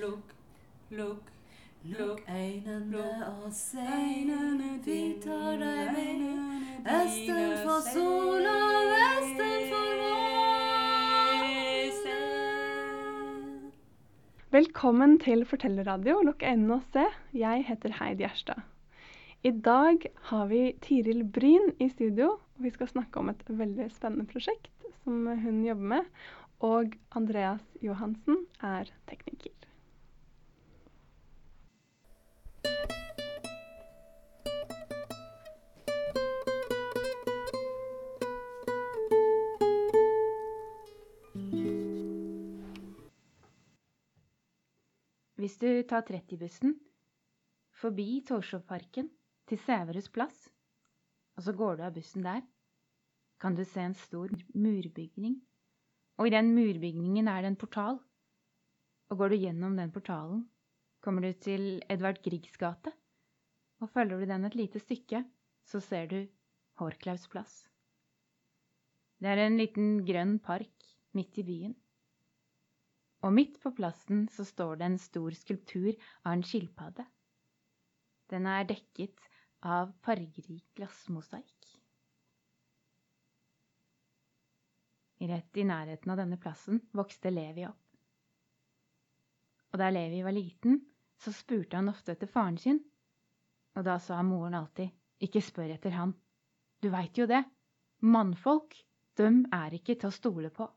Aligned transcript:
lukk, 0.00 0.34
lukk, 0.90 1.34
Lukk 1.84 2.24
øynene 2.28 3.26
og 3.26 3.52
se, 3.54 3.84
vi 4.84 5.02
tar 5.22 5.60
deg 5.60 5.92
med. 5.94 6.64
Østen 6.82 7.52
for 7.62 7.84
sol 7.86 8.48
og 8.50 8.88
vesten 8.90 9.68
for 9.70 9.92
Se. 12.02 12.16
Velkommen 14.50 15.18
til 15.22 15.44
Fortellerradio. 15.46 16.18
Lukk 16.26 16.42
øynene 16.42 16.74
og 16.74 16.82
se. 16.92 17.06
Jeg 17.32 17.64
heter 17.68 17.94
Heidi 18.00 18.26
Gjerstad. 18.26 18.66
I 19.42 19.50
dag 19.50 20.02
har 20.32 20.46
vi 20.46 20.74
Tiril 20.82 21.24
Bryn 21.24 21.72
i 21.78 21.88
studio. 21.88 22.30
og 22.30 22.64
Vi 22.64 22.70
skal 22.70 22.88
snakke 22.88 23.22
om 23.22 23.30
et 23.30 23.44
veldig 23.46 23.90
spennende 23.94 24.26
prosjekt 24.26 24.90
som 25.04 25.26
hun 25.26 25.64
jobber 25.64 25.94
med. 25.94 26.10
Og 26.60 26.98
Andreas 27.14 27.62
Johansen 27.82 28.44
er 28.60 28.90
tekniker. 29.06 29.57
Hvis 45.38 45.54
du 45.62 45.68
tar 45.86 46.02
30-bussen 46.02 46.72
forbi 47.78 48.24
Torshovparken 48.26 49.06
til 49.46 49.60
Sæverus 49.62 50.08
plass, 50.10 50.48
og 51.38 51.44
så 51.46 51.54
går 51.54 51.78
du 51.78 51.84
av 51.86 51.94
bussen 51.94 52.24
der, 52.26 52.42
kan 53.38 53.54
du 53.54 53.62
se 53.62 53.84
en 53.86 53.94
stor 53.94 54.34
murbygning. 54.58 55.36
Og 56.18 56.26
i 56.26 56.34
den 56.34 56.50
murbygningen 56.56 57.30
er 57.30 57.44
det 57.44 57.52
en 57.52 57.60
portal. 57.60 58.00
Og 59.08 59.22
går 59.22 59.30
du 59.30 59.38
gjennom 59.44 59.78
den 59.78 59.94
portalen, 59.94 60.42
kommer 61.00 61.22
du 61.22 61.32
til 61.38 61.84
Edvard 61.86 62.18
Griegs 62.24 62.58
gate. 62.58 62.90
Og 63.78 63.94
følger 63.94 64.18
du 64.18 64.26
den 64.26 64.44
et 64.44 64.58
lite 64.58 64.82
stykke, 64.82 65.22
så 65.62 65.78
ser 65.78 66.10
du 66.10 66.18
Hårklaus 66.82 67.28
plass. 67.30 67.68
Det 69.22 69.30
er 69.30 69.46
en 69.46 69.62
liten 69.62 70.00
grønn 70.06 70.40
park 70.42 70.90
midt 71.14 71.38
i 71.38 71.46
byen. 71.46 71.78
Og 73.26 73.34
midt 73.34 73.58
på 73.62 73.72
plassen 73.74 74.26
så 74.30 74.46
står 74.46 74.78
det 74.78 74.86
en 74.86 75.00
stor 75.02 75.34
skulptur 75.34 75.90
av 76.22 76.32
en 76.36 76.44
skilpadde. 76.46 77.06
Den 78.30 78.46
er 78.46 78.68
dekket 78.68 79.24
av 79.66 79.90
fargerik 80.04 80.66
glassmosaikk. 80.78 81.72
Rett 85.28 85.58
i 85.58 85.66
nærheten 85.66 86.12
av 86.14 86.20
denne 86.20 86.38
plassen 86.38 86.78
vokste 86.94 87.32
Levi 87.34 87.66
opp. 87.66 87.82
Og 89.72 89.82
da 89.82 89.90
Levi 89.90 90.22
var 90.22 90.36
liten, 90.36 90.78
så 91.18 91.34
spurte 91.34 91.76
han 91.76 91.90
ofte 91.90 92.14
etter 92.14 92.30
faren 92.30 92.58
sin, 92.62 92.78
og 93.74 93.84
da 93.84 93.98
sa 93.98 94.22
moren 94.22 94.54
alltid, 94.54 94.94
ikke 95.26 95.42
spør 95.42 95.74
etter 95.74 95.96
han, 95.96 96.14
du 96.78 96.88
veit 96.94 97.18
jo 97.18 97.26
det, 97.26 97.42
mannfolk, 98.06 98.76
døm 99.18 99.42
er 99.52 99.74
ikke 99.74 99.98
til 99.98 100.12
å 100.12 100.14
stole 100.14 100.50
på. 100.54 100.68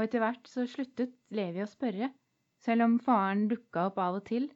Og 0.00 0.06
etter 0.06 0.22
hvert 0.22 0.46
så 0.48 0.62
sluttet 0.64 1.10
Levi 1.36 1.60
å 1.60 1.68
spørre, 1.68 2.06
selv 2.64 2.86
om 2.86 2.94
faren 3.04 3.42
dukka 3.50 3.82
opp 3.90 3.98
av 4.00 4.14
og 4.16 4.22
til, 4.30 4.46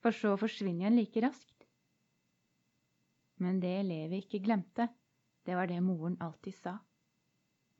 for 0.00 0.16
så 0.16 0.30
å 0.32 0.38
forsvinne 0.40 0.80
igjen 0.80 0.94
like 0.96 1.20
raskt. 1.20 1.66
Men 3.44 3.58
det 3.60 3.82
Levi 3.84 4.22
ikke 4.22 4.40
glemte, 4.46 4.86
det 5.44 5.58
var 5.58 5.68
det 5.68 5.82
moren 5.84 6.14
alltid 6.24 6.56
sa. 6.56 6.72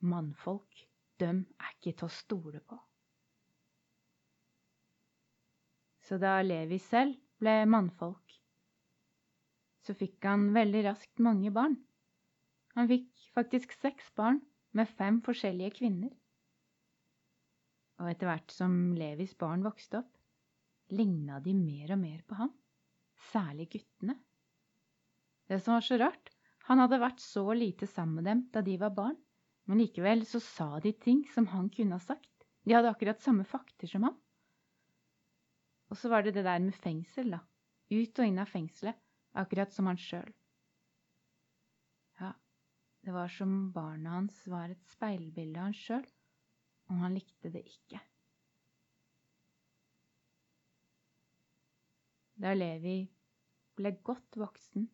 Mannfolk, 0.05 0.83
dem 1.17 1.39
er 1.57 1.71
ikke 1.79 1.95
til 2.03 2.11
å 2.11 2.13
stole 2.13 2.61
på. 2.61 2.77
Så 6.05 6.19
da 6.21 6.35
Levi 6.45 6.77
selv 6.91 7.17
ble 7.41 7.55
mannfolk, 7.73 8.37
så 9.89 9.97
fikk 9.97 10.29
han 10.29 10.51
veldig 10.53 10.85
raskt 10.91 11.25
mange 11.25 11.55
barn. 11.57 11.79
Han 12.77 12.93
fikk 12.93 13.09
faktisk 13.33 13.73
seks 13.79 14.13
barn 14.13 14.43
med 14.77 14.93
fem 15.01 15.23
forskjellige 15.25 15.79
kvinner. 15.81 16.13
Og 18.03 18.11
etter 18.11 18.29
hvert 18.29 18.51
som 18.55 18.95
Levis 18.99 19.35
barn 19.39 19.63
vokste 19.65 20.01
opp, 20.01 20.13
ligna 20.95 21.41
de 21.41 21.55
mer 21.57 21.95
og 21.95 22.01
mer 22.01 22.23
på 22.27 22.39
ham, 22.39 22.51
særlig 23.31 23.69
guttene. 23.73 24.17
Det 25.49 25.61
som 25.63 25.77
var 25.77 25.87
så 25.87 25.99
rart, 26.01 26.33
han 26.69 26.81
hadde 26.81 27.01
vært 27.03 27.21
så 27.21 27.45
lite 27.53 27.87
sammen 27.87 28.21
med 28.21 28.29
dem 28.31 28.43
da 28.53 28.63
de 28.65 28.77
var 28.81 28.95
barn, 28.97 29.17
men 29.69 29.81
likevel 29.81 30.25
så 30.29 30.41
sa 30.43 30.69
de 30.81 30.93
ting 30.93 31.25
som 31.33 31.49
han 31.53 31.71
kunne 31.73 31.97
ha 31.99 32.03
sagt. 32.03 32.47
De 32.65 32.73
hadde 32.73 32.91
akkurat 32.91 33.21
samme 33.21 33.45
fakter 33.49 33.89
som 33.89 34.07
ham. 34.09 34.17
Og 35.93 36.01
så 36.01 36.09
var 36.09 36.25
det 36.25 36.35
det 36.37 36.47
der 36.47 36.63
med 36.65 36.77
fengsel, 36.77 37.35
da. 37.37 37.43
Ut 37.93 38.19
og 38.19 38.27
inn 38.27 38.41
av 38.41 38.49
fengselet, 38.49 38.97
akkurat 39.37 39.73
som 39.73 39.91
han 39.91 40.01
sjøl. 40.01 40.31
Ja, 42.21 42.33
det 43.05 43.13
var 43.13 43.29
som 43.33 43.69
barna 43.75 44.17
hans 44.17 44.41
var 44.49 44.73
et 44.73 44.85
speilbilde 44.95 45.61
av 45.61 45.69
han 45.69 45.77
sjøl, 45.77 46.07
og 46.91 47.01
han 47.01 47.15
likte 47.17 47.51
det 47.53 47.65
ikke. 47.65 48.01
Da 52.35 52.53
Levi 52.57 52.99
ble 53.79 53.95
godt 54.07 54.37
voksen, 54.39 54.89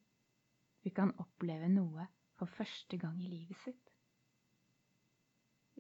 fikk 0.84 1.01
han 1.03 1.15
oppleve 1.23 1.69
noe 1.73 2.06
for 2.39 2.51
første 2.53 2.99
gang 3.01 3.19
i 3.21 3.31
livet 3.31 3.59
sitt. 3.65 3.91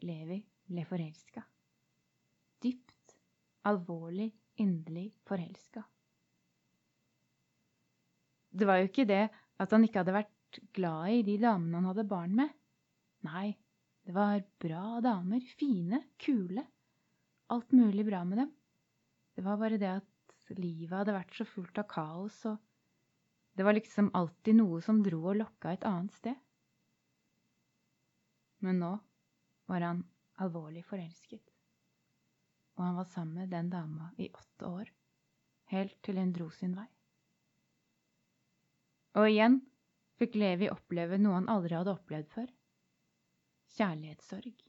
Levi 0.04 0.40
ble 0.70 0.84
forelska. 0.88 1.42
Dypt, 2.60 3.16
alvorlig, 3.68 4.30
inderlig 4.60 5.10
forelska. 5.28 5.84
Det 8.50 8.66
var 8.66 8.80
jo 8.80 8.88
ikke 8.88 9.06
det 9.08 9.24
at 9.60 9.72
han 9.72 9.84
ikke 9.86 10.02
hadde 10.02 10.16
vært 10.16 10.60
glad 10.74 11.20
i 11.20 11.24
de 11.28 11.36
damene 11.40 11.78
han 11.78 11.90
hadde 11.92 12.08
barn 12.08 12.34
med. 12.36 12.50
Nei, 13.28 13.52
det 14.10 14.14
var 14.14 14.42
bra 14.58 15.00
damer, 15.00 15.40
fine, 15.54 16.00
kule. 16.18 16.64
Alt 17.46 17.70
mulig 17.72 18.02
bra 18.06 18.24
med 18.24 18.38
dem. 18.38 18.48
Det 19.36 19.44
var 19.46 19.60
bare 19.60 19.78
det 19.78 19.86
at 19.86 20.56
livet 20.58 20.96
hadde 20.98 21.14
vært 21.14 21.36
så 21.38 21.46
fullt 21.46 21.78
av 21.78 21.86
kaos, 21.92 22.40
og 22.50 22.58
det 23.54 23.68
var 23.68 23.78
liksom 23.78 24.10
alltid 24.18 24.58
noe 24.58 24.82
som 24.82 24.98
dro 25.06 25.20
og 25.30 25.38
lokka 25.38 25.76
et 25.76 25.86
annet 25.86 26.18
sted. 26.18 26.42
Men 28.66 28.82
nå 28.82 28.90
var 29.70 29.86
han 29.86 30.02
alvorlig 30.42 30.82
forelsket, 30.90 31.46
og 32.74 32.88
han 32.88 32.98
var 32.98 33.10
sammen 33.14 33.44
med 33.44 33.54
den 33.54 33.70
dama 33.70 34.10
i 34.18 34.26
åtte 34.34 34.74
år, 34.74 34.90
helt 35.70 36.00
til 36.02 36.18
hun 36.18 36.34
dro 36.34 36.50
sin 36.58 36.74
vei. 36.74 36.90
Og 39.22 39.30
igjen 39.30 39.62
fikk 40.18 40.34
Levi 40.34 40.74
oppleve 40.74 41.22
noe 41.22 41.38
han 41.38 41.52
aldri 41.60 41.78
hadde 41.78 41.94
opplevd 41.94 42.34
før 42.34 42.56
kjærlighetssorg. 43.76 44.64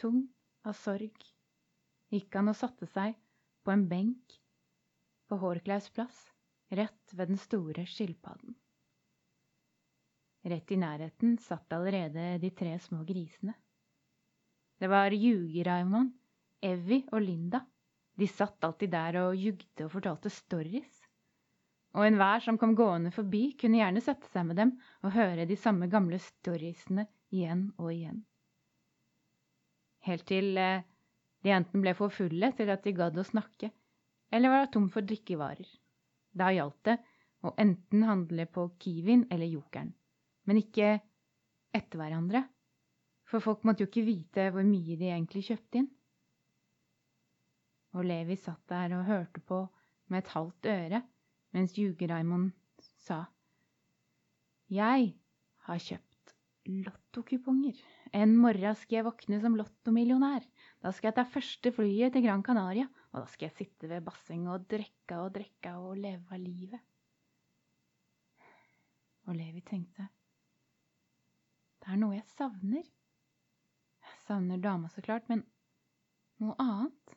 Tung 0.00 0.22
av 0.64 0.76
sorg 0.80 1.26
gikk 2.10 2.38
han 2.38 2.50
og 2.52 2.56
satte 2.58 2.88
seg 2.90 3.18
på 3.64 3.74
en 3.74 3.84
benk 3.90 4.38
på 5.30 5.38
Hårklaus 5.38 5.90
plass, 5.94 6.16
rett 6.74 7.14
ved 7.14 7.30
den 7.30 7.38
store 7.38 7.84
skilpadden. 7.86 8.56
Rett 10.50 10.72
i 10.72 10.78
nærheten 10.80 11.36
satt 11.38 11.72
allerede 11.76 12.38
de 12.40 12.50
tre 12.56 12.72
små 12.80 13.02
grisene. 13.04 13.54
Det 14.80 14.88
var 14.88 15.12
Juge-Raymond, 15.12 16.14
Evy 16.64 17.02
og 17.12 17.20
Linda. 17.20 17.60
De 18.16 18.28
satt 18.28 18.64
alltid 18.64 18.90
der 18.94 19.18
og 19.20 19.36
jugde 19.36 19.84
og 19.84 19.92
fortalte 19.92 20.32
stories. 20.32 20.99
Og 21.98 22.06
enhver 22.06 22.42
som 22.44 22.58
kom 22.58 22.76
gående 22.78 23.10
forbi, 23.10 23.50
kunne 23.58 23.80
gjerne 23.80 24.02
sette 24.04 24.28
seg 24.30 24.46
med 24.46 24.60
dem 24.60 24.76
og 25.02 25.14
høre 25.16 25.46
de 25.48 25.56
samme 25.58 25.88
gamle 25.90 26.20
storiesene 26.22 27.08
igjen 27.34 27.70
og 27.78 27.90
igjen. 27.92 28.20
Helt 30.06 30.26
til 30.30 30.56
eh, 30.58 30.86
de 31.42 31.52
enten 31.54 31.82
ble 31.82 31.94
for 31.98 32.14
fulle 32.14 32.52
til 32.56 32.70
at 32.72 32.86
de 32.86 32.94
gadd 32.96 33.18
å 33.18 33.26
snakke, 33.26 33.72
eller 34.30 34.52
var 34.54 34.70
tom 34.72 34.86
for 34.92 35.04
drikkevarer. 35.06 35.66
Da 36.30 36.52
gjaldt 36.54 36.84
det 36.86 36.96
å 37.42 37.54
enten 37.58 38.06
handle 38.06 38.46
på 38.46 38.68
Kiwien 38.78 39.26
eller 39.32 39.50
Jokeren, 39.50 39.90
men 40.46 40.60
ikke 40.62 40.98
etter 41.74 42.00
hverandre, 42.00 42.44
for 43.26 43.42
folk 43.42 43.64
måtte 43.66 43.84
jo 43.84 43.90
ikke 43.90 44.06
vite 44.06 44.48
hvor 44.54 44.66
mye 44.66 44.96
de 44.98 45.10
egentlig 45.10 45.46
kjøpte 45.48 45.82
inn. 45.82 45.90
Og 47.98 48.06
Levi 48.06 48.36
satt 48.38 48.62
der 48.70 48.94
og 48.94 49.08
hørte 49.08 49.42
på 49.42 49.64
med 50.10 50.22
et 50.22 50.32
halvt 50.34 50.68
øre 50.70 51.00
mens 51.56 51.74
Juge-Raymond 51.78 52.52
sa 53.06 53.24
Jeg 54.70 55.14
har 55.66 55.82
kjøpt 55.82 56.34
lottokuponger. 56.70 57.78
En 58.14 58.36
morgen 58.38 58.76
skal 58.78 59.00
jeg 59.00 59.06
våkne 59.06 59.40
som 59.42 59.56
lottomillionær. 59.58 60.44
Da 60.82 60.92
skal 60.94 61.10
jeg 61.10 61.18
ta 61.18 61.24
første 61.26 61.72
flyet 61.74 62.14
til 62.14 62.24
Gran 62.26 62.44
Canaria, 62.46 62.86
og 63.10 63.24
da 63.24 63.26
skal 63.30 63.48
jeg 63.48 63.56
sitte 63.58 63.90
ved 63.90 64.04
bassenget 64.06 64.52
og 64.54 64.68
drikke 64.70 65.18
og 65.18 65.34
drikke 65.34 65.74
og 65.78 65.98
leve 65.98 66.30
av 66.30 66.40
livet. 66.42 66.86
Og 69.28 69.36
Levi 69.36 69.60
tenkte 69.62 70.08
Det 71.80 71.92
er 71.92 72.00
noe 72.00 72.16
jeg 72.16 72.26
savner. 72.34 72.86
Jeg 74.00 74.22
savner 74.26 74.60
dama, 74.62 74.88
så 74.88 75.02
klart, 75.04 75.28
men 75.28 75.44
noe 76.40 76.56
annet. 76.58 77.16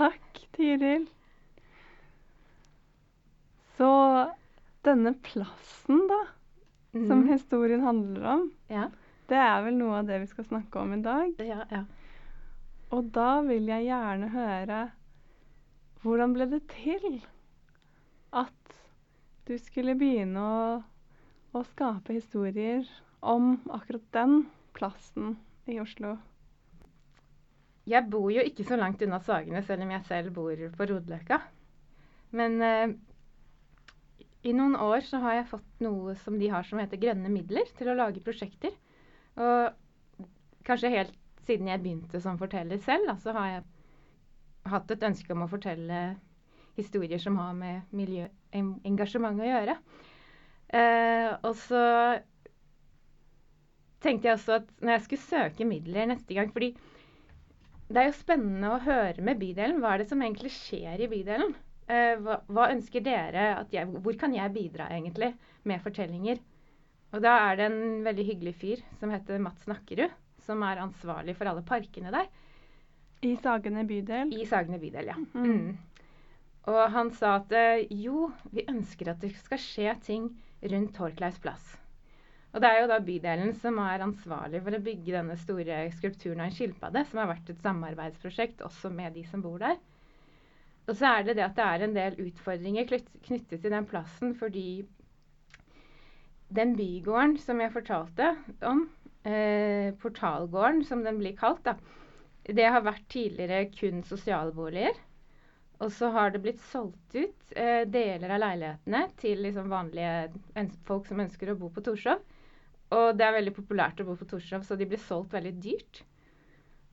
Takk, 0.00 0.38
Tiril. 0.56 1.02
Så 3.76 3.88
denne 4.86 5.12
plassen, 5.24 6.06
da, 6.08 6.20
som 6.92 7.20
Mhm. 7.20 7.28
historien 7.28 7.80
handler 7.84 8.24
om, 8.32 8.52
Ja. 8.68 8.88
det 9.28 9.36
er 9.36 9.62
vel 9.64 9.74
noe 9.76 9.98
av 9.98 10.06
det 10.06 10.20
vi 10.20 10.26
skal 10.26 10.44
snakke 10.44 10.76
om 10.80 10.92
i 10.94 11.02
dag. 11.02 11.34
Ja, 11.38 11.64
ja. 11.70 11.84
Og 12.90 13.12
da 13.12 13.42
vil 13.42 13.66
jeg 13.66 13.84
gjerne 13.86 14.30
høre 14.30 14.90
hvordan 16.02 16.32
ble 16.32 16.46
det 16.46 16.66
til 16.68 17.22
at 18.32 18.74
du 19.46 19.58
skulle 19.58 19.94
begynne 19.98 20.36
å, 20.40 20.84
å 21.54 21.64
skape 21.64 22.12
historier 22.14 22.88
om 23.22 23.58
akkurat 23.68 24.10
den 24.12 24.46
plassen 24.72 25.36
i 25.68 25.78
Oslo? 25.78 26.18
Jeg 27.88 28.06
bor 28.12 28.28
jo 28.32 28.42
ikke 28.44 28.64
så 28.68 28.76
langt 28.76 29.00
unna 29.02 29.18
Sagene, 29.24 29.62
selv 29.64 29.82
om 29.86 29.94
jeg 29.94 30.04
selv 30.08 30.34
bor 30.36 30.60
på 30.76 30.86
Rodeløkka. 30.90 31.38
Men 32.36 32.60
eh, 32.62 32.92
i 34.46 34.52
noen 34.56 34.76
år 34.80 35.02
så 35.04 35.20
har 35.24 35.38
jeg 35.40 35.48
fått 35.50 35.82
noe 35.84 36.14
som 36.22 36.36
de 36.40 36.48
har 36.52 36.64
som 36.68 36.80
heter 36.80 37.00
grønne 37.00 37.32
midler 37.32 37.68
til 37.78 37.90
å 37.92 37.96
lage 37.98 38.22
prosjekter. 38.24 38.72
Og 39.40 40.26
kanskje 40.68 40.92
helt 40.94 41.16
siden 41.48 41.68
jeg 41.70 41.82
begynte 41.82 42.20
som 42.22 42.38
forteller 42.40 42.80
selv, 42.84 43.08
da, 43.10 43.16
så 43.20 43.34
har 43.36 43.48
jeg 43.54 43.62
hatt 44.70 44.92
et 44.94 45.06
ønske 45.08 45.32
om 45.34 45.44
å 45.46 45.50
fortelle 45.50 46.00
historier 46.78 47.20
som 47.20 47.36
har 47.40 47.54
med 47.56 47.94
miljøengasjement 47.96 49.40
å 49.42 49.48
gjøre. 49.48 49.76
Eh, 50.70 51.30
og 51.48 51.56
så 51.64 51.82
tenkte 54.04 54.30
jeg 54.30 54.36
også 54.38 54.56
at 54.60 54.68
når 54.80 54.94
jeg 54.94 55.04
skulle 55.06 55.26
søke 55.26 55.66
midler 55.68 56.08
neste 56.12 56.36
gang 56.36 56.52
fordi 56.54 56.70
det 57.90 58.02
er 58.02 58.08
jo 58.08 58.18
spennende 58.20 58.70
å 58.70 58.82
høre 58.84 59.24
med 59.26 59.40
bydelen. 59.40 59.80
Hva 59.82 59.94
er 59.94 60.02
det 60.02 60.10
som 60.10 60.22
egentlig 60.22 60.52
skjer 60.54 61.02
i 61.02 61.08
bydelen? 61.10 61.56
Eh, 61.90 62.14
hva, 62.22 62.38
hva 62.46 62.68
ønsker 62.70 63.02
dere 63.02 63.48
at 63.56 63.72
jeg 63.74 63.88
Hvor 63.90 64.14
kan 64.18 64.34
jeg 64.36 64.54
bidra 64.54 64.86
egentlig 64.94 65.32
med 65.66 65.82
fortellinger? 65.82 66.38
Og 67.10 67.24
da 67.24 67.32
er 67.48 67.58
det 67.58 67.66
en 67.66 68.04
veldig 68.06 68.26
hyggelig 68.28 68.54
fyr 68.60 68.82
som 69.00 69.10
heter 69.10 69.42
Mats 69.42 69.66
Nakkerud, 69.66 70.12
som 70.46 70.62
er 70.62 70.82
ansvarlig 70.84 71.34
for 71.38 71.50
alle 71.50 71.66
parkene 71.66 72.12
der. 72.14 72.28
I 73.26 73.34
Sagene 73.42 73.82
bydel? 73.88 74.30
I 74.32 74.46
Sagene 74.48 74.78
bydel, 74.80 75.10
ja. 75.10 75.18
Mm. 75.34 75.50
Mm. 75.50 76.06
Og 76.70 76.80
han 76.94 77.10
sa 77.16 77.40
at 77.40 77.52
eh, 77.56 77.88
jo, 77.90 78.30
vi 78.54 78.64
ønsker 78.70 79.10
at 79.10 79.20
det 79.24 79.34
skal 79.42 79.60
skje 79.60 79.96
ting 80.06 80.30
rundt 80.70 80.94
Torkleis 80.94 81.42
plass. 81.42 81.74
Og 82.50 82.62
det 82.62 82.68
er 82.68 82.80
jo 82.80 82.88
da 82.90 82.98
bydelen 83.06 83.52
som 83.62 83.78
er 83.78 84.02
ansvarlig 84.02 84.60
for 84.64 84.74
å 84.74 84.82
bygge 84.82 85.14
denne 85.14 85.36
store 85.38 85.84
skulpturen 85.94 86.42
av 86.42 86.48
en 86.48 86.56
skilpadde, 86.56 87.04
som 87.06 87.20
har 87.22 87.30
vært 87.30 87.52
et 87.52 87.62
samarbeidsprosjekt 87.62 88.64
også 88.66 88.90
med 88.94 89.14
de 89.14 89.22
som 89.30 89.44
bor 89.44 89.60
der. 89.62 89.76
Og 90.88 90.96
så 90.98 91.12
er 91.12 91.28
det 91.28 91.36
det 91.38 91.44
at 91.46 91.54
det 91.58 91.66
er 91.66 91.84
en 91.86 91.94
del 91.94 92.16
utfordringer 92.24 92.88
knyttet 92.90 93.60
til 93.62 93.70
den 93.70 93.86
plassen, 93.86 94.32
fordi 94.34 94.82
den 96.50 96.74
bygården 96.74 97.36
som 97.38 97.62
jeg 97.62 97.70
fortalte 97.76 98.32
om, 98.66 98.82
eh, 99.22 99.94
portalgården 100.02 100.82
som 100.88 101.04
den 101.06 101.20
blir 101.22 101.36
kalt, 101.38 101.62
da, 101.68 101.76
det 102.50 102.66
har 102.66 102.82
vært 102.82 103.06
tidligere 103.12 103.68
kun 103.76 104.02
sosialboliger. 104.02 104.98
Og 105.80 105.92
så 105.94 106.10
har 106.12 106.34
det 106.34 106.42
blitt 106.44 106.60
solgt 106.72 107.14
ut 107.14 107.54
eh, 107.56 107.86
deler 107.88 108.34
av 108.34 108.42
leilighetene 108.42 109.06
til 109.22 109.40
liksom 109.46 109.70
vanlige 109.70 110.66
folk 110.88 111.06
som 111.08 111.22
ønsker 111.22 111.52
å 111.52 111.58
bo 111.60 111.70
på 111.72 111.84
Torshov. 111.86 112.20
Og 112.96 113.16
det 113.16 113.26
er 113.26 113.36
veldig 113.36 113.54
populært 113.54 114.00
å 114.02 114.06
bo 114.08 114.16
på 114.18 114.26
Torshov, 114.30 114.64
så 114.66 114.76
de 114.78 114.88
blir 114.90 115.00
solgt 115.02 115.34
veldig 115.36 115.52
dyrt. 115.62 116.02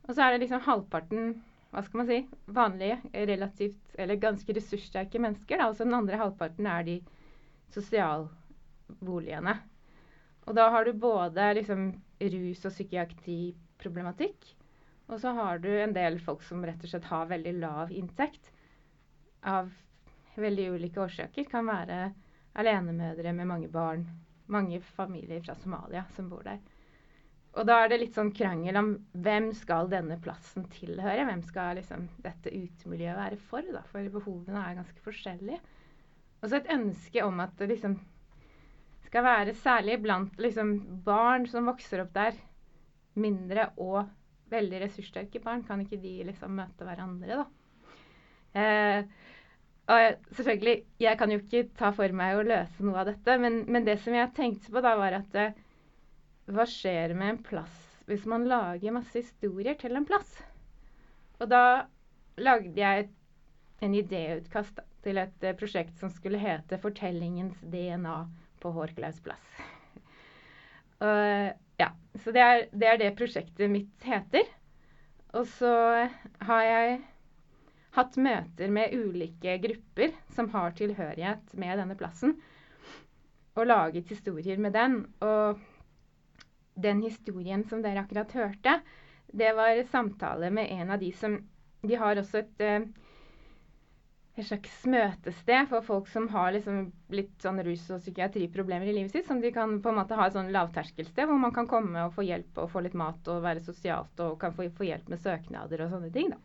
Og 0.06 0.14
så 0.14 0.24
er 0.24 0.34
det 0.34 0.44
liksom 0.44 0.62
halvparten 0.64 1.32
hva 1.68 1.82
skal 1.84 2.00
man 2.00 2.08
si, 2.08 2.18
vanlige, 2.56 2.98
relativt 3.28 3.96
eller 4.00 4.20
ganske 4.20 4.54
ressurssterke 4.56 5.20
mennesker. 5.20 5.60
Da. 5.60 5.66
Og 5.68 5.76
så 5.76 5.84
den 5.84 5.96
andre 5.98 6.20
halvparten 6.20 6.68
er 6.70 6.86
de 6.86 6.94
sosialboligene. 7.74 9.58
Og 10.48 10.56
da 10.56 10.70
har 10.72 10.88
du 10.88 10.94
både 10.96 11.50
liksom 11.58 11.90
rus- 12.32 12.64
og 12.64 12.72
psykiatriproblematikk. 12.72 14.54
Og 15.08 15.20
så 15.20 15.34
har 15.36 15.60
du 15.60 15.68
en 15.76 15.92
del 15.96 16.16
folk 16.24 16.40
som 16.46 16.64
rett 16.64 16.80
og 16.84 16.88
slett 16.92 17.10
har 17.10 17.28
veldig 17.28 17.52
lav 17.60 17.92
inntekt. 17.92 18.48
Av 19.44 19.68
veldig 20.40 20.70
ulike 20.78 21.04
årsaker. 21.04 21.44
Kan 21.52 21.68
være 21.68 22.14
alenemødre 22.56 23.36
med 23.36 23.50
mange 23.50 23.68
barn. 23.72 24.06
Mange 24.48 24.80
familier 24.96 25.42
fra 25.44 25.56
Somalia 25.58 26.04
som 26.16 26.28
bor 26.32 26.44
der. 26.46 26.60
Og 27.58 27.66
da 27.66 27.78
er 27.82 27.90
det 27.90 27.98
litt 28.02 28.16
sånn 28.16 28.30
krangel 28.36 28.76
om 28.78 28.90
hvem 29.24 29.48
skal 29.56 29.88
denne 29.90 30.18
plassen 30.22 30.66
tilhøre? 30.72 31.24
Hvem 31.26 31.40
skal 31.46 31.78
liksom 31.80 32.06
dette 32.22 32.52
utemiljøet 32.52 33.18
være 33.18 33.40
for? 33.48 33.66
da? 33.74 33.82
For 33.90 34.12
behovene 34.14 34.62
er 34.62 34.78
ganske 34.78 35.02
forskjellige. 35.04 35.58
Og 36.38 36.46
så 36.46 36.60
et 36.60 36.70
ønske 36.70 37.24
om 37.24 37.40
at 37.42 37.56
det 37.58 37.70
liksom 37.72 37.96
skal 39.08 39.24
være 39.24 39.56
særlig 39.56 39.96
blant 40.04 40.36
liksom 40.38 40.76
barn 41.06 41.48
som 41.48 41.66
vokser 41.66 42.04
opp 42.04 42.12
der, 42.14 42.36
mindre 43.18 43.70
og 43.80 44.04
veldig 44.52 44.82
ressurssterke 44.84 45.40
barn, 45.44 45.64
kan 45.66 45.80
ikke 45.82 45.98
de 46.00 46.12
liksom 46.28 46.54
møte 46.60 46.86
hverandre, 46.86 47.40
da? 47.40 47.46
Eh, 48.58 49.08
og 49.88 50.34
selvfølgelig, 50.36 50.82
jeg 51.00 51.18
kan 51.18 51.30
jo 51.32 51.38
ikke 51.40 51.68
ta 51.78 51.88
for 51.96 52.12
meg 52.16 52.36
å 52.36 52.44
løse 52.44 52.84
noe 52.84 53.00
av 53.00 53.08
dette, 53.08 53.36
men, 53.40 53.62
men 53.72 53.86
det 53.86 53.96
som 54.04 54.16
jeg 54.16 54.34
tenkte 54.36 54.72
på 54.74 54.82
da, 54.84 54.92
var 55.00 55.16
at 55.16 55.38
eh, 55.40 55.54
hva 56.52 56.66
skjer 56.68 57.14
med 57.16 57.34
en 57.34 57.42
plass 57.46 57.84
hvis 58.08 58.24
man 58.28 58.46
lager 58.48 58.92
masse 58.92 59.16
historier 59.16 59.76
til 59.80 59.96
en 59.96 60.04
plass? 60.08 60.28
Og 61.40 61.48
da 61.52 61.62
lagde 62.40 62.76
jeg 62.76 63.08
en 63.84 63.96
idéutkast 63.96 64.80
til 65.06 65.20
et 65.22 65.44
eh, 65.48 65.56
prosjekt 65.56 65.96
som 66.00 66.12
skulle 66.12 66.40
hete 66.42 66.78
'Fortellingens 66.82 67.60
DNA 67.72 68.18
på 68.60 68.72
Hårklaus 68.76 69.20
plass'. 69.24 69.60
Og, 71.08 71.52
ja, 71.80 71.90
så 72.24 72.34
det 72.34 72.42
er, 72.44 72.64
det 72.74 72.88
er 72.92 73.00
det 73.00 73.14
prosjektet 73.16 73.70
mitt 73.70 74.04
heter. 74.04 74.44
Og 75.32 75.46
så 75.46 75.72
har 76.48 76.62
jeg 76.66 76.98
hatt 77.96 78.16
møter 78.20 78.70
med 78.72 78.94
ulike 78.94 79.56
grupper 79.62 80.14
som 80.36 80.50
har 80.52 80.76
tilhørighet 80.78 81.54
med 81.58 81.80
denne 81.80 81.96
plassen, 81.98 82.36
og 83.58 83.66
laget 83.66 84.10
historier 84.12 84.60
med 84.60 84.76
den. 84.76 85.00
Og 85.24 85.58
den 86.78 87.02
historien 87.02 87.64
som 87.66 87.82
dere 87.82 88.04
akkurat 88.04 88.32
hørte, 88.38 88.78
det 89.34 89.52
var 89.56 89.82
samtale 89.90 90.50
med 90.54 90.70
en 90.72 90.90
av 90.94 91.00
de 91.02 91.12
som 91.12 91.40
De 91.82 91.94
har 91.94 92.18
også 92.18 92.40
et, 92.40 92.60
eh, 92.60 92.82
et 94.34 94.46
slags 94.46 94.80
møtested 94.90 95.68
for 95.70 95.84
folk 95.86 96.08
som 96.10 96.24
har 96.32 96.50
liksom 96.50 96.88
litt 97.14 97.36
sånn 97.38 97.62
rus- 97.62 97.84
og 97.94 98.00
psykiatriproblemer 98.02 98.90
i 98.90 98.96
livet 98.96 99.12
sitt. 99.12 99.28
Som 99.28 99.40
de 99.40 99.52
kan 99.54 99.76
på 99.80 99.92
en 99.92 100.00
måte 100.00 100.18
ha 100.18 100.26
et 100.26 100.34
sånn 100.34 100.50
lavterskelsted 100.50 101.30
hvor 101.30 101.38
man 101.38 101.54
kan 101.54 101.68
komme 101.70 102.02
og 102.02 102.16
få 102.16 102.26
hjelp 102.26 102.58
og 102.58 102.72
få 102.72 102.82
litt 102.82 102.98
mat 102.98 103.30
og 103.30 103.44
være 103.46 103.62
sosialt 103.62 104.18
og 104.26 104.40
kan 104.40 104.56
få, 104.56 104.66
få 104.74 104.88
hjelp 104.90 105.06
med 105.08 105.22
søknader 105.22 105.84
og 105.84 105.94
sånne 105.94 106.10
ting. 106.12 106.34
da. 106.34 106.42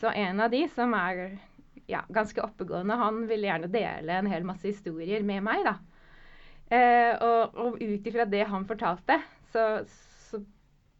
Så 0.00 0.12
en 0.12 0.40
av 0.44 0.50
de 0.52 0.62
som 0.68 0.92
er 0.96 1.38
ja, 1.86 2.02
ganske 2.08 2.42
oppegående, 2.42 2.98
han 3.00 3.22
ville 3.30 3.48
gjerne 3.48 3.70
dele 3.72 4.18
en 4.18 4.28
hel 4.30 4.44
masse 4.44 4.68
historier 4.68 5.24
med 5.24 5.44
meg. 5.46 5.64
da. 5.66 5.76
Eh, 6.66 7.12
og, 7.22 7.56
og 7.62 7.80
ut 7.80 8.08
ifra 8.10 8.26
det 8.28 8.44
han 8.50 8.66
fortalte, 8.68 9.20
så, 9.52 9.66
så 10.28 10.40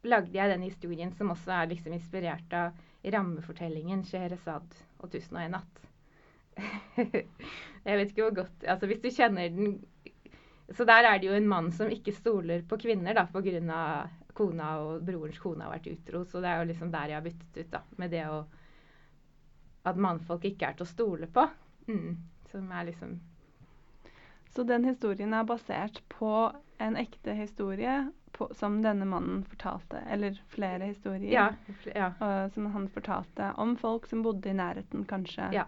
lagde 0.07 0.37
jeg 0.37 0.53
den 0.53 0.63
historien 0.65 1.11
som 1.17 1.33
også 1.33 1.53
er 1.59 1.73
liksom 1.73 1.97
inspirert 1.97 2.53
av 2.55 2.85
rammefortellingen 3.07 4.03
'Sheherazad 4.03 4.73
og 4.99 5.09
1001 5.11 5.51
natt'. 5.53 5.83
jeg 7.87 7.97
vet 7.99 8.09
ikke 8.09 8.23
hvor 8.23 8.37
godt 8.39 8.63
Altså 8.65 8.87
hvis 8.89 9.03
du 9.03 9.11
kjenner 9.13 9.51
den 9.53 9.75
Så 10.73 10.87
der 10.89 11.05
er 11.05 11.19
det 11.21 11.27
jo 11.27 11.35
en 11.37 11.45
mann 11.47 11.67
som 11.71 11.91
ikke 11.93 12.15
stoler 12.15 12.63
på 12.65 12.79
kvinner 12.81 13.13
da, 13.13 13.27
pga. 13.29 14.07
kona 14.33 14.71
og 14.81 15.05
brorens 15.05 15.37
kone 15.39 15.63
har 15.63 15.75
vært 15.75 15.91
utro. 15.93 16.23
Så 16.25 16.41
det 16.41 16.49
er 16.49 16.59
jo 16.59 16.71
liksom 16.71 16.91
der 16.91 17.13
jeg 17.13 17.17
har 17.17 17.23
byttet 17.25 17.59
ut, 17.61 17.69
da. 17.71 17.81
Med 17.97 18.11
det 18.11 18.25
å 18.29 18.41
At 19.87 19.99
mannfolk 20.01 20.45
ikke 20.49 20.69
er 20.69 20.77
til 20.77 20.87
å 20.87 20.91
stole 20.91 21.29
på. 21.31 21.47
Mm, 21.87 22.17
som 22.51 22.71
er 22.71 22.89
liksom 22.89 23.19
Så 24.51 24.63
den 24.67 24.83
historien 24.87 25.33
er 25.33 25.47
basert 25.47 26.01
på 26.11 26.31
en 26.83 26.97
ekte 26.99 27.33
historie 27.37 28.11
på, 28.37 28.49
som 28.53 28.81
denne 28.83 29.05
mannen 29.05 29.43
fortalte, 29.47 30.01
eller 30.11 30.37
flere 30.51 30.91
historier 30.91 31.31
Ja. 31.31 31.47
ja. 31.95 32.11
øh, 32.21 32.51
som 32.53 32.65
han 32.73 32.87
fortalte 32.89 33.53
om 33.57 33.75
folk 33.77 34.07
som 34.07 34.23
bodde 34.23 34.49
i 34.49 34.53
nærheten, 34.57 35.05
kanskje. 35.05 35.49
Ja. 35.53 35.65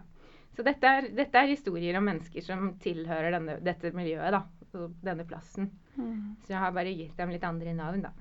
Så 0.56 0.64
dette 0.66 0.86
er, 0.86 1.08
dette 1.14 1.38
er 1.38 1.50
historier 1.50 1.96
om 1.98 2.04
mennesker 2.04 2.44
som 2.44 2.74
tilhører 2.82 3.32
denne, 3.36 3.58
dette 3.64 3.92
miljøet, 3.96 4.34
da. 4.34 4.42
Og 4.78 4.92
denne 5.02 5.24
plassen. 5.26 5.70
Mm. 5.96 6.36
Så 6.44 6.52
jeg 6.52 6.62
har 6.62 6.74
bare 6.74 6.92
gitt 6.94 7.16
dem 7.18 7.32
litt 7.34 7.46
andre 7.46 7.72
navn, 7.74 8.04
da. 8.06 8.12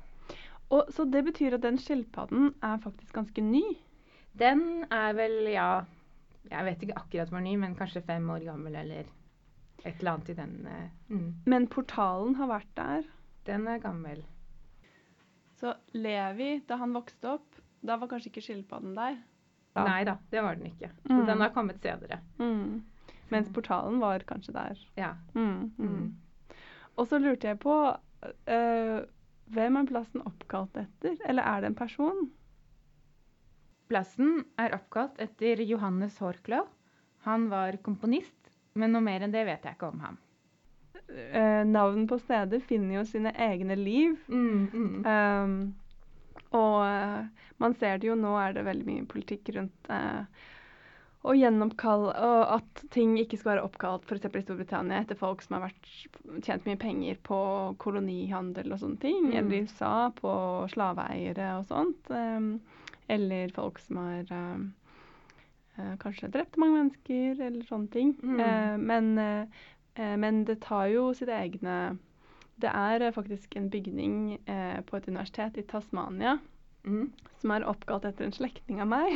Og, 0.69 0.89
så 0.93 1.05
det 1.09 1.23
betyr 1.25 1.57
at 1.57 1.65
den 1.65 1.77
skilpadden 1.81 2.53
er 2.65 2.81
faktisk 2.81 3.13
ganske 3.17 3.41
ny. 3.41 3.63
Den 4.37 4.85
er 4.91 5.13
vel, 5.17 5.47
ja 5.51 5.83
Jeg 6.49 6.65
vet 6.65 6.83
ikke 6.83 6.97
akkurat 6.97 7.29
hvor 7.29 7.41
ny, 7.43 7.55
men 7.59 7.75
kanskje 7.75 8.01
fem 8.05 8.29
år 8.29 8.45
gammel 8.45 8.75
eller 8.75 9.05
et 9.85 9.99
eller 9.99 10.11
annet 10.11 10.29
i 10.29 10.33
den 10.35 10.53
eh, 10.67 10.89
mm. 11.09 11.27
Men 11.45 11.67
portalen 11.67 12.35
har 12.35 12.47
vært 12.51 12.71
der. 12.75 13.03
Den 13.47 13.67
er 13.67 13.79
gammel. 13.79 14.23
Så 15.59 15.73
Levi, 15.93 16.59
da 16.67 16.75
han 16.79 16.93
vokste 16.95 17.33
opp, 17.37 17.59
da 17.81 17.95
var 17.99 18.07
kanskje 18.11 18.29
ikke 18.31 18.43
skilpadden 18.43 18.95
der. 18.95 19.17
Da. 19.75 19.83
Nei 19.87 20.03
da, 20.07 20.17
det 20.31 20.41
var 20.43 20.55
den 20.59 20.71
ikke. 20.71 20.89
Så 21.05 21.13
Mm. 21.13 21.25
den 21.27 21.41
har 21.41 21.49
kommet 21.55 21.79
senere. 21.81 22.19
Mm. 22.39 22.81
Mens 23.29 23.49
portalen 23.53 23.99
var 24.01 24.19
kanskje 24.27 24.53
der. 24.55 24.79
Ja. 24.97 25.13
Mm. 25.35 25.71
Mm. 25.77 25.87
Mm. 25.87 26.15
Og 26.97 27.07
så 27.07 27.19
lurte 27.21 27.47
jeg 27.47 27.59
på 27.59 27.75
eh, 28.47 28.99
Hvem 29.49 29.77
er 29.79 29.85
plassen 29.89 30.21
oppkalt 30.25 30.75
etter? 30.77 31.15
Eller 31.25 31.43
er 31.43 31.61
det 31.61 31.67
en 31.71 31.75
person? 31.79 32.27
Plassen 33.89 34.43
er 34.61 34.75
oppkalt 34.77 35.17
etter 35.23 35.63
Johannes 35.65 36.19
Horkløv. 36.21 36.67
Han 37.25 37.47
var 37.49 37.79
komponist, 37.83 38.51
men 38.77 38.93
noe 38.93 39.01
mer 39.01 39.25
enn 39.25 39.33
det 39.33 39.47
vet 39.47 39.65
jeg 39.65 39.77
ikke 39.77 39.89
om 39.89 40.03
ham. 40.05 40.19
Eh, 41.09 41.65
navn 41.65 42.05
på 42.07 42.19
steder 42.21 42.61
finner 42.69 42.99
jo 42.99 43.05
sine 43.09 43.33
egne 43.33 43.75
liv. 43.79 44.15
Mm, 44.27 45.03
Um, 45.09 45.55
og 46.49 46.77
uh, 46.81 47.25
man 47.61 47.75
ser 47.77 47.99
det 48.01 48.09
jo 48.09 48.15
nå 48.17 48.31
er 48.41 48.55
det 48.55 48.65
veldig 48.65 48.85
mye 48.87 49.05
politikk 49.09 49.51
rundt 49.53 49.89
uh, 49.93 50.23
å 51.21 51.35
gjenoppkalle 51.35 52.13
Og 52.25 52.53
at 52.55 52.81
ting 52.95 53.17
ikke 53.19 53.37
skal 53.37 53.51
være 53.51 53.65
oppkalt 53.67 54.07
f.eks. 54.07 54.25
i 54.25 54.41
Storbritannia 54.45 55.01
etter 55.03 55.19
folk 55.19 55.43
som 55.45 55.57
har 55.57 55.67
vært, 55.67 55.89
tjent 56.45 56.65
mye 56.65 56.79
penger 56.81 57.19
på 57.25 57.39
kolonihandel 57.81 58.73
og 58.73 58.81
sånne 58.81 59.01
ting. 59.03 59.27
Mm. 59.27 59.33
Eller 59.33 59.57
i 59.57 59.63
USA 59.65 59.93
på 60.15 60.33
slaveeiere 60.73 61.51
og 61.59 61.67
sånt. 61.69 62.13
Um, 62.13 62.53
eller 63.09 63.49
folk 63.55 63.79
som 63.83 63.97
har 64.03 64.29
uh, 64.33 65.95
kanskje 66.01 66.31
drept 66.33 66.59
mange 66.61 66.77
mennesker, 66.77 67.41
eller 67.47 67.65
sånne 67.67 67.91
ting. 67.93 68.13
Mm. 68.21 68.39
Uh, 68.39 68.75
men, 68.77 69.09
uh, 69.17 70.13
men 70.19 70.43
det 70.47 70.61
tar 70.65 70.87
jo 70.93 71.09
sitt 71.17 71.31
egne 71.33 71.97
Det 72.59 72.71
er 72.75 73.11
faktisk 73.15 73.55
en 73.55 73.69
bygning 73.71 74.37
på 74.85 74.97
et 74.97 75.05
universitet 75.07 75.57
i 75.57 75.63
Tasmania 75.63 76.33
mm. 76.83 77.11
som 77.41 77.53
er 77.55 77.65
oppkalt 77.67 78.05
etter 78.09 78.27
en 78.27 78.35
slektning 78.35 78.81
av 78.83 78.89
meg. 78.91 79.15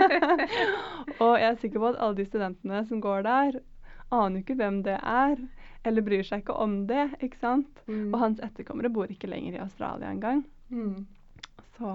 og 1.22 1.34
jeg 1.36 1.48
er 1.50 1.58
sikker 1.60 1.82
på 1.82 1.90
at 1.90 2.00
alle 2.00 2.16
de 2.16 2.26
studentene 2.28 2.82
som 2.88 3.02
går 3.04 3.26
der, 3.26 3.60
aner 4.10 4.40
ikke 4.40 4.56
hvem 4.58 4.80
det 4.86 4.96
er, 4.98 5.36
eller 5.86 6.04
bryr 6.04 6.24
seg 6.26 6.42
ikke 6.42 6.56
om 6.60 6.82
det, 6.90 7.10
ikke 7.24 7.40
sant? 7.40 7.84
Mm. 7.86 8.10
Og 8.10 8.18
hans 8.24 8.42
etterkommere 8.44 8.92
bor 8.92 9.10
ikke 9.12 9.30
lenger 9.30 9.56
i 9.56 9.62
Australia 9.64 10.10
engang. 10.10 10.44
Mm. 10.68 11.06
Så 11.76 11.94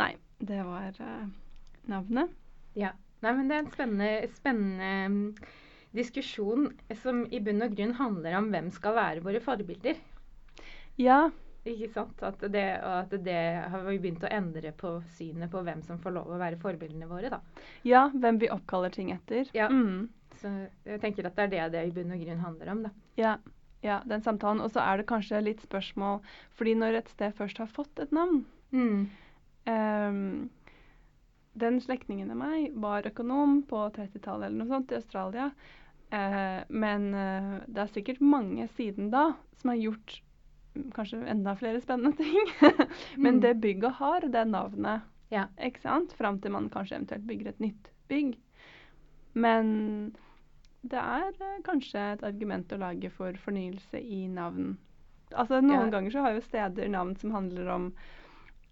Nei, 0.00 0.12
det 0.38 0.62
var 0.66 0.96
uh, 1.00 1.28
navnet. 1.90 2.32
Ja. 2.78 2.92
Nei, 3.24 3.32
men 3.38 3.48
det 3.48 3.56
er 3.56 3.62
en 3.62 3.70
spennende, 3.72 4.10
spennende 4.34 4.90
mm, 5.08 5.52
diskusjon 5.94 6.68
som 7.00 7.22
i 7.32 7.40
bunn 7.40 7.64
og 7.64 7.76
grunn 7.76 7.94
handler 7.96 8.36
om 8.40 8.50
hvem 8.52 8.68
skal 8.74 8.96
være 8.98 9.24
våre 9.24 9.40
forbilder. 9.44 10.00
Ja. 11.00 11.30
Ikke 11.64 11.88
sant? 11.94 12.20
At 12.26 12.42
det, 12.52 12.64
og 12.84 12.96
at 13.06 13.14
det 13.24 13.38
har 13.72 13.86
vi 13.86 13.96
begynt 14.02 14.26
å 14.26 14.32
endre 14.34 14.74
på 14.76 14.98
synet 15.16 15.48
på 15.52 15.62
hvem 15.64 15.80
som 15.86 16.00
får 16.02 16.12
lov 16.18 16.34
å 16.34 16.40
være 16.42 16.60
forbildene 16.60 17.08
våre. 17.08 17.30
da. 17.32 17.40
Ja, 17.88 18.10
hvem 18.12 18.42
vi 18.42 18.52
oppkaller 18.52 18.92
ting 18.92 19.14
etter. 19.14 19.48
Ja. 19.56 19.70
Mm. 19.72 20.10
Så 20.42 20.50
jeg 20.84 21.00
tenker 21.00 21.30
at 21.30 21.38
det 21.38 21.46
er 21.46 21.52
det 21.54 21.66
det 21.78 21.86
i 21.88 21.94
bunn 21.94 22.12
og 22.12 22.20
grunn 22.20 22.44
handler 22.44 22.72
om. 22.74 22.82
da. 22.84 22.92
Ja, 23.16 23.38
ja, 23.84 24.02
den 24.08 24.24
samtalen. 24.24 24.60
Og 24.60 24.74
så 24.74 24.84
er 24.84 25.00
det 25.00 25.08
kanskje 25.08 25.42
litt 25.44 25.60
spørsmål 25.64 26.20
Fordi 26.58 26.74
når 26.80 27.00
et 27.00 27.10
sted 27.12 27.34
først 27.36 27.60
har 27.60 27.68
fått 27.68 28.00
et 28.00 28.12
navn 28.16 28.46
ehm, 28.72 29.06
Den 31.54 31.80
slektningen 31.80 32.30
av 32.34 32.36
meg 32.40 32.72
var 32.82 33.06
økonom 33.08 33.60
på 33.70 33.84
30-tallet 33.94 34.48
eller 34.48 34.58
noe 34.58 34.68
sånt 34.72 34.90
i 34.92 34.98
Australia. 34.98 35.50
Eh, 36.10 36.60
men 36.68 37.06
eh, 37.14 37.52
det 37.66 37.84
er 37.84 37.92
sikkert 37.94 38.20
mange 38.20 38.66
siden 38.76 39.10
da 39.12 39.28
som 39.60 39.70
har 39.72 39.78
gjort 39.80 40.16
mm, 40.74 40.88
kanskje 40.96 41.20
enda 41.30 41.54
flere 41.58 41.80
spennende 41.80 42.16
ting. 42.20 42.50
men 43.16 43.38
Mm. 43.38 43.40
det 43.46 43.54
bygget 43.62 43.92
har 44.00 44.20
det 44.28 44.44
navnet, 44.50 45.06
Ja. 45.30 45.46
ikke 45.62 45.80
sant? 45.82 46.12
Fram 46.18 46.40
til 46.42 46.52
man 46.52 46.68
kanskje 46.70 46.96
eventuelt 46.98 47.26
bygger 47.26 47.48
et 47.54 47.60
nytt 47.60 47.88
bygg. 48.10 48.34
Men 49.34 50.14
det 50.82 51.00
er 51.00 51.30
eh, 51.40 51.62
kanskje 51.66 52.02
et 52.18 52.22
argument 52.26 52.72
å 52.76 52.82
lage 52.82 53.10
for 53.14 53.32
fornyelse 53.46 54.02
i 54.02 54.26
navn. 54.28 54.74
Altså 55.32 55.62
Noen 55.62 55.86
Ja. 55.88 55.90
ganger 55.96 56.10
så 56.14 56.20
har 56.26 56.34
jo 56.36 56.44
steder 56.44 56.88
navn 56.92 57.16
som 57.16 57.30
handler 57.34 57.70
om 57.78 57.88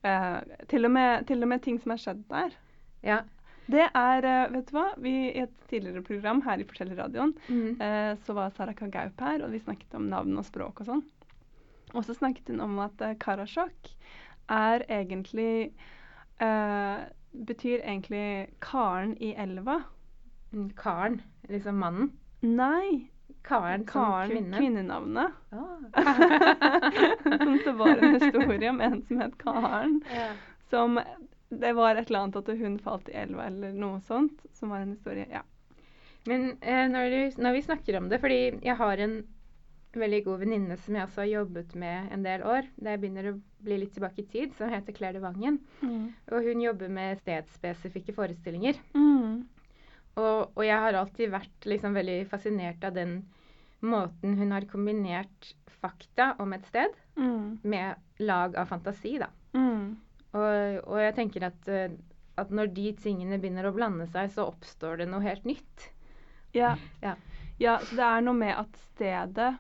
eh, 0.05 0.41
til, 0.71 0.85
og 0.89 0.93
med, 0.95 1.27
til 1.29 1.43
og 1.43 1.49
med 1.53 1.63
ting 1.65 1.79
som 1.83 1.95
har 1.95 2.03
skjedd 2.03 2.25
der. 2.31 2.57
Ja. 3.07 3.21
Det 3.73 3.85
er 3.95 4.27
eh, 4.27 4.51
Vet 4.53 4.69
du 4.71 4.77
hva? 4.77 4.89
Vi, 4.99 5.13
I 5.31 5.45
et 5.45 5.53
tidligere 5.71 6.03
program 6.05 6.43
her 6.47 6.61
i 6.61 6.67
Fortellerradioen 6.69 7.35
Mm. 7.49 7.81
eh, 7.81 8.13
så 8.27 8.35
var 8.37 8.51
Sara 8.57 8.75
Kagaup 8.75 9.21
her, 9.23 9.45
og 9.47 9.53
vi 9.55 9.61
snakket 9.63 9.95
om 9.95 10.09
navn 10.11 10.37
og 10.39 10.45
språk 10.49 10.81
og 10.83 10.89
sånn. 10.91 11.03
Og 11.95 12.05
så 12.07 12.15
snakket 12.17 12.49
hun 12.53 12.61
om 12.65 12.79
at 12.83 13.01
eh, 13.05 13.15
Karasjok 13.21 13.93
er 14.51 14.85
egentlig 14.91 15.73
eh, 16.43 17.03
Betyr 17.33 17.81
egentlig 17.81 18.51
karen 18.61 19.15
i 19.25 19.31
elva. 19.41 19.79
Mm, 20.53 20.67
Karen, 20.77 21.21
liksom 21.49 21.79
mannen. 21.81 22.11
Nei, 22.45 23.09
Karen 23.43 23.85
karen, 23.87 24.31
kvinne. 24.31 24.59
kvinnenavnet. 24.59 25.33
Ah. 25.51 25.79
det 27.65 27.73
var 27.73 27.97
en 27.97 28.15
historie 28.21 28.71
om 28.71 28.81
en 28.81 29.03
som 29.03 29.21
het 29.21 29.39
Karen. 29.39 30.01
ja. 30.15 30.31
Som 30.71 31.01
Det 31.49 31.73
var 31.77 31.97
et 31.97 32.09
eller 32.09 32.19
annet 32.19 32.37
at 32.37 32.49
hun 32.59 32.79
falt 32.79 33.09
i 33.13 33.17
elva 33.21 33.45
eller 33.51 33.75
noe 33.77 34.01
sånt, 34.01 34.41
som 34.57 34.71
var 34.73 34.81
en 34.81 34.95
historie. 34.95 35.27
Ja. 35.29 35.43
Men 36.25 36.57
eh, 36.61 36.87
når, 36.89 37.11
du, 37.11 37.43
når 37.43 37.53
vi 37.53 37.63
snakker 37.63 37.99
om 37.99 38.09
det, 38.09 38.21
fordi 38.23 38.41
jeg 38.63 38.77
har 38.79 39.03
en 39.05 39.19
veldig 40.01 40.23
god 40.25 40.39
venninne 40.41 40.77
som 40.81 40.97
jeg 40.97 41.05
også 41.05 41.21
har 41.21 41.31
jobbet 41.31 41.75
med 41.77 42.13
en 42.15 42.25
del 42.25 42.45
år, 42.49 42.69
jeg 42.81 43.01
begynner 43.03 43.29
å 43.33 43.35
bli 43.63 43.79
litt 43.83 43.93
tilbake 43.93 44.23
i 44.23 44.29
tid, 44.33 44.55
som 44.57 44.73
heter 44.73 44.97
Claire 44.97 45.19
de 45.19 45.25
Vangen. 45.25 45.59
Mm. 45.83 46.07
Og 46.33 46.49
hun 46.49 46.63
jobber 46.65 46.93
med 46.93 47.21
stedsspesifikke 47.21 48.15
forestillinger. 48.17 48.79
Mm. 48.97 49.43
Og, 50.21 50.53
og 50.55 50.65
jeg 50.67 50.77
har 50.85 50.99
alltid 50.99 51.31
vært 51.33 51.67
liksom 51.71 51.95
veldig 51.97 52.19
fascinert 52.29 52.85
av 52.85 52.93
den 52.97 53.23
måten 53.83 54.37
hun 54.39 54.53
har 54.55 54.67
kombinert 54.71 55.55
fakta 55.83 56.35
om 56.43 56.53
et 56.57 56.67
sted 56.71 56.99
Mm. 57.17 57.59
med 57.63 57.95
lag 58.25 58.55
av 58.57 58.71
fantasi, 58.71 59.19
da. 59.21 59.27
Mm. 59.53 59.99
Og, 60.33 60.79
og 60.89 60.97
jeg 61.03 61.15
tenker 61.19 61.45
at, 61.45 61.67
eh, 61.69 61.91
at 62.41 62.49
når 62.55 62.71
de 62.73 62.87
tingene 62.97 63.37
begynner 63.41 63.69
å 63.69 63.73
blande 63.77 64.07
seg, 64.09 64.31
så 64.33 64.47
oppstår 64.49 65.03
det 65.03 65.09
noe 65.11 65.21
helt 65.21 65.45
nytt. 65.45 65.91
Ja. 66.57 66.71
Ja. 67.03 67.17
ja, 67.61 67.75
så 67.85 67.99
det 67.99 68.07
er 68.07 68.25
noe 68.25 68.39
med 68.39 68.55
at 68.57 68.81
stedet 68.95 69.51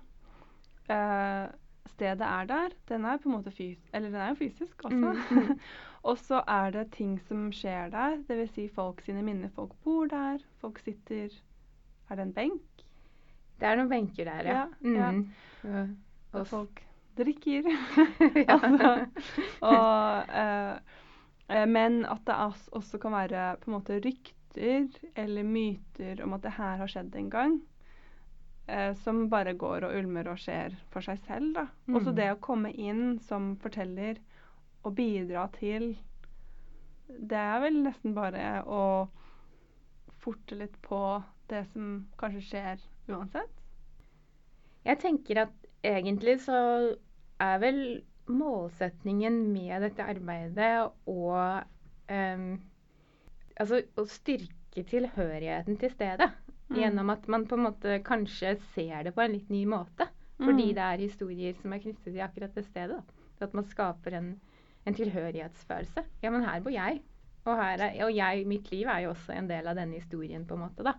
øh, 0.88 1.50
Stedet 1.92 2.24
er 2.24 2.46
der. 2.48 2.72
Den 2.88 3.04
er 3.04 3.18
på 3.20 3.28
en 3.28 3.34
måte 3.36 3.52
fys 3.52 3.80
eller 3.92 4.08
den 4.08 4.20
er 4.22 4.32
jo 4.32 4.38
fysisk 4.40 4.86
også. 4.88 4.96
Mm, 5.12 5.42
mm. 5.52 5.58
og 6.04 6.18
så 6.18 6.42
er 6.48 6.70
det 6.74 6.90
ting 6.96 7.18
som 7.28 7.50
skjer 7.54 7.90
der. 7.92 8.16
Dvs. 8.28 8.50
Si 8.54 8.68
folk 8.68 9.00
sine 9.06 9.22
minner. 9.22 9.48
Folk 9.54 9.72
bor 9.84 10.06
der. 10.10 10.38
Folk 10.60 10.78
sitter 10.82 11.28
Er 12.10 12.16
det 12.16 12.22
en 12.26 12.32
benk? 12.36 12.62
Det 13.60 13.68
er 13.68 13.76
noen 13.78 13.88
benker 13.88 14.24
der, 14.26 14.42
ja. 14.48 14.66
Ja, 14.82 14.90
ja. 14.98 15.10
Mm. 15.12 15.28
Og- 15.64 15.94
Og 16.34 16.40
og- 16.40 16.46
folk 16.46 16.82
drikker. 17.16 17.62
ja. 18.48 18.58
altså, 18.58 19.06
og, 19.62 20.32
eh, 20.34 20.78
eh, 21.48 21.66
men 21.68 22.04
at 22.06 22.24
det 22.26 22.34
også 22.72 22.98
kan 22.98 23.12
være 23.12 23.56
på 23.60 23.70
en 23.70 23.76
måte 23.78 24.00
rykter 24.04 24.88
eller 25.16 25.42
myter 25.44 26.22
om 26.24 26.32
at 26.34 26.42
det 26.42 26.52
her 26.58 26.76
har 26.82 26.86
skjedd 26.90 27.14
en 27.16 27.30
gang. 27.30 27.60
eh, 28.68 28.94
som 28.94 29.28
bare 29.28 29.54
går 29.58 29.84
og 29.84 29.94
ulmer 29.98 30.28
og 30.30 30.38
skjer 30.38 30.74
for 30.90 31.00
seg 31.02 31.18
selv. 31.26 31.54
da. 31.54 31.66
Også 31.88 32.10
Mm. 32.10 32.16
det 32.16 32.28
å 32.32 32.40
komme 32.40 32.70
inn 32.74 33.18
som 33.20 33.56
forteller 33.56 34.18
og 34.82 34.94
bidra 34.98 35.46
til 35.58 35.92
Det 37.06 37.38
er 37.38 37.60
vel 37.60 37.82
nesten 37.84 38.14
bare 38.16 38.62
å 38.64 38.84
forte 40.22 40.56
litt 40.56 40.76
på 40.86 41.00
det 41.50 41.64
som 41.72 42.06
kanskje 42.20 42.42
skjer 42.46 42.84
uansett. 43.10 43.50
Jeg 44.86 44.98
tenker 45.02 45.42
at 45.44 45.68
egentlig 45.84 46.38
så 46.46 46.58
er 47.42 47.58
vel 47.62 47.80
målsetningen 48.30 49.40
med 49.52 49.82
dette 49.82 50.06
arbeidet 50.06 50.74
å 51.10 51.22
um, 52.08 52.52
Altså 53.60 53.82
å 54.00 54.06
styrke 54.08 54.82
tilhørigheten 54.88 55.76
til 55.76 55.90
stedet. 55.92 56.30
Mm. 56.70 56.76
Gjennom 56.78 57.10
at 57.12 57.26
man 57.28 57.44
på 57.46 57.58
en 57.58 57.66
måte 57.66 57.98
kanskje 58.06 58.54
ser 58.72 59.02
det 59.04 59.12
på 59.12 59.20
en 59.20 59.34
litt 59.34 59.50
ny 59.52 59.66
måte. 59.68 60.06
Fordi 60.40 60.70
Mm. 60.70 60.74
det 60.74 60.84
er 60.86 61.02
historier 61.04 61.54
som 61.60 61.72
er 61.72 61.82
knyttet 61.82 62.08
til 62.08 62.22
akkurat 62.24 62.54
det 62.54 62.64
stedet. 62.64 62.96
Da. 62.96 63.44
At 63.44 63.54
man 63.54 63.64
skaper 63.64 64.16
en, 64.16 64.40
en 64.86 64.96
tilhørighetsfølelse. 64.98 66.04
Ja, 66.22 66.30
men 66.30 66.46
her 66.46 66.62
bor 66.64 66.74
jeg. 66.74 67.02
Og, 67.44 67.56
her 67.58 67.82
er, 67.88 67.98
og 68.06 68.14
jeg, 68.14 68.46
mitt 68.46 68.70
liv 68.70 68.86
er 68.86 69.04
jo 69.06 69.12
også 69.16 69.34
en 69.34 69.50
del 69.50 69.66
av 69.66 69.78
denne 69.78 69.98
historien, 69.98 70.46
på 70.46 70.54
en 70.54 70.64
måte. 70.64 70.86
da. 70.86 70.94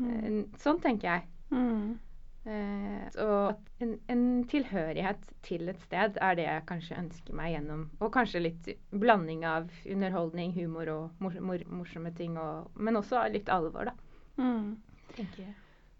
Mm. 0.00 0.10
Eh, 0.16 0.58
Sånn 0.60 0.80
tenker 0.84 1.10
jeg. 1.10 1.26
Mm. 1.52 1.98
Eh, 2.46 3.06
og 3.24 3.82
en, 3.82 3.96
en 4.12 4.24
tilhørighet 4.48 5.24
til 5.46 5.68
et 5.72 5.80
sted 5.82 6.18
er 6.22 6.36
det 6.38 6.46
jeg 6.46 6.66
kanskje 6.68 6.98
ønsker 7.00 7.36
meg 7.36 7.52
gjennom. 7.56 7.86
Og 8.00 8.12
kanskje 8.14 8.44
litt 8.44 8.70
blanding 8.94 9.44
av 9.48 9.68
underholdning, 9.84 10.54
humor 10.56 10.92
og 10.92 11.22
mor 11.24 11.36
mor 11.44 11.64
morsomme 11.80 12.12
ting. 12.16 12.38
Og, 12.40 12.70
men 12.78 13.00
også 13.00 13.26
litt 13.34 13.50
alvor, 13.52 13.90
da. 13.90 13.96
Mm. 14.40 14.76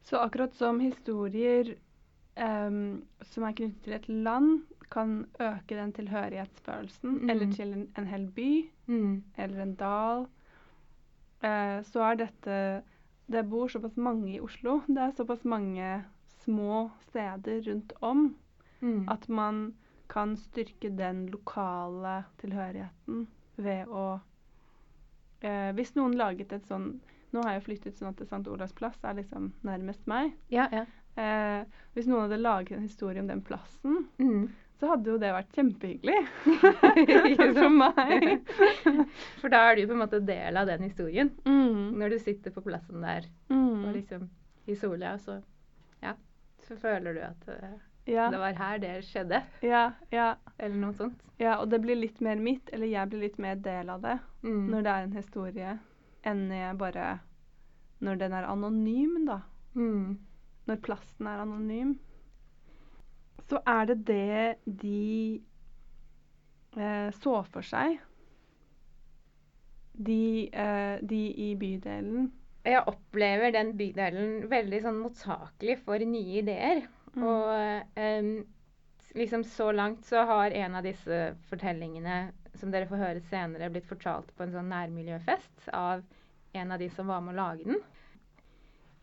Så 0.06 0.20
akkurat 0.20 0.54
som 0.54 0.80
historier 0.80 1.74
um, 2.36 3.02
som 3.24 3.46
er 3.46 3.56
knyttet 3.56 3.84
til 3.84 3.96
et 3.96 4.08
land, 4.08 4.66
kan 4.90 5.26
øke 5.40 5.74
den 5.76 5.92
tilhørighetsfølelsen, 5.92 7.18
Mm. 7.22 7.30
eller 7.30 7.52
til 7.52 7.72
en, 7.72 7.88
en 7.98 8.06
hel 8.06 8.26
by, 8.30 8.68
Mm. 8.86 9.22
eller 9.38 9.62
en 9.62 9.74
dal, 9.74 10.26
eh, 11.42 11.82
så 11.82 12.00
er 12.12 12.16
dette 12.16 12.82
Det 13.28 13.42
bor 13.50 13.66
såpass 13.68 13.96
mange 13.96 14.36
i 14.36 14.40
Oslo. 14.40 14.82
Det 14.86 14.98
er 14.98 15.10
såpass 15.16 15.44
mange 15.44 16.04
små 16.44 16.90
steder 17.08 17.62
rundt 17.66 17.92
om 18.00 18.36
Mm. 18.80 19.08
at 19.08 19.28
man 19.28 19.74
kan 20.08 20.36
styrke 20.36 20.96
den 20.96 21.26
lokale 21.26 22.24
tilhørigheten 22.38 23.26
ved 23.56 23.86
å 23.88 24.20
eh, 25.42 25.72
Hvis 25.72 25.94
noen 25.96 26.14
laget 26.14 26.52
et 26.52 26.62
sånn 26.66 27.00
Nå 27.32 27.42
har 27.42 27.52
jeg 27.58 27.62
flyttet 27.64 27.98
sånn 27.98 28.08
at 28.08 28.20
St. 28.22 28.46
Olavs 28.48 28.72
plass 28.72 28.96
er 29.04 29.14
liksom 29.14 29.52
nærmest 29.64 30.06
meg. 30.06 30.32
Ja, 30.48 30.68
ja. 30.72 30.84
Eh, 31.16 31.64
hvis 31.94 32.06
noen 32.06 32.20
hadde 32.30 32.38
laget 32.40 32.76
en 32.76 32.82
historie 32.86 33.20
om 33.20 33.26
den 33.26 33.42
plassen, 33.42 34.06
Mm. 34.18 34.48
Så 34.80 34.90
hadde 34.90 35.08
jo 35.10 35.16
det 35.18 35.30
vært 35.32 35.54
kjempehyggelig 35.56 36.16
for 37.56 37.72
meg. 37.72 38.26
For 39.40 39.52
da 39.52 39.62
er 39.70 39.76
du 39.78 39.86
på 39.88 39.94
en 39.96 40.02
måte 40.02 40.20
del 40.26 40.56
av 40.60 40.66
den 40.68 40.84
historien. 40.88 41.30
Mm. 41.48 41.94
Når 42.00 42.14
du 42.14 42.18
sitter 42.22 42.52
på 42.54 42.64
plassen 42.66 43.02
der 43.04 43.28
og 43.50 43.56
Mm. 43.56 43.92
liksom 43.94 44.28
i 44.66 44.74
sola, 44.74 45.14
så 45.22 45.38
ja, 46.02 46.14
så 46.66 46.76
føler 46.80 47.14
du 47.14 47.20
at 47.22 47.48
eh, 47.52 47.76
Ja, 48.10 48.28
det 48.30 48.38
var 48.38 48.52
her 48.58 48.78
det 48.82 48.92
skjedde. 49.06 49.42
ja, 49.62 49.92
ja, 50.12 50.34
Eller 50.58 50.76
noe 50.76 50.92
sånt. 50.94 51.20
ja, 51.38 51.56
og 51.60 51.68
det 51.70 51.80
blir 51.82 51.96
litt 51.98 52.20
mer 52.20 52.36
mitt, 52.36 52.68
eller 52.72 52.86
jeg 52.86 53.08
blir 53.10 53.20
litt 53.20 53.38
mer 53.38 53.54
del 53.56 53.90
av 53.90 54.00
det 54.02 54.18
Mm. 54.42 54.66
når 54.70 54.82
det 54.82 54.90
er 54.92 55.02
en 55.06 55.12
historie, 55.16 55.78
enn 56.24 56.50
jeg 56.50 56.76
bare 56.78 57.20
Når 58.00 58.18
den 58.18 58.32
er 58.32 58.44
anonym, 58.44 59.24
da. 59.26 59.40
Mm. 59.74 60.18
Når 60.68 60.76
plassen 60.82 61.26
er 61.26 61.40
anonym. 61.40 61.94
Så 63.46 63.60
er 63.66 63.86
det 63.90 63.96
det 64.08 64.54
de 64.82 65.40
eh, 66.76 67.10
så 67.20 67.36
for 67.46 67.66
seg. 67.66 68.00
De, 69.96 70.48
eh, 70.52 70.96
de 71.00 71.22
i 71.46 71.52
bydelen. 71.58 72.32
Jeg 72.66 72.82
opplever 72.90 73.54
den 73.54 73.70
bydelen 73.78 74.48
veldig 74.50 74.82
sånn 74.82 74.98
mottakelig 74.98 75.78
for 75.86 76.02
nye 76.02 76.40
ideer. 76.42 76.82
Mm. 77.14 77.22
Og 77.22 78.00
eh, 78.02 78.32
liksom 79.16 79.46
så 79.46 79.70
langt 79.72 80.04
så 80.04 80.26
har 80.28 80.50
en 80.50 80.74
av 80.76 80.84
disse 80.84 81.20
fortellingene 81.48 82.18
som 82.56 82.72
dere 82.72 82.88
får 82.88 83.00
høre 83.00 83.22
senere, 83.30 83.70
blitt 83.72 83.88
fortalt 83.88 84.32
på 84.36 84.44
en 84.44 84.52
sånn 84.54 84.70
nærmiljøfest 84.72 85.70
av 85.76 86.02
en 86.56 86.72
av 86.72 86.80
de 86.80 86.88
som 86.92 87.08
var 87.10 87.22
med 87.24 87.36
å 87.36 87.40
lage 87.40 87.68
den. 87.68 87.80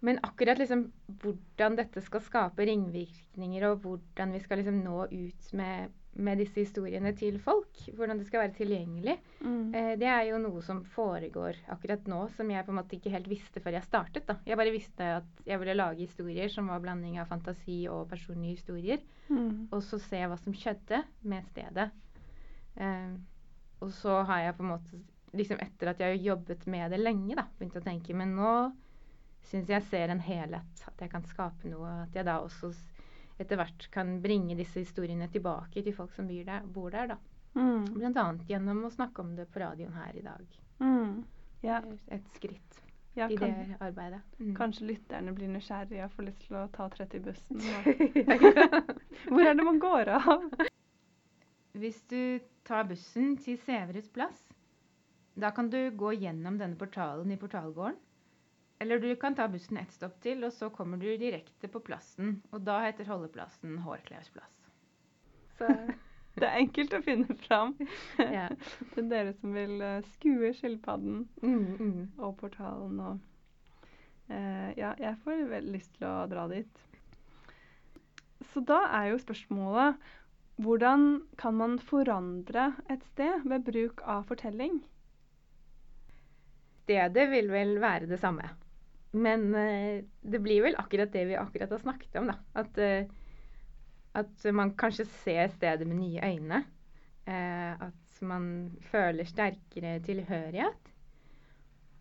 Men 0.03 0.19
akkurat 0.25 0.59
liksom 0.59 0.87
hvordan 1.23 1.77
dette 1.79 2.01
skal 2.03 2.23
skape 2.25 2.65
ringvirkninger, 2.67 3.67
og 3.69 3.83
hvordan 3.85 4.33
vi 4.35 4.41
skal 4.43 4.59
liksom 4.59 4.81
nå 4.83 5.05
ut 5.07 5.53
med, 5.55 5.93
med 6.19 6.41
disse 6.43 6.59
historiene 6.59 7.13
til 7.15 7.39
folk, 7.41 7.85
hvordan 7.95 8.19
det 8.19 8.27
skal 8.27 8.43
være 8.43 8.57
tilgjengelig, 8.57 9.17
Mm. 9.43 9.73
Eh, 9.75 9.93
det 9.99 10.07
er 10.07 10.21
jo 10.29 10.37
noe 10.39 10.61
som 10.63 10.77
foregår 10.87 11.57
akkurat 11.73 12.05
nå, 12.07 12.21
som 12.31 12.51
jeg 12.51 12.63
på 12.63 12.71
en 12.71 12.77
måte 12.77 12.95
ikke 12.95 13.11
helt 13.11 13.27
visste 13.27 13.59
før 13.59 13.75
jeg 13.75 13.83
startet. 13.83 14.25
da. 14.27 14.37
Jeg 14.47 14.55
bare 14.57 14.71
visste 14.71 15.09
at 15.17 15.41
jeg 15.45 15.59
ville 15.59 15.75
lage 15.75 16.05
historier 16.05 16.47
som 16.47 16.69
var 16.71 16.79
blanding 16.79 17.19
av 17.19 17.27
fantasi 17.27 17.81
og 17.91 18.07
personlige 18.09 18.61
historier. 18.61 19.03
Mm. 19.27 19.67
Og 19.71 19.83
så 19.83 19.99
se 19.99 20.21
hva 20.23 20.37
som 20.39 20.55
skjedde 20.55 21.03
med 21.27 21.43
stedet. 21.51 21.89
Eh, 22.79 23.11
og 23.83 23.91
så 23.91 24.21
har 24.23 24.45
jeg 24.45 24.55
på 24.55 24.63
en 24.63 24.71
måte, 24.77 25.01
liksom 25.35 25.59
etter 25.59 25.91
at 25.91 25.99
jeg 25.99 26.15
har 26.15 26.27
jobbet 26.31 26.65
med 26.71 26.91
det 26.95 27.01
lenge, 27.01 27.35
da, 27.35 27.47
begynt 27.59 27.75
å 27.81 27.83
tenke 27.83 28.15
Men 28.15 28.35
nå 28.37 28.53
syns 29.49 29.69
jeg 29.69 29.85
ser 29.89 30.13
en 30.13 30.23
helhet. 30.23 30.83
At 30.87 31.01
jeg 31.01 31.11
kan 31.11 31.25
skape 31.29 31.69
noe. 31.69 31.91
At 32.07 32.15
jeg 32.15 32.27
da 32.27 32.39
også 32.43 32.71
etter 33.41 33.59
hvert 33.59 33.87
kan 33.93 34.17
bringe 34.23 34.57
disse 34.57 34.83
historiene 34.83 35.27
tilbake 35.33 35.83
til 35.83 35.95
folk 35.95 36.13
som 36.15 36.27
der. 36.29 36.65
Bor 36.65 36.93
der 36.93 37.15
da. 37.15 37.19
Mm. 37.53 38.01
Annet 38.01 38.47
gjennom 38.49 38.85
å 38.85 38.93
snakke 38.93 39.21
om 39.21 39.35
det 39.37 39.49
på 39.53 39.61
radioen 39.61 39.93
her 39.93 40.15
i 40.17 40.25
dag. 40.25 40.59
Mm. 40.79 41.23
Ja, 41.63 41.81
Et 42.11 42.25
skritt 42.35 42.83
ja 43.13 43.27
i 43.29 43.37
kan, 43.37 43.49
det 43.49 43.77
arbeidet. 43.79 44.21
Mm. 44.39 44.55
kanskje 44.57 44.87
lytterne 44.89 45.33
blir 45.37 45.51
nysgjerrige 45.53 46.07
og 46.07 46.15
får 46.15 46.25
lyst 46.27 46.45
til 46.47 46.57
å 46.57 46.63
ta 46.73 46.87
30-bussen. 46.95 47.61
Hvor 49.29 49.45
er 49.45 49.53
det 49.53 49.65
man 49.67 49.79
går 49.81 50.09
av? 50.17 50.47
Hvis 51.77 52.01
du 52.09 52.39
tar 52.65 52.87
bussen 52.89 53.35
til 53.41 53.59
Severus 53.65 54.09
plass, 54.13 54.41
da 55.37 55.51
kan 55.53 55.69
du 55.69 55.91
gå 55.97 56.13
gjennom 56.13 56.57
denne 56.57 56.77
portalen 56.77 57.31
i 57.33 57.37
portalgården. 57.41 57.97
Eller 58.79 58.99
du 58.99 59.15
kan 59.15 59.35
ta 59.35 59.47
bussen 59.47 59.77
ett 59.77 59.91
stopp 59.93 60.17
til, 60.21 60.43
og 60.43 60.53
så 60.53 60.69
kommer 60.69 60.97
du 60.97 61.07
direkte 61.17 61.69
på 61.71 61.79
plassen. 61.79 62.41
Og 62.51 62.63
da 62.65 62.79
heter 62.83 63.07
holdeplassen 63.07 63.77
Hårklevsplass. 63.85 64.55
Så, 65.57 65.69
Det 66.39 66.47
er 66.49 66.63
enkelt 66.63 66.93
å 66.97 67.01
finne 67.05 67.35
fram. 67.45 67.75
ja. 68.37 68.47
Til 68.95 69.09
dere 69.11 69.35
som 69.37 69.53
vil 69.53 69.77
eh, 69.85 69.99
skue 70.15 70.49
skilpadden 70.57 71.27
Mm, 71.43 71.77
mm. 71.77 72.01
og 72.17 72.33
portalen 72.39 72.97
og 72.99 73.19
eh, 74.33 74.71
Ja, 74.79 74.95
jeg 74.97 75.19
får 75.23 75.45
vel 75.51 75.69
lyst 75.75 75.93
til 75.99 76.09
å 76.09 76.25
dra 76.31 76.47
dit. 76.49 76.81
Så 78.51 78.63
da 78.65 78.81
er 78.97 79.11
jo 79.13 79.21
spørsmålet 79.21 80.01
hvordan 80.61 81.05
kan 81.41 81.55
man 81.57 81.79
forandre 81.81 82.73
et 82.93 83.05
sted 83.13 83.45
ved 83.49 83.63
bruk 83.69 84.03
av 84.05 84.27
fortelling? 84.29 84.81
Stedet 86.83 87.29
vil 87.31 87.49
vel 87.49 87.79
være 87.81 88.09
det 88.11 88.19
samme. 88.21 88.49
Men 89.13 89.55
eh, 89.55 90.03
det 90.21 90.39
blir 90.41 90.63
vel 90.65 90.75
akkurat 90.81 91.11
det 91.13 91.25
vi 91.29 91.35
akkurat 91.37 91.69
har 91.71 91.81
snakket 91.83 92.15
om, 92.15 92.27
da. 92.31 92.35
At, 92.57 92.77
eh, 92.77 93.05
at 94.17 94.45
man 94.53 94.73
kanskje 94.77 95.05
ser 95.23 95.47
stedet 95.53 95.87
med 95.87 95.99
nye 95.99 96.23
øyne. 96.33 96.63
Eh, 97.25 97.81
at 97.87 98.21
man 98.21 98.47
føler 98.91 99.27
sterkere 99.29 99.99
tilhørighet. 100.05 100.89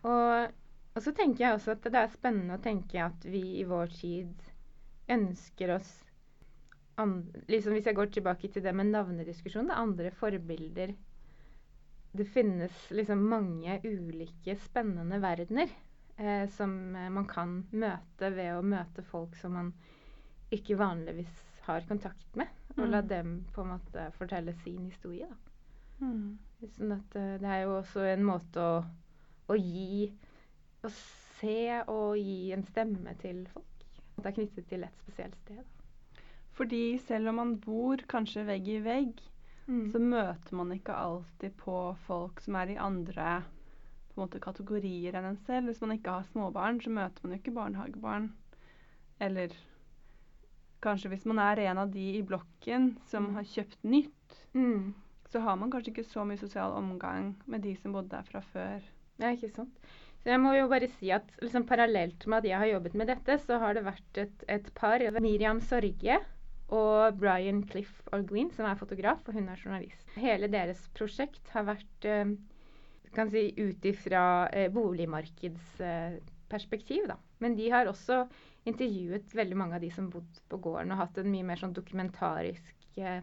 Og, 0.03 0.49
og 0.95 1.01
så 1.05 1.13
tenker 1.15 1.45
jeg 1.45 1.53
også 1.59 1.75
at 1.77 1.85
det 1.85 2.01
er 2.01 2.11
spennende 2.15 2.57
å 2.57 2.63
tenke 2.63 2.99
at 3.05 3.25
vi 3.29 3.43
i 3.61 3.67
vår 3.69 3.93
tid 3.93 4.49
ønsker 5.13 5.77
oss 5.77 5.93
andre, 7.01 7.39
liksom 7.49 7.73
Hvis 7.73 7.87
jeg 7.89 7.95
går 7.97 8.11
tilbake 8.13 8.47
til 8.53 8.61
det 8.63 8.73
med 8.77 8.91
navnediskusjon, 8.93 9.65
det 9.65 9.73
er 9.73 9.81
andre 9.81 10.11
forbilder 10.13 10.91
det 12.13 12.25
finnes 12.29 12.73
liksom 12.93 13.23
mange 13.29 13.79
ulike 13.89 14.53
spennende 14.61 15.17
verdener 15.23 15.71
eh, 16.17 16.47
som 16.49 16.95
eh, 16.95 17.09
man 17.09 17.25
kan 17.29 17.63
møte 17.71 18.29
ved 18.35 18.55
å 18.57 18.61
møte 18.65 19.03
folk 19.07 19.35
som 19.39 19.53
man 19.57 19.73
ikke 20.53 20.77
vanligvis 20.77 21.39
har 21.67 21.85
kontakt 21.89 22.35
med. 22.35 22.47
Og 22.77 22.87
la 22.89 23.01
Mm. 23.01 23.07
dem 23.07 23.45
på 23.53 23.61
en 23.61 23.69
måte 23.75 24.11
fortelle 24.17 24.53
sin 24.63 24.85
historie. 24.89 25.27
Da. 25.29 26.05
Mm. 26.05 26.37
Sånn 26.77 26.91
at 26.95 27.15
eh, 27.15 27.37
det 27.41 27.49
er 27.49 27.61
jo 27.63 27.75
også 27.79 28.01
en 28.13 28.23
måte 28.25 28.59
å, 28.59 28.83
å 29.49 29.55
gi 29.59 30.11
Å 30.83 30.89
se 30.91 31.81
og 31.87 32.17
gi 32.19 32.51
en 32.51 32.63
stemme 32.67 33.13
til 33.21 33.45
folk. 33.53 33.85
Det 34.17 34.25
er 34.25 34.35
knyttet 34.35 34.65
til 34.67 34.83
et 34.83 34.97
spesielt 35.05 35.35
sted. 35.45 35.63
Fordi 36.57 36.97
selv 36.99 37.29
om 37.31 37.35
man 37.39 37.53
bor 37.63 37.97
kanskje 38.11 38.43
vegg 38.45 38.67
i 38.67 38.79
vegg, 38.83 39.21
så 39.93 39.99
møter 40.03 40.55
man 40.59 40.73
ikke 40.75 40.91
alltid 40.93 41.55
på 41.57 41.77
folk 42.03 42.41
som 42.43 42.55
er 42.59 42.73
i 42.73 42.75
andre 42.83 43.43
på 44.13 44.21
en 44.21 44.27
måte, 44.27 44.39
kategorier 44.43 45.15
enn 45.17 45.25
en 45.31 45.37
selv. 45.47 45.67
Hvis 45.71 45.81
man 45.81 45.95
ikke 45.97 46.11
har 46.19 46.23
småbarn, 46.31 46.81
så 46.83 46.89
møter 46.93 47.23
man 47.23 47.33
jo 47.35 47.39
ikke 47.41 47.55
barnehagebarn. 47.55 48.29
Eller 49.21 49.53
kanskje 50.83 51.09
hvis 51.13 51.25
man 51.29 51.39
er 51.39 51.61
en 51.69 51.77
av 51.85 51.91
de 51.93 52.07
i 52.17 52.21
blokken 52.27 52.97
som 53.09 53.27
Mm. 53.29 53.35
har 53.35 53.43
kjøpt 53.43 53.83
nytt, 53.83 54.37
Mm. 54.53 54.93
så 55.29 55.39
har 55.41 55.55
man 55.55 55.71
kanskje 55.71 55.93
ikke 55.93 56.05
så 56.11 56.25
mye 56.25 56.37
sosial 56.37 56.71
omgang 56.73 57.35
med 57.47 57.61
de 57.61 57.75
som 57.75 57.93
bodde 57.93 58.09
der 58.09 58.23
fra 58.23 58.41
før. 58.41 58.81
Ja, 59.19 59.31
ikke 59.31 59.51
sant. 59.53 59.71
Så 60.23 60.29
jeg 60.31 60.39
må 60.39 60.53
jo 60.57 60.67
bare 60.69 60.87
si 60.99 61.09
at 61.11 61.23
liksom 61.41 61.65
parallelt 61.67 62.25
med 62.27 62.37
at 62.37 62.43
jeg 62.49 62.57
har 62.59 62.65
jobbet 62.79 62.93
med 62.95 63.07
dette, 63.07 63.37
så 63.39 63.59
har 63.59 63.73
det 63.73 63.83
vært 63.83 64.17
et, 64.17 64.43
et 64.47 64.73
par, 64.73 64.99
Miriam 65.21 65.59
Sorge 65.59 66.19
og 66.69 67.17
Brian 67.19 67.63
Cliff 67.67 68.01
Orglin, 68.13 68.51
som 68.51 68.65
er 68.65 68.75
fotograf, 68.75 69.21
og 69.27 69.33
hun 69.33 69.49
er 69.49 69.55
journalist. 69.57 70.07
Hele 70.15 70.47
deres 70.47 70.87
prosjekt 70.93 71.49
har 71.49 71.63
vært 71.65 72.05
eh, 72.05 72.25
kan 73.15 73.29
si, 73.31 73.53
ut 73.57 73.85
ifra 73.85 74.49
eh, 74.49 74.71
boligmarkedsperspektiv, 74.73 77.03
Eh, 77.09 77.15
Men 77.39 77.55
de 77.55 77.69
har 77.69 77.85
også 77.89 78.27
intervjuet 78.69 79.33
veldig 79.35 79.57
mange 79.57 79.75
av 79.75 79.81
de 79.81 79.91
som 79.91 80.09
bodde 80.09 80.39
på 80.49 80.57
gården, 80.57 80.91
og 80.91 80.97
hatt 81.01 81.17
en 81.19 81.31
mye 81.31 81.43
mer 81.43 81.55
sånn 81.59 81.73
dokumentarisk 81.75 82.97
eh, 82.97 83.21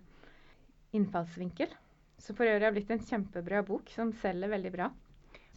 innfallsvinkel. 0.93 1.69
Som 2.21 2.37
for 2.37 2.45
øvrig 2.51 2.67
har 2.67 2.73
blitt 2.77 2.91
en 2.93 3.07
kjempebra 3.07 3.63
bok, 3.65 3.91
som 3.95 4.13
selger 4.13 4.49
veldig 4.53 4.73
bra. 4.75 4.91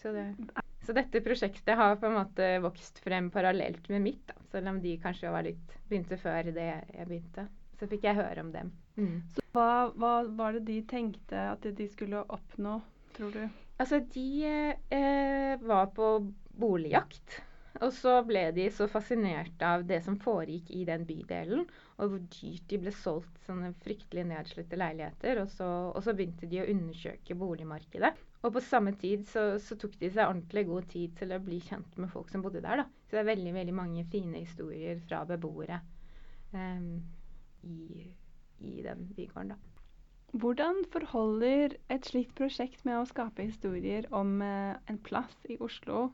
Så 0.01 0.11
det 0.15 0.35
Så 0.83 0.91
dette 0.91 1.21
prosjektet 1.23 1.77
har 1.79 1.95
på 1.95 2.09
en 2.09 2.17
måte 2.17 2.59
vokst 2.59 2.97
frem 2.99 3.29
parallelt 3.31 3.85
med 3.89 4.01
mitt, 4.03 4.25
da. 4.27 4.33
Selv 4.51 4.67
om 4.67 4.81
de 4.83 4.97
kanskje 4.99 5.31
var 5.31 5.43
litt 5.47 5.77
begynte 5.87 6.17
før 6.19 6.43
det 6.51 6.65
jeg 6.65 7.07
begynte. 7.07 7.47
Så 7.79 7.87
fikk 7.87 8.03
jeg 8.03 8.19
høre 8.19 8.41
om 8.43 8.51
dem. 8.51 8.71
Mm. 8.97 9.21
Så 9.35 9.41
hva, 9.55 9.91
hva 9.95 10.27
var 10.27 10.51
det 10.57 10.65
de 10.67 10.81
tenkte 10.87 11.39
at 11.53 11.63
de 11.63 11.87
skulle 11.87 12.25
oppnå, 12.27 12.81
tror 13.15 13.31
du? 13.31 13.47
Altså, 13.81 13.99
de 14.13 14.27
eh, 14.45 15.55
var 15.65 15.89
på 15.95 16.13
boligjakt. 16.59 17.41
Og 17.81 17.89
så 17.95 18.19
ble 18.27 18.43
de 18.53 18.67
så 18.71 18.85
fascinert 18.87 19.63
av 19.65 19.81
det 19.89 19.97
som 20.05 20.19
foregikk 20.21 20.69
i 20.77 20.83
den 20.85 21.07
bydelen, 21.09 21.63
og 21.97 22.11
hvor 22.11 22.21
dyrt 22.35 22.67
de 22.69 22.77
ble 22.83 22.93
solgt 22.93 23.39
sånne 23.47 23.71
fryktelig 23.83 24.27
nedslitte 24.29 24.77
leiligheter. 24.77 25.41
Og 25.41 25.49
så, 25.55 25.69
og 25.89 26.05
så 26.05 26.13
begynte 26.13 26.49
de 26.51 26.61
å 26.61 26.67
undersøke 26.69 27.37
boligmarkedet. 27.39 28.13
Og 28.43 28.53
på 28.53 28.63
samme 28.63 28.93
tid 28.99 29.25
så, 29.31 29.45
så, 29.63 29.77
tok 29.79 29.97
de 30.01 30.11
seg 30.11 30.27
ordentlig 30.27 30.65
god 30.69 30.87
tid 30.93 31.17
til 31.17 31.33
å 31.33 31.41
bli 31.43 31.61
kjent 31.63 31.97
med 31.97 32.11
folk 32.13 32.29
som 32.31 32.43
bodde 32.45 32.61
der. 32.63 32.83
da. 32.83 32.87
Så 33.07 33.17
det 33.17 33.23
er 33.23 33.31
veldig 33.31 33.53
veldig 33.57 33.75
mange 33.77 34.05
fine 34.11 34.43
historier 34.43 34.99
fra 35.07 35.23
beboere 35.27 35.79
um, 36.53 36.89
i, 37.63 38.09
i, 38.59 38.81
den 38.83 39.07
bygården. 39.15 39.55
da. 39.55 39.72
Hvordan 40.33 40.79
forholder 40.89 41.75
et 41.93 42.07
slikt 42.09 42.33
prosjekt 42.39 42.81
med 42.87 42.97
å 42.97 43.05
skape 43.05 43.45
historier 43.45 44.07
om 44.09 44.39
uh, 44.41 44.73
en 44.89 44.97
plass 45.05 45.35
i 45.45 45.59
Oslo 45.61 46.07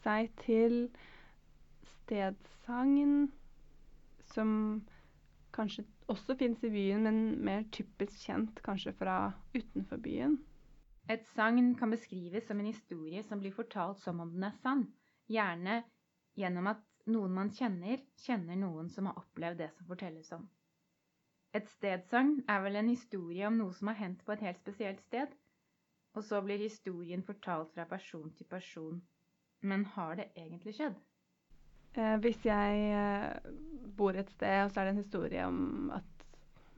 seg 0.00 0.30
til 0.40 0.86
stedsagn 1.90 3.26
som 4.32 4.50
kanskje 5.56 5.84
også 6.08 6.38
finnes 6.40 6.64
i 6.64 6.72
byen, 6.72 7.04
men 7.04 7.20
mer 7.44 7.68
typisk 7.74 8.16
kjent 8.24 8.64
kanskje 8.64 8.94
fra 8.96 9.18
utenfor 9.52 10.00
byen? 10.00 10.38
Et 11.12 11.28
sagn 11.36 11.74
kan 11.78 11.92
beskrives 11.92 12.48
som 12.48 12.58
en 12.60 12.72
historie 12.72 13.22
som 13.28 13.44
blir 13.44 13.54
fortalt 13.54 14.00
som 14.02 14.24
om 14.24 14.32
den 14.32 14.48
er 14.48 14.56
sann, 14.62 14.86
gjerne 15.28 15.82
gjennom 16.38 16.72
at 16.72 16.82
noen 17.12 17.34
man 17.36 17.52
kjenner, 17.54 18.00
kjenner 18.24 18.56
noen 18.58 18.88
som 18.90 19.06
har 19.10 19.20
opplevd 19.20 19.60
det 19.62 19.70
som 19.76 19.86
fortelles 19.92 20.32
om. 20.34 20.48
Et 21.56 21.68
stedsagn 21.78 22.40
er 22.52 22.62
vel 22.64 22.76
en 22.76 22.88
historie 22.90 23.46
om 23.48 23.56
noe 23.56 23.74
som 23.76 23.88
har 23.92 24.00
hendt 24.02 24.24
på 24.26 24.34
et 24.34 24.44
helt 24.44 24.58
spesielt 24.60 25.00
sted, 25.06 25.30
og 26.16 26.24
så 26.24 26.40
blir 26.44 26.60
historien 26.60 27.22
fortalt 27.24 27.72
fra 27.74 27.86
person 27.88 28.28
til 28.36 28.48
person. 28.50 28.98
Men 29.64 29.86
har 29.94 30.18
det 30.20 30.30
egentlig 30.36 30.76
skjedd? 30.76 30.98
Eh, 31.96 32.16
hvis 32.20 32.44
jeg 32.44 32.82
eh, 32.92 33.48
bor 33.96 34.16
et 34.16 34.30
sted, 34.36 34.66
og 34.66 34.72
så 34.72 34.82
er 34.82 34.88
det 34.88 34.94
en 34.96 35.02
historie 35.04 35.46
om 35.48 35.90
at 35.96 36.12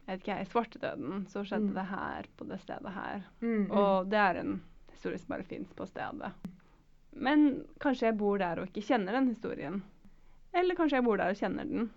jeg 0.09 0.14
vet 0.14 0.23
ikke 0.23 0.38
i 0.41 0.49
svartedøden, 0.49 1.25
så 1.29 1.43
skjedde 1.45 1.69
mm. 1.69 1.75
det 1.77 1.87
her 1.91 2.29
på 2.38 2.47
det 2.49 2.61
stedet 2.62 2.93
her. 2.95 3.25
Mm, 3.43 3.49
mm. 3.51 3.71
Og 3.77 4.09
det 4.09 4.21
er 4.23 4.41
en 4.41 4.55
historie 4.93 5.21
som 5.21 5.35
bare 5.35 5.45
fins 5.45 5.75
på 5.77 5.87
stedet. 5.91 6.31
Men 7.19 7.49
kanskje 7.83 8.09
jeg 8.09 8.19
bor 8.21 8.38
der 8.41 8.62
og 8.62 8.71
ikke 8.71 8.87
kjenner 8.88 9.19
den 9.19 9.29
historien. 9.35 9.83
Eller 10.57 10.79
kanskje 10.79 10.97
jeg 10.97 11.05
bor 11.05 11.21
der 11.21 11.35
og 11.35 11.43
kjenner 11.43 11.69
den. 11.69 11.91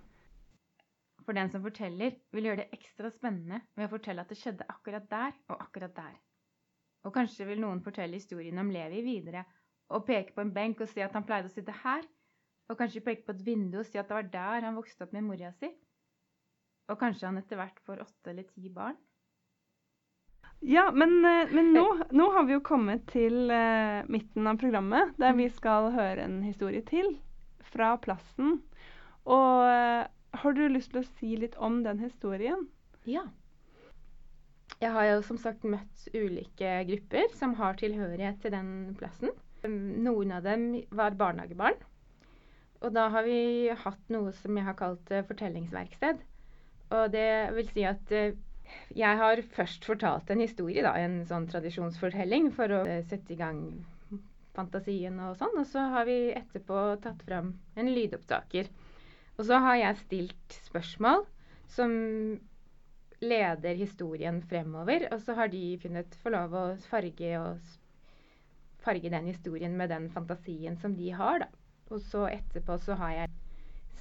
For 1.32 1.40
den 1.40 1.48
som 1.48 1.62
forteller, 1.64 2.18
vil 2.36 2.44
gjøre 2.50 2.60
det 2.60 2.76
ekstra 2.76 3.08
spennende 3.08 3.62
ved 3.80 3.86
å 3.86 3.92
fortelle 3.94 4.20
at 4.26 4.32
det 4.34 4.36
skjedde 4.36 4.66
akkurat 4.68 5.06
der 5.08 5.38
og 5.54 5.62
akkurat 5.64 5.94
der. 5.96 6.18
Og 7.08 7.14
kanskje 7.16 7.48
vil 7.48 7.62
noen 7.64 7.80
fortelle 7.86 8.20
historien 8.20 8.60
om 8.60 8.68
Levi 8.76 9.00
videre 9.06 9.46
og 9.96 10.04
peke 10.10 10.36
på 10.36 10.44
en 10.44 10.52
benk 10.52 10.84
og 10.84 10.92
si 10.92 11.00
at 11.00 11.16
han 11.16 11.24
pleide 11.24 11.48
å 11.48 11.54
sitte 11.54 11.78
her, 11.86 12.04
og 12.68 12.80
kanskje 12.84 13.06
peke 13.08 13.24
på 13.30 13.38
et 13.38 13.46
vindu 13.48 13.80
og 13.80 13.88
si 13.88 13.96
at 13.96 14.12
det 14.12 14.20
var 14.20 14.30
der 14.36 14.68
han 14.68 14.76
vokste 14.76 15.08
opp 15.08 15.16
med 15.16 15.30
mora 15.30 15.56
si. 15.56 15.72
Og 16.92 17.00
kanskje 17.00 17.30
han 17.30 17.40
etter 17.40 17.64
hvert 17.64 17.80
får 17.88 18.04
åtte 18.10 18.36
eller 18.36 18.52
ti 18.52 18.76
barn? 18.76 19.00
Ja, 20.60 20.90
men, 20.92 21.22
eh, 21.24 21.48
men 21.56 21.72
nå, 21.80 21.90
nå, 22.12 22.32
har 22.36 22.44
vi 22.44 22.60
jo 22.60 22.68
kommet 22.76 23.08
til 23.16 23.46
uh, 23.48 24.04
midten 24.12 24.52
av 24.52 24.60
programmet, 24.60 25.16
der 25.16 25.40
vi 25.40 25.48
skal 25.48 25.94
høre 25.96 26.28
en 26.28 26.42
historie 26.44 26.84
til 26.92 27.16
fra 27.72 27.96
plassen. 28.04 28.60
Og 29.24 29.70
uh, 29.72 30.10
har 30.32 30.56
du 30.56 30.64
lyst 30.70 30.94
til 30.94 31.02
å 31.02 31.10
si 31.20 31.36
litt 31.40 31.56
om 31.60 31.82
den 31.86 32.02
historien? 32.04 32.68
Ja. 33.10 33.26
Jeg 34.82 34.94
har 34.96 35.08
jo 35.10 35.22
som 35.26 35.38
sagt 35.38 35.66
møtt 35.68 36.08
ulike 36.16 36.82
grupper 36.90 37.34
som 37.38 37.54
har 37.60 37.78
tilhørighet 37.78 38.40
til 38.42 38.54
den 38.56 38.70
plassen. 38.98 39.34
Noen 39.62 40.32
av 40.34 40.48
dem 40.48 40.70
var 40.90 41.18
barnehagebarn. 41.20 41.78
Og 42.82 42.96
da 42.96 43.10
har 43.14 43.28
vi 43.28 43.70
hatt 43.84 44.14
noe 44.14 44.32
som 44.40 44.58
jeg 44.58 44.66
har 44.66 44.78
kalt 44.80 45.12
fortellingsverksted. 45.28 46.24
Og 46.92 47.12
det 47.14 47.30
vil 47.56 47.70
si 47.70 47.86
at 47.88 48.14
eh, 48.16 48.34
jeg 48.98 49.20
har 49.22 49.42
først 49.56 49.86
fortalt 49.88 50.32
en 50.34 50.42
historie, 50.42 50.82
da, 50.84 50.96
en 50.98 51.22
sånn 51.30 51.46
tradisjonsfortelling, 51.52 52.50
for 52.56 52.74
å 52.74 52.82
eh, 52.88 53.04
sette 53.08 53.36
i 53.36 53.40
gang 53.40 53.62
fantasien 54.56 55.20
og 55.24 55.38
sånn. 55.40 55.60
Og 55.62 55.68
så 55.70 55.86
har 55.94 56.08
vi 56.10 56.34
etterpå 56.36 56.82
tatt 57.04 57.22
fram 57.28 57.54
en 57.80 57.92
lydopptaker. 57.94 58.72
Og 59.42 59.48
så 59.50 59.58
har 59.58 59.80
jeg 59.80 59.98
stilt 60.04 60.56
spørsmål 60.68 61.24
som 61.74 61.94
leder 63.26 63.80
historien 63.80 64.38
fremover. 64.46 65.08
Og 65.10 65.24
så 65.26 65.34
har 65.34 65.50
de 65.50 65.80
funnet 65.82 66.18
få 66.22 66.30
lov 66.30 66.54
å 66.54 66.66
farge, 66.92 67.40
farge 68.86 69.10
den 69.10 69.32
historien 69.32 69.74
med 69.80 69.90
den 69.90 70.06
fantasien 70.14 70.78
som 70.78 70.94
de 70.94 71.10
har, 71.18 71.42
da. 71.42 71.50
Og 71.90 72.06
så 72.06 72.28
etterpå 72.30 72.78
så 72.86 73.00
har 73.02 73.16
jeg 73.16 73.34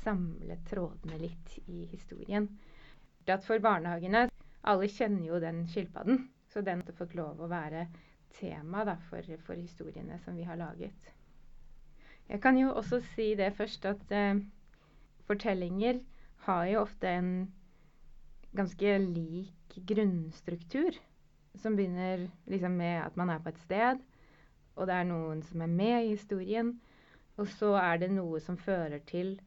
samlet 0.04 0.60
trådene 0.68 1.16
litt 1.24 1.56
i 1.64 1.86
historien 1.88 2.50
at 3.30 3.44
for 3.46 3.62
barnehagene 3.62 4.28
Alle 4.68 4.88
kjenner 4.92 5.24
jo 5.24 5.40
den 5.40 5.64
skilpadden. 5.72 6.26
Så 6.52 6.60
den 6.60 6.82
har 6.84 6.96
fått 6.98 7.14
lov 7.16 7.40
å 7.40 7.48
være 7.48 7.86
tema 8.36 8.84
da, 8.84 8.98
for, 9.08 9.24
for, 9.46 9.56
historiene 9.56 10.18
som 10.20 10.36
vi 10.36 10.44
har 10.44 10.58
laget. 10.60 11.12
Jeg 12.28 12.42
kan 12.44 12.58
jo 12.58 12.74
også 12.76 13.00
si 13.14 13.30
det 13.38 13.54
først 13.56 13.86
at 13.88 14.12
eh, 14.12 14.42
fortellinger 15.30 16.02
har 16.46 16.66
jo 16.70 16.82
ofte 16.82 17.08
en 17.08 17.30
ganske 18.56 18.98
lik 19.06 19.78
grunnstruktur. 19.88 20.98
Som 21.58 21.76
begynner 21.78 22.28
liksom 22.50 22.76
med 22.78 23.00
at 23.04 23.16
man 23.18 23.30
er 23.30 23.42
på 23.42 23.50
et 23.50 23.62
sted, 23.64 24.02
og 24.78 24.86
det 24.86 24.96
er 24.96 25.08
noen 25.08 25.42
som 25.46 25.62
er 25.64 25.70
med 25.70 26.04
i 26.04 26.12
historien. 26.14 26.76
Og 27.40 27.48
så 27.58 27.72
er 27.80 28.02
det 28.02 28.10
noe 28.12 28.40
som 28.44 28.58
fører 28.60 29.02
til 29.08 29.38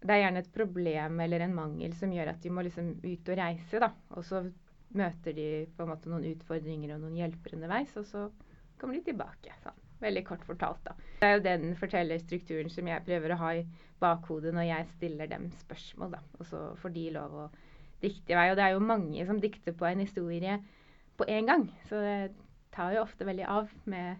det 0.00 0.14
er 0.14 0.22
gjerne 0.22 0.40
et 0.40 0.54
problem 0.54 1.20
eller 1.20 1.42
en 1.44 1.54
mangel 1.54 1.92
som 1.96 2.12
gjør 2.12 2.32
at 2.32 2.40
de 2.40 2.52
må 2.52 2.64
liksom 2.64 2.94
ut 3.02 3.28
og 3.28 3.36
reise. 3.36 3.80
da. 3.82 3.90
Og 4.16 4.24
så 4.24 4.40
møter 4.96 5.36
de 5.36 5.48
på 5.76 5.84
en 5.84 5.92
måte 5.92 6.08
noen 6.08 6.24
utfordringer 6.32 6.94
og 6.94 7.04
noen 7.04 7.18
hjelper 7.20 7.58
underveis, 7.58 7.92
og 8.00 8.06
så 8.08 8.26
kommer 8.80 8.96
de 8.96 9.10
tilbake. 9.10 9.52
sånn. 9.62 9.89
Veldig 10.00 10.24
kort 10.26 10.44
fortalt, 10.48 10.80
da. 10.86 10.94
Det 11.20 11.28
er 11.28 11.36
jo 11.36 11.44
den 11.44 11.64
fortellerstrukturen 11.76 12.70
som 12.72 12.88
jeg 12.88 13.04
prøver 13.06 13.34
å 13.34 13.40
ha 13.42 13.54
i 13.58 13.64
bakhodet 14.00 14.54
når 14.56 14.68
jeg 14.70 14.92
stiller 14.94 15.28
dem 15.30 15.50
spørsmål, 15.60 16.14
da. 16.16 16.22
Og 16.38 16.48
så 16.48 16.62
får 16.80 16.94
de 16.96 17.08
lov 17.16 17.34
å 17.44 17.48
dikte 18.00 18.32
i 18.32 18.38
vei. 18.38 18.46
Og 18.52 18.56
det 18.58 18.66
er 18.66 18.76
jo 18.76 18.84
mange 18.84 19.26
som 19.28 19.42
dikter 19.42 19.76
på 19.76 19.88
en 19.90 20.04
historie 20.04 20.60
på 21.20 21.28
én 21.28 21.50
gang. 21.50 21.68
Så 21.90 22.00
det 22.00 22.32
tar 22.72 22.94
jo 22.96 23.04
ofte 23.04 23.28
veldig 23.28 23.48
av 23.50 23.68
med 23.84 24.16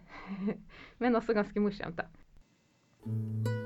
Men 1.01 1.17
også 1.17 1.33
ganske 1.37 1.63
morsomt, 1.63 1.97
da. 1.97 3.57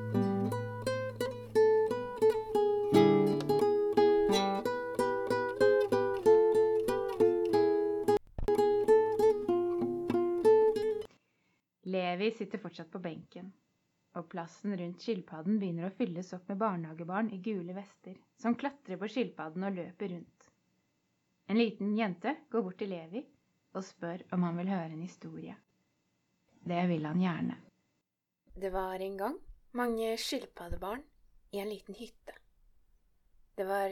Levi 12.15 12.31
sitter 12.31 12.61
fortsatt 12.63 12.87
på 12.91 12.99
benken, 13.03 13.49
og 14.15 14.29
plassen 14.31 14.71
rundt 14.79 15.01
skilpadden 15.03 15.57
begynner 15.59 15.89
å 15.89 15.95
fylles 15.97 16.29
opp 16.37 16.47
med 16.47 16.61
barnehagebarn 16.61 17.31
i 17.35 17.41
gule 17.43 17.73
vester, 17.75 18.13
som 18.39 18.55
klatrer 18.55 18.95
på 19.01 19.09
skilpadden 19.11 19.65
og 19.67 19.75
løper 19.75 20.13
rundt. 20.13 20.45
En 21.51 21.59
liten 21.59 21.91
jente 21.97 22.37
går 22.49 22.63
bort 22.63 22.77
til 22.79 22.93
Levi 22.95 23.19
og 23.75 23.83
spør 23.83 24.23
om 24.31 24.45
han 24.47 24.61
vil 24.61 24.71
høre 24.71 24.95
en 24.95 25.03
historie. 25.03 25.57
Det 26.63 26.85
vil 26.87 27.03
han 27.03 27.19
gjerne. 27.19 27.57
Det 28.55 28.71
var 28.71 29.03
en 29.03 29.17
gang 29.19 29.35
mange 29.75 30.13
skilpaddebarn 30.15 31.03
i 31.51 31.59
en 31.59 31.73
liten 31.73 31.99
hytte. 31.99 32.37
Det 33.59 33.67
var 33.67 33.91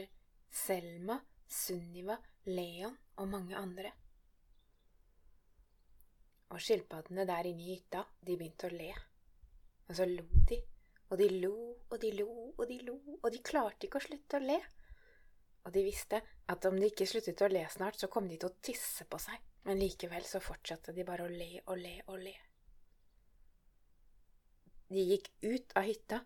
Selma, 0.64 1.18
Sunniva, 1.44 2.16
Leon 2.48 2.96
og 3.20 3.28
mange 3.28 3.60
andre. 3.60 3.92
Og 6.54 6.62
skilpaddene 6.62 7.26
der 7.26 7.48
inne 7.50 7.64
i 7.64 7.74
hytta, 7.74 8.04
de 8.22 8.36
begynte 8.38 8.70
å 8.70 8.74
le. 8.74 8.92
Og 9.88 9.98
så 9.98 10.06
lo 10.06 10.24
de, 10.48 10.60
og 11.10 11.18
de 11.18 11.28
lo 11.42 11.54
og 11.90 12.00
de 12.00 12.10
lo 12.14 12.28
og 12.54 12.64
de 12.70 12.78
lo, 12.86 12.94
og 13.20 13.26
de 13.34 13.42
klarte 13.44 13.88
ikke 13.88 14.00
å 14.00 14.04
slutte 14.06 14.38
å 14.38 14.44
le. 14.44 14.60
Og 15.64 15.72
de 15.74 15.82
visste 15.84 16.20
at 16.52 16.66
om 16.68 16.76
de 16.78 16.90
ikke 16.90 17.08
sluttet 17.08 17.42
å 17.42 17.50
le 17.50 17.64
snart, 17.72 17.98
så 17.98 18.08
kom 18.12 18.28
de 18.28 18.38
til 18.38 18.50
å 18.50 18.58
tisse 18.64 19.06
på 19.10 19.20
seg, 19.20 19.36
men 19.66 19.80
likevel 19.80 20.26
så 20.28 20.42
fortsatte 20.44 20.94
de 20.96 21.06
bare 21.08 21.26
å 21.26 21.32
le 21.32 21.50
og 21.64 21.78
le 21.80 21.94
og 22.06 22.18
le. 22.20 22.34
De 24.94 25.04
gikk 25.10 25.30
ut 25.42 25.72
av 25.78 25.88
hytta, 25.88 26.20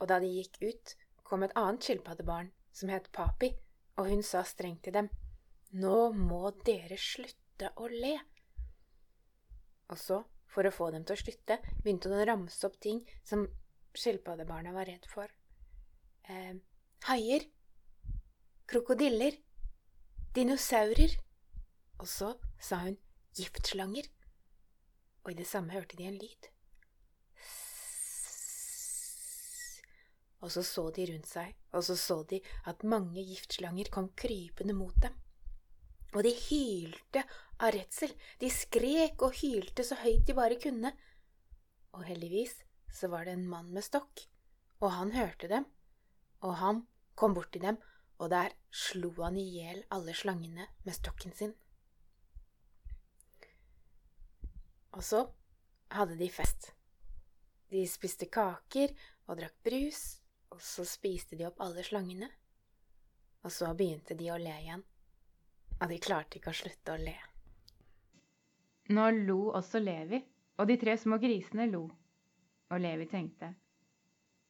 og 0.00 0.08
da 0.10 0.18
de 0.22 0.30
gikk 0.32 0.58
ut, 0.64 0.94
kom 1.22 1.44
et 1.44 1.54
annet 1.60 1.84
skilpaddebarn 1.84 2.50
som 2.74 2.90
het 2.90 3.10
Papi, 3.12 3.52
og 4.00 4.08
hun 4.10 4.24
sa 4.26 4.42
strengt 4.46 4.82
til 4.86 4.96
dem, 4.96 5.10
Nå 5.74 6.12
må 6.14 6.52
dere 6.66 6.96
slutte 7.00 7.72
å 7.82 7.88
le. 7.90 8.14
Og 9.92 10.00
så 10.00 10.22
for 10.54 10.66
å 10.66 10.74
få 10.74 10.90
dem 10.94 11.04
til 11.06 11.16
å 11.16 11.20
slutte, 11.20 11.58
begynte 11.82 12.10
hun 12.10 12.20
å 12.20 12.28
ramse 12.28 12.66
opp 12.68 12.76
ting 12.82 13.02
som 13.26 13.46
skilpaddebarna 13.94 14.74
var 14.74 14.88
redd 14.90 15.06
for. 15.10 15.30
Eh, 16.30 16.54
haier. 17.08 17.46
Krokodiller. 18.70 19.36
Dinosaurer. 20.34 21.18
Og 21.98 22.08
så 22.10 22.34
sa 22.58 22.84
hun 22.86 22.98
giftslanger. 23.38 24.08
Og 25.24 25.32
i 25.32 25.38
det 25.38 25.48
samme 25.48 25.74
hørte 25.74 25.98
de 25.98 26.08
en 26.08 26.18
lyd. 26.20 26.50
Og 30.44 30.52
så 30.52 30.60
så 30.60 30.90
de 30.92 31.06
rundt 31.08 31.24
seg, 31.24 31.54
og 31.72 31.86
så 31.86 31.94
så 31.96 32.18
de 32.28 32.42
at 32.68 32.82
mange 32.84 33.22
giftslanger 33.24 33.88
kom 33.92 34.10
krypende 34.12 34.74
mot 34.76 34.96
dem. 35.00 35.14
Og 36.14 36.22
de 36.22 36.30
hylte 36.30 37.24
av 37.58 37.72
redsel, 37.74 38.12
de 38.38 38.50
skrek 38.52 39.22
og 39.26 39.34
hylte 39.40 39.84
så 39.86 39.98
høyt 40.02 40.26
de 40.28 40.36
bare 40.36 40.58
kunne. 40.62 40.92
Og 41.94 42.06
heldigvis 42.06 42.60
så 42.94 43.10
var 43.10 43.26
det 43.26 43.34
en 43.34 43.48
mann 43.50 43.72
med 43.74 43.84
stokk, 43.86 44.22
og 44.80 44.92
han 44.94 45.10
hørte 45.14 45.50
dem, 45.50 45.66
og 46.46 46.54
han 46.60 46.84
kom 47.18 47.34
bort 47.34 47.50
til 47.54 47.64
dem, 47.66 47.78
og 48.22 48.30
der 48.30 48.54
slo 48.70 49.10
han 49.18 49.36
i 49.38 49.46
hjel 49.56 49.82
alle 49.94 50.14
slangene 50.14 50.68
med 50.86 50.94
stokken 50.94 51.34
sin. 51.34 51.54
Og 54.94 55.02
så 55.02 55.24
hadde 55.90 56.18
de 56.18 56.30
fest. 56.30 56.70
De 57.74 57.82
spiste 57.90 58.28
kaker 58.30 58.94
og 59.26 59.40
drakk 59.40 59.56
brus, 59.66 60.02
og 60.54 60.62
så 60.62 60.86
spiste 60.86 61.34
de 61.38 61.48
opp 61.48 61.58
alle 61.64 61.82
slangene. 61.82 62.28
Og 63.42 63.50
så 63.52 63.72
begynte 63.74 64.14
de 64.14 64.30
å 64.30 64.38
le 64.38 64.54
igjen. 64.62 64.84
Og 65.80 65.90
de 65.90 65.98
klarte 66.02 66.38
ikke 66.38 66.52
å 66.52 66.58
slutte 66.60 66.94
å 66.94 67.00
le. 67.00 67.16
Nå 68.94 69.04
lo 69.16 69.38
også 69.56 69.80
Levi, 69.80 70.20
og 70.60 70.68
de 70.68 70.78
tre 70.80 70.96
små 71.00 71.18
grisene 71.18 71.66
lo. 71.70 71.84
Og 72.70 72.80
Levi 72.80 73.06
tenkte, 73.10 73.54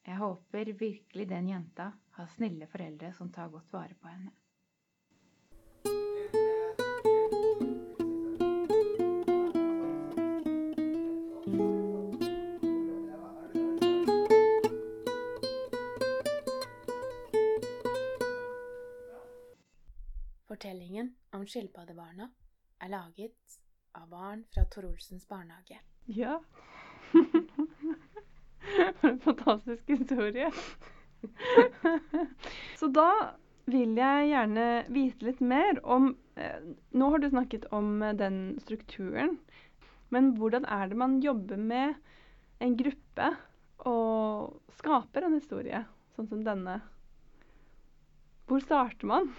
jeg 0.05 0.19
håper 0.19 0.73
virkelig 0.77 1.25
den 1.29 1.47
jenta 1.49 1.89
har 2.17 2.27
snille 2.35 2.67
foreldre 2.69 3.09
som 3.17 3.31
tar 3.33 3.49
godt 3.53 3.71
vare 3.73 3.97
på 3.99 4.11
henne. 4.11 4.31
Fortellingen 20.75 21.13
om 21.31 21.45
skilpaddebarna 21.47 22.25
er 22.83 22.89
laget 22.91 23.53
av 23.95 24.09
barn 24.11 24.41
fra 24.51 24.65
Tor 24.67 24.89
Olsens 24.89 25.23
barnehage. 25.29 25.77
Ja. 26.11 26.41
Fantastisk 29.23 29.87
historie. 29.87 30.49
Så 32.81 32.91
da 32.91 33.07
vil 33.71 33.95
jeg 33.95 34.27
gjerne 34.33 34.67
vite 34.91 35.29
litt 35.29 35.39
mer 35.39 35.79
om 35.87 36.11
eh, 36.35 36.59
Nå 36.91 37.09
har 37.15 37.23
du 37.23 37.29
snakket 37.31 37.71
om 37.71 38.03
eh, 38.03 38.11
den 38.19 38.59
strukturen. 38.67 39.37
Men 40.11 40.33
hvordan 40.35 40.67
er 40.67 40.91
det 40.91 40.99
man 40.99 41.21
jobber 41.23 41.55
med 41.55 41.95
en 42.59 42.75
gruppe 42.75 43.31
og 43.87 44.59
skaper 44.83 45.23
en 45.23 45.39
historie 45.39 45.85
sånn 46.19 46.27
som 46.27 46.43
denne? 46.43 46.81
Hvor 48.51 48.67
starter 48.67 49.15
man? 49.15 49.31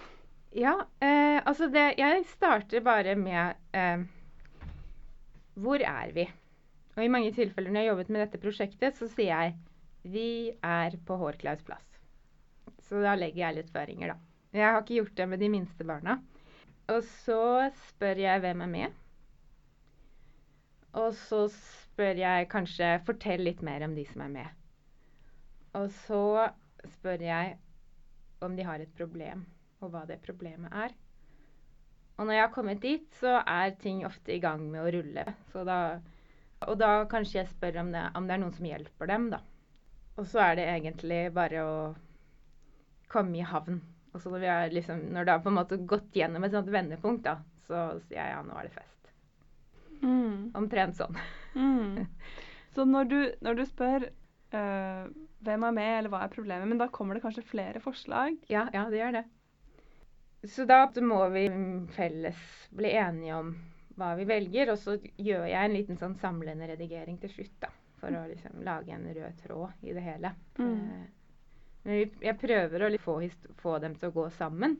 Ja, 0.57 0.73
eh, 1.05 1.37
altså 1.45 1.67
det 1.69 1.99
Jeg 1.99 2.23
starter 2.31 2.81
bare 2.81 3.13
med 3.15 3.59
eh, 3.77 4.05
Hvor 5.53 5.83
er 5.85 6.13
vi? 6.15 6.23
Og 6.95 7.03
i 7.03 7.11
mange 7.13 7.29
tilfeller 7.35 7.69
når 7.69 7.81
jeg 7.81 7.85
har 7.85 7.91
jobbet 7.93 8.09
med 8.09 8.23
dette 8.23 8.39
prosjektet, 8.41 8.97
så 8.97 9.05
sier 9.11 9.29
jeg 9.29 9.57
vi 10.07 10.53
er 10.63 10.95
på 11.05 11.17
Hårklaus 11.19 11.61
plass. 11.67 11.85
Så 12.87 13.01
da 13.03 13.13
legger 13.19 13.43
jeg 13.43 13.57
litt 13.57 13.71
føringer, 13.73 14.13
da. 14.13 14.15
Jeg 14.55 14.65
har 14.71 14.81
ikke 14.81 14.95
gjort 15.01 15.17
det 15.19 15.27
med 15.29 15.41
de 15.43 15.49
minste 15.51 15.85
barna. 15.85 16.15
Og 16.89 17.03
så 17.03 17.67
spør 17.89 18.21
jeg 18.23 18.41
hvem 18.41 18.63
er 18.63 18.71
med. 18.71 18.95
Og 20.97 21.11
så 21.19 21.43
spør 21.53 22.23
jeg 22.23 22.47
kanskje 22.49 22.95
Fortell 23.05 23.43
litt 23.45 23.61
mer 23.67 23.85
om 23.85 23.93
de 23.97 24.07
som 24.09 24.23
er 24.25 24.33
med. 24.39 24.55
Og 25.77 25.91
så 26.07 26.47
spør 26.95 27.27
jeg 27.27 27.57
om 28.41 28.57
de 28.57 28.65
har 28.65 28.81
et 28.81 28.97
problem, 28.97 29.43
og 29.81 29.91
hva 29.93 30.05
det 30.09 30.21
problemet 30.23 30.73
er. 30.73 30.95
Og 32.17 32.25
når 32.25 32.33
jeg 32.33 32.45
har 32.45 32.53
kommet 32.53 32.81
dit, 32.81 33.05
så 33.19 33.39
er 33.45 33.75
ting 33.81 34.01
ofte 34.07 34.33
i 34.33 34.41
gang 34.41 34.63
med 34.71 34.81
å 34.81 34.93
rulle. 34.95 35.25
Så 35.51 35.61
da, 35.67 35.99
og 36.65 36.79
da 36.81 37.03
kanskje 37.09 37.43
jeg 37.43 37.51
spør 37.51 37.83
om 37.83 37.91
det, 37.93 38.07
om 38.17 38.25
det 38.25 38.35
er 38.35 38.41
noen 38.41 38.55
som 38.57 38.65
hjelper 38.69 39.11
dem, 39.11 39.29
da. 39.35 39.43
Og 40.17 40.25
så 40.25 40.41
er 40.47 40.57
det 40.57 40.65
egentlig 40.71 41.21
bare 41.35 41.61
å 41.61 41.77
komme 43.13 43.37
i 43.37 43.45
havn. 43.45 43.77
Og 44.15 44.23
så 44.23 44.31
når, 44.33 44.41
vi 44.41 44.79
liksom, 44.79 45.03
når 45.13 45.27
det 45.27 45.35
har 45.35 45.43
på 45.45 45.51
en 45.51 45.59
måte 45.59 45.77
gått 45.89 46.15
gjennom 46.17 46.47
et 46.47 46.55
sånt 46.55 46.71
vendepunkt, 46.73 47.27
da, 47.27 47.37
så 47.67 47.85
sier 48.07 48.17
jeg 48.23 48.33
ja, 48.33 48.41
nå 48.41 48.57
er 48.57 48.65
det 48.65 48.73
fest. 48.73 49.11
Mm. 50.01 50.53
Omtrent 50.57 50.97
sånn. 50.97 51.17
Mm. 51.57 52.05
Så 52.77 52.83
når 52.85 53.07
du, 53.09 53.19
når 53.41 53.55
du 53.57 53.61
spør 53.65 54.03
eh, 54.05 55.05
hvem 55.45 55.63
er 55.65 55.71
med, 55.73 55.93
eller 55.99 56.11
hva 56.13 56.19
er 56.25 56.33
problemet, 56.33 56.69
men 56.69 56.77
da 56.77 56.85
kommer 56.93 57.17
det 57.17 57.23
kanskje 57.23 57.45
flere 57.47 57.81
forslag? 57.81 58.35
Ja, 58.51 58.67
ja, 58.73 58.83
det 58.93 58.99
gjør 58.99 59.15
det. 59.15 59.23
Så 60.47 60.65
da 60.69 60.85
må 61.01 61.21
vi 61.33 61.47
felles 61.95 62.39
bli 62.69 62.91
enige 62.95 63.35
om 63.35 63.51
hva 63.97 64.13
vi 64.17 64.27
velger, 64.29 64.71
og 64.71 64.79
så 64.79 64.97
gjør 65.17 65.47
jeg 65.49 65.57
en 65.57 65.73
liten 65.73 65.97
sånn 65.97 66.15
samlende 66.21 66.67
redigering 66.69 67.17
til 67.21 67.33
slutt, 67.33 67.55
da. 67.65 67.71
For 67.97 68.13
å 68.13 68.27
liksom 68.29 68.61
lage 68.65 68.93
en 68.93 69.07
rød 69.09 69.39
tråd 69.41 69.87
i 69.89 69.95
det 69.97 70.03
hele. 70.05 70.33
Mm. 70.59 70.75
Eh, 70.77 71.07
Men 71.87 72.19
jeg 72.21 72.37
prøver 72.37 72.83
å 72.85 72.89
få, 73.01 73.15
få 73.57 73.77
dem 73.81 73.95
til 73.97 74.11
å 74.11 74.15
gå 74.19 74.27
sammen. 74.37 74.75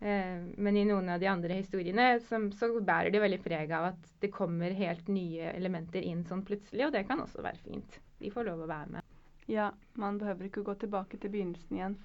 Eh, 0.00 0.40
men 0.58 0.76
i 0.76 0.84
noen 0.88 1.12
av 1.14 1.20
de 1.22 1.28
andre 1.30 1.60
historiene 1.60 2.16
som, 2.26 2.48
så 2.58 2.72
bærer 2.80 3.12
de 3.14 3.20
veldig 3.22 3.38
preg 3.44 3.70
av 3.78 3.92
at 3.92 4.08
det 4.24 4.32
kommer 4.34 4.74
helt 4.74 5.06
nye 5.06 5.52
elementer 5.52 6.02
inn 6.02 6.24
sånn 6.26 6.42
plutselig, 6.48 6.88
og 6.88 6.96
det 6.96 7.04
kan 7.06 7.22
også 7.22 7.44
være 7.46 7.62
fint. 7.62 8.00
De 8.18 8.32
får 8.34 8.48
lov 8.50 8.64
å 8.64 8.70
være 8.72 8.96
med. 8.96 9.12
Ja, 9.50 9.70
man 9.94 10.18
behøver 10.18 10.48
ikke 10.48 10.66
gå 10.66 10.74
tilbake 10.82 11.20
til 11.22 11.30
begynnelsen 11.30 11.78
igjen. 11.78 11.96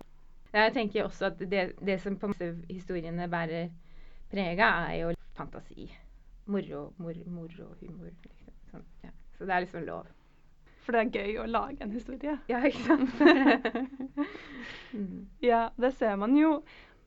Jeg 0.54 0.74
tenker 0.74 1.04
også 1.06 1.26
at 1.32 1.40
det, 1.52 1.74
det 1.86 2.00
som 2.02 2.16
på 2.18 2.28
en 2.28 2.34
måte 2.34 2.74
historiene 2.74 3.28
bærer 3.30 3.70
preg 4.32 4.60
av, 4.64 4.90
er 4.90 5.02
jo 5.02 5.14
fantasi. 5.38 5.90
Moro, 6.48 6.94
mor, 6.98 7.14
moro, 7.28 7.68
humor. 7.82 8.12
Liksom. 8.24 8.54
Sånn, 8.72 8.86
ja. 9.04 9.12
Så 9.38 9.46
det 9.46 9.54
er 9.58 9.66
liksom 9.66 9.84
lov. 9.88 10.08
For 10.86 10.96
det 10.96 11.02
er 11.02 11.26
gøy 11.28 11.42
å 11.44 11.48
lage 11.52 11.84
en 11.84 11.92
historie. 11.92 12.38
Ja, 12.52 12.62
ikke 12.64 12.84
sant? 12.88 13.12
mm. 14.94 15.26
Ja, 15.44 15.66
det 15.78 15.92
ser 16.00 16.16
man 16.20 16.38
jo. 16.40 16.62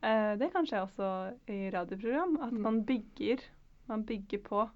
Eh, 0.04 0.34
det 0.40 0.50
kan 0.52 0.68
skje 0.68 0.82
også 0.84 1.08
i 1.48 1.70
radioprogram, 1.72 2.36
at 2.44 2.52
Mm. 2.52 2.60
man 2.62 2.82
bygger. 2.84 3.40
Man 3.88 4.04
bygger 4.06 4.38
på. 4.44 4.68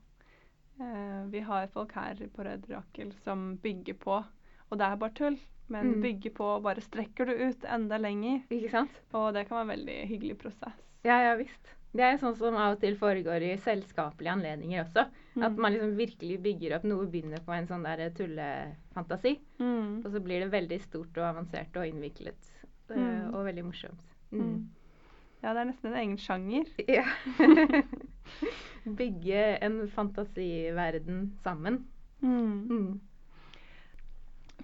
Eh, 0.81 1.21
vi 1.31 1.41
har 1.41 1.67
folk 1.73 1.93
her 1.95 2.17
på 2.35 2.43
Rød 2.45 2.65
Rakel 2.71 3.13
som 3.25 3.59
bygger 3.63 3.95
på, 3.95 4.23
og 4.71 4.79
det 4.79 4.87
er 4.87 4.97
bare 4.97 5.15
tull. 5.15 5.37
Men 5.69 5.87
Mm. 5.95 6.01
bygger 6.03 6.31
på 6.37 6.45
og 6.57 6.63
bare 6.63 6.81
strekker 6.85 7.27
du 7.27 7.33
ut 7.33 7.65
enda 7.65 7.97
lenger. 7.99 8.43
Ikke 8.51 8.71
sant? 8.71 8.91
Og 9.15 9.33
det 9.35 9.47
kan 9.49 9.57
være 9.57 9.63
en 9.73 9.79
veldig 9.79 10.09
hyggelig 10.09 10.39
prosess. 10.39 10.77
Ja, 11.05 11.19
ja 11.23 11.35
visst. 11.37 11.73
Det 11.95 12.03
er 12.03 12.17
sånn 12.19 12.37
som 12.37 12.55
av 12.59 12.73
og 12.75 12.81
til 12.81 12.97
foregår 12.99 13.43
i 13.43 13.57
selskapelige 13.57 14.33
anledninger 14.35 14.83
også. 14.85 15.07
At 15.41 15.53
Mm. 15.53 15.59
man 15.61 15.73
liksom 15.73 15.97
virkelig 15.97 16.43
bygger 16.43 16.77
opp 16.77 16.85
noe 16.85 17.07
begynner 17.07 17.41
på 17.45 17.53
en 17.57 17.67
sånn 17.67 17.83
der 17.85 18.11
tullefantasi. 18.11 19.39
Mm. 19.61 20.05
Og 20.05 20.11
så 20.13 20.21
blir 20.21 20.41
det 20.41 20.51
veldig 20.51 20.81
stort 20.83 21.17
og 21.17 21.25
avansert 21.37 21.77
og 21.77 21.87
innviklet. 21.87 22.51
Mm. 22.91 23.33
Og 23.35 23.45
veldig 23.47 23.65
morsomt. 23.65 24.15
Mm. 24.33 24.69
Ja, 25.43 25.53
det 25.55 25.61
er 25.61 25.65
nesten 25.73 25.93
en 25.93 26.01
egen 26.03 26.17
sjanger. 26.19 26.65
Ja. 26.89 27.05
Bygge 28.85 29.59
en 29.63 29.89
fantasiverden 29.89 31.33
sammen. 31.43 31.85
Mm. 32.23 33.01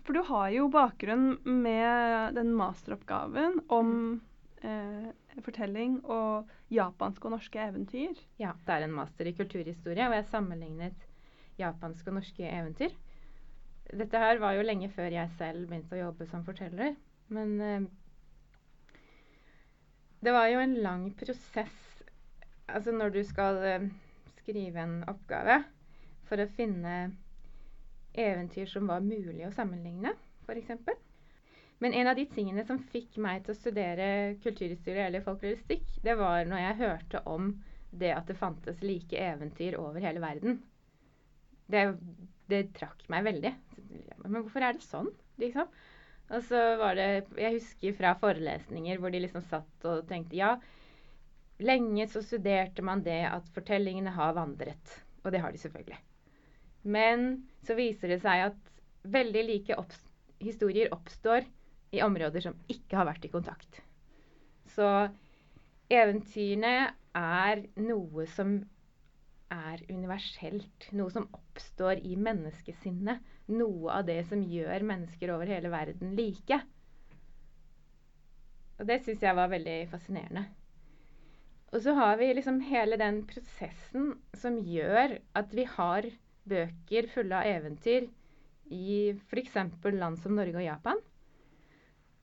For 0.04 0.16
du 0.16 0.22
har 0.26 0.48
jo 0.54 0.68
bakgrunn 0.72 1.34
med 1.44 2.34
den 2.38 2.54
masteroppgaven 2.56 3.60
om 3.72 3.92
eh, 4.64 5.10
fortelling 5.44 6.00
og 6.04 6.48
japanske 6.72 7.28
og 7.28 7.36
norske 7.36 7.60
eventyr. 7.62 8.16
Ja, 8.40 8.54
det 8.66 8.76
er 8.76 8.86
en 8.86 8.96
master 8.96 9.28
i 9.28 9.34
kulturhistorie, 9.36 10.08
og 10.08 10.16
jeg 10.16 10.28
sammenlignet 10.32 11.06
japanske 11.60 12.10
og 12.10 12.20
norske 12.20 12.48
eventyr. 12.48 12.96
Dette 13.90 14.22
her 14.22 14.40
var 14.40 14.54
jo 14.56 14.64
lenge 14.66 14.90
før 14.94 15.10
jeg 15.12 15.32
selv 15.38 15.66
begynte 15.68 15.96
å 15.98 16.04
jobbe 16.04 16.28
som 16.30 16.46
forteller. 16.46 16.96
Men 17.30 17.54
eh, 17.60 17.88
det 20.24 20.34
var 20.36 20.50
jo 20.52 20.60
en 20.62 20.76
lang 20.84 21.08
prosess 21.18 21.78
altså 22.74 22.92
når 22.94 23.14
du 23.14 23.20
skal 23.26 23.58
eh, 23.66 23.88
skrive 24.40 24.82
en 24.82 25.00
oppgave 25.10 25.60
for 26.28 26.42
å 26.42 26.50
finne 26.56 26.94
eventyr 28.14 28.66
som 28.70 28.90
var 28.90 29.04
mulig 29.04 29.46
å 29.46 29.52
sammenligne, 29.54 30.14
f.eks. 30.46 30.72
Men 31.80 31.94
en 31.96 32.10
av 32.10 32.18
de 32.18 32.26
tingene 32.28 32.64
som 32.68 32.80
fikk 32.92 33.16
meg 33.22 33.44
til 33.44 33.54
å 33.54 33.60
studere 33.60 34.08
kulturhistorie 34.44 35.06
eller 35.08 35.24
folkloristikk, 35.24 35.86
det 36.04 36.16
var 36.20 36.44
når 36.48 36.64
jeg 36.64 36.80
hørte 36.82 37.22
om 37.30 37.54
det 37.90 38.12
at 38.14 38.28
det 38.28 38.36
fantes 38.38 38.82
like 38.84 39.16
eventyr 39.16 39.78
over 39.80 40.04
hele 40.04 40.20
verden. 40.22 40.60
Det 41.70 41.86
det 42.50 42.66
trakk 42.76 43.06
meg 43.12 43.24
veldig. 43.26 43.52
Men 44.24 44.42
hvorfor 44.42 44.66
er 44.66 44.76
det 44.76 44.86
sånn, 44.86 45.10
liksom? 45.40 45.70
Og 46.30 46.44
så 46.46 46.58
var 46.78 46.94
det 46.98 47.06
Jeg 47.40 47.56
husker 47.56 47.96
fra 47.98 48.12
forelesninger 48.20 49.00
hvor 49.02 49.10
de 49.10 49.22
liksom 49.24 49.42
satt 49.50 49.86
og 49.90 50.04
tenkte 50.10 50.38
ja, 50.38 50.52
lenge 51.62 52.06
så 52.10 52.22
studerte 52.22 52.84
man 52.86 53.02
det 53.06 53.22
at 53.28 53.50
fortellingene 53.54 54.14
har 54.14 54.36
vandret. 54.38 54.96
Og 55.24 55.34
det 55.34 55.42
har 55.42 55.52
de 55.52 55.60
selvfølgelig. 55.62 55.98
Men 56.82 57.48
så 57.66 57.76
viser 57.78 58.14
det 58.14 58.20
seg 58.22 58.48
at 58.50 58.70
veldig 59.10 59.42
like 59.48 59.76
opps 59.80 60.00
historier 60.40 60.88
oppstår 60.94 61.44
i 61.92 62.00
områder 62.00 62.44
som 62.44 62.56
ikke 62.72 62.96
har 62.96 63.08
vært 63.08 63.26
i 63.26 63.32
kontakt. 63.32 63.80
Så 64.72 64.86
eventyrene 65.92 66.92
er 67.18 67.64
noe 67.82 68.24
som 68.30 68.54
er 69.50 69.82
universelt. 69.90 70.88
Noe 70.96 71.12
som 71.12 71.28
oppstår 71.36 72.00
i 72.06 72.14
menneskesinnet. 72.16 73.20
Noe 73.50 73.98
av 73.98 74.06
det 74.08 74.22
som 74.30 74.42
gjør 74.46 74.86
mennesker 74.86 75.34
over 75.34 75.50
hele 75.50 75.72
verden 75.72 76.14
like. 76.16 76.60
Og 78.80 78.88
det 78.88 79.02
syns 79.04 79.26
jeg 79.26 79.36
var 79.36 79.50
veldig 79.52 79.76
fascinerende. 79.90 80.46
Og 81.70 81.82
så 81.84 81.92
har 81.94 82.16
vi 82.18 82.30
liksom 82.34 82.62
hele 82.66 82.96
den 82.98 83.20
prosessen 83.28 84.14
som 84.38 84.56
gjør 84.64 85.18
at 85.38 85.52
vi 85.54 85.66
har 85.76 86.08
bøker 86.48 87.08
fulle 87.12 87.36
av 87.36 87.48
eventyr 87.48 88.08
i 88.70 89.10
f.eks. 89.28 89.56
land 89.92 90.20
som 90.22 90.36
Norge 90.38 90.56
og 90.56 90.64
Japan. 90.64 91.00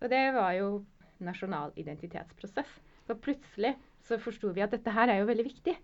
Og 0.02 0.10
det 0.14 0.24
var 0.36 0.54
jo 0.58 0.70
nasjonal 1.24 1.74
identitetsprosess. 1.80 2.70
Så 3.08 3.16
plutselig 3.20 3.76
så 4.08 4.20
forsto 4.22 4.52
vi 4.56 4.64
at 4.64 4.74
dette 4.76 4.94
her 4.94 5.12
er 5.12 5.22
jo 5.22 5.30
veldig 5.30 5.46
viktig. 5.48 5.76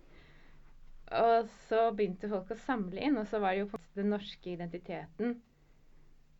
Og 1.14 1.50
så 1.68 1.88
begynte 1.96 2.30
folk 2.30 2.52
å 2.52 2.60
samle 2.64 3.02
inn, 3.04 3.18
og 3.20 3.26
så 3.28 3.40
var 3.42 3.54
det 3.54 3.64
jo 3.64 3.80
den 3.98 4.10
norske 4.14 4.54
identiteten 4.54 5.36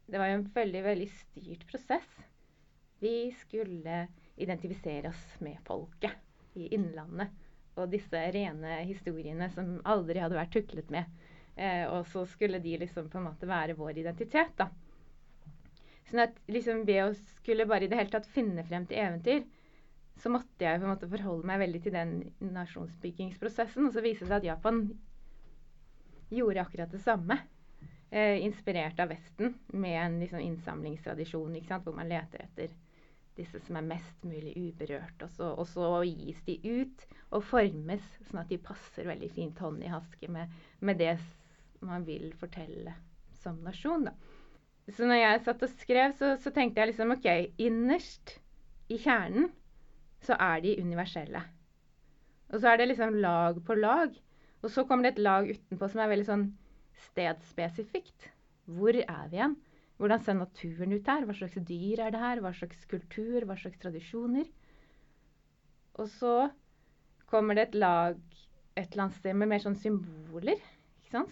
Det 0.09 0.21
var 0.21 0.31
jo 0.31 0.39
en 0.39 0.49
veldig, 0.55 0.83
veldig 0.85 1.09
styrt 1.13 1.65
prosess. 1.69 2.09
Vi 3.01 3.31
skulle 3.41 4.05
identifisere 4.41 5.09
oss 5.09 5.23
med 5.45 5.61
folket 5.65 6.57
i 6.61 6.69
Innlandet. 6.77 7.33
Og 7.81 7.89
disse 7.91 8.21
rene 8.35 8.83
historiene 8.85 9.49
som 9.51 9.79
aldri 9.89 10.21
hadde 10.23 10.37
vært 10.39 10.53
tuklet 10.55 10.93
med. 10.93 11.09
Eh, 11.55 11.85
og 11.87 12.07
så 12.11 12.25
skulle 12.27 12.59
de 12.63 12.77
liksom 12.83 13.09
på 13.11 13.21
en 13.21 13.29
måte 13.29 13.49
være 13.49 13.77
vår 13.79 14.01
identitet, 14.03 14.55
da. 14.59 14.71
Sånn 16.09 16.25
at 16.27 16.37
liksom 16.51 16.83
ved 16.89 17.03
å 17.07 17.13
skulle 17.15 17.67
bare 17.71 17.87
i 17.87 17.91
det 17.91 17.99
hele 18.01 18.13
tatt 18.13 18.29
finne 18.31 18.65
frem 18.67 18.87
til 18.91 19.01
eventyr, 19.01 19.45
så 20.21 20.31
måtte 20.31 20.67
jeg 20.67 20.79
på 20.79 20.87
en 20.87 20.93
måte 20.93 21.11
forholde 21.11 21.49
meg 21.49 21.63
veldig 21.63 21.81
til 21.83 21.97
den 21.97 22.13
nasjonsbyggingsprosessen. 22.55 23.89
Og 23.89 23.95
så 23.95 24.05
viste 24.05 24.27
det 24.27 24.31
seg 24.31 24.43
at 24.43 24.49
Japan 24.53 24.85
gjorde 26.35 26.63
akkurat 26.63 26.93
det 26.93 27.03
samme. 27.03 27.41
Eh, 28.15 28.45
inspirert 28.45 29.01
av 29.03 29.11
Vesten 29.11 29.57
med 29.75 29.97
en 29.99 30.21
liksom, 30.21 30.39
innsamlingstradisjon 30.39 31.57
hvor 31.83 31.97
man 31.97 32.09
leter 32.09 32.45
etter 32.45 32.75
disse 33.35 33.59
som 33.67 33.79
er 33.81 33.89
mest 33.89 34.23
mulig 34.23 34.53
uberørt. 34.55 35.25
Og 35.27 35.31
så, 35.35 35.49
og 35.51 35.67
så, 35.67 35.89
gis 36.07 36.39
de 36.47 36.59
ut 36.63 37.07
og 37.35 37.43
formes 37.49 38.05
sånn 38.29 38.45
at 38.45 38.53
de 38.53 38.61
passer 38.63 39.09
veldig 39.11 39.31
fint 39.35 39.59
hånd 39.59 39.83
i 39.83 39.91
hanske 39.91 40.31
med, 40.31 40.53
med, 40.79 41.01
det 41.03 41.17
man 41.87 42.07
vil 42.07 42.31
fortelle 42.41 42.95
som 43.43 43.61
nasjon. 43.65 44.09
Da. 44.09 44.15
Så 44.93 45.09
når 45.09 45.21
jeg 45.21 45.43
satt 45.45 45.65
og 45.65 45.75
skrev, 45.81 46.15
så, 46.19 46.35
så 46.41 46.53
tenkte 46.55 46.83
jeg 46.83 46.93
liksom 46.93 47.15
OK, 47.15 47.29
innerst 47.61 48.39
i 48.93 48.99
kjernen 49.01 49.51
så 50.25 50.37
er 50.41 50.63
de 50.65 50.77
universelle. 50.81 51.41
Og 52.53 52.61
så 52.61 52.71
er 52.71 52.81
det 52.81 52.91
liksom 52.91 53.17
lag 53.21 53.59
på 53.65 53.77
lag. 53.77 54.13
Og 54.65 54.73
så 54.73 54.85
kommer 54.89 55.09
det 55.09 55.15
et 55.15 55.25
lag 55.25 55.49
utenpå 55.51 55.89
som 55.91 56.01
er 56.01 56.13
veldig 56.13 56.29
sånn 56.29 56.45
stedspesifikt. 57.11 58.31
Hvor 58.65 58.97
er 58.97 59.31
vi 59.31 59.41
igjen? 59.41 59.57
Hvordan 60.01 60.23
ser 60.25 60.37
naturen 60.39 60.95
ut 60.95 61.09
her? 61.11 61.27
Hva 61.27 61.37
slags 61.37 61.59
dyr 61.69 62.03
er 62.03 62.15
det 62.15 62.21
her? 62.23 62.41
Hva 62.43 62.53
slags 62.57 62.87
kultur? 62.91 63.45
Hva 63.45 63.57
slags 63.61 63.81
tradisjoner? 63.83 64.49
Og 66.01 66.09
så 66.11 66.35
kommer 67.31 67.59
det 67.59 67.69
et 67.69 67.77
lag 67.79 68.19
et 68.75 68.91
eller 68.91 69.05
annet 69.07 69.19
sted 69.21 69.37
med 69.39 69.51
mer 69.51 69.63
sånn 69.63 69.79
symboler, 69.79 70.59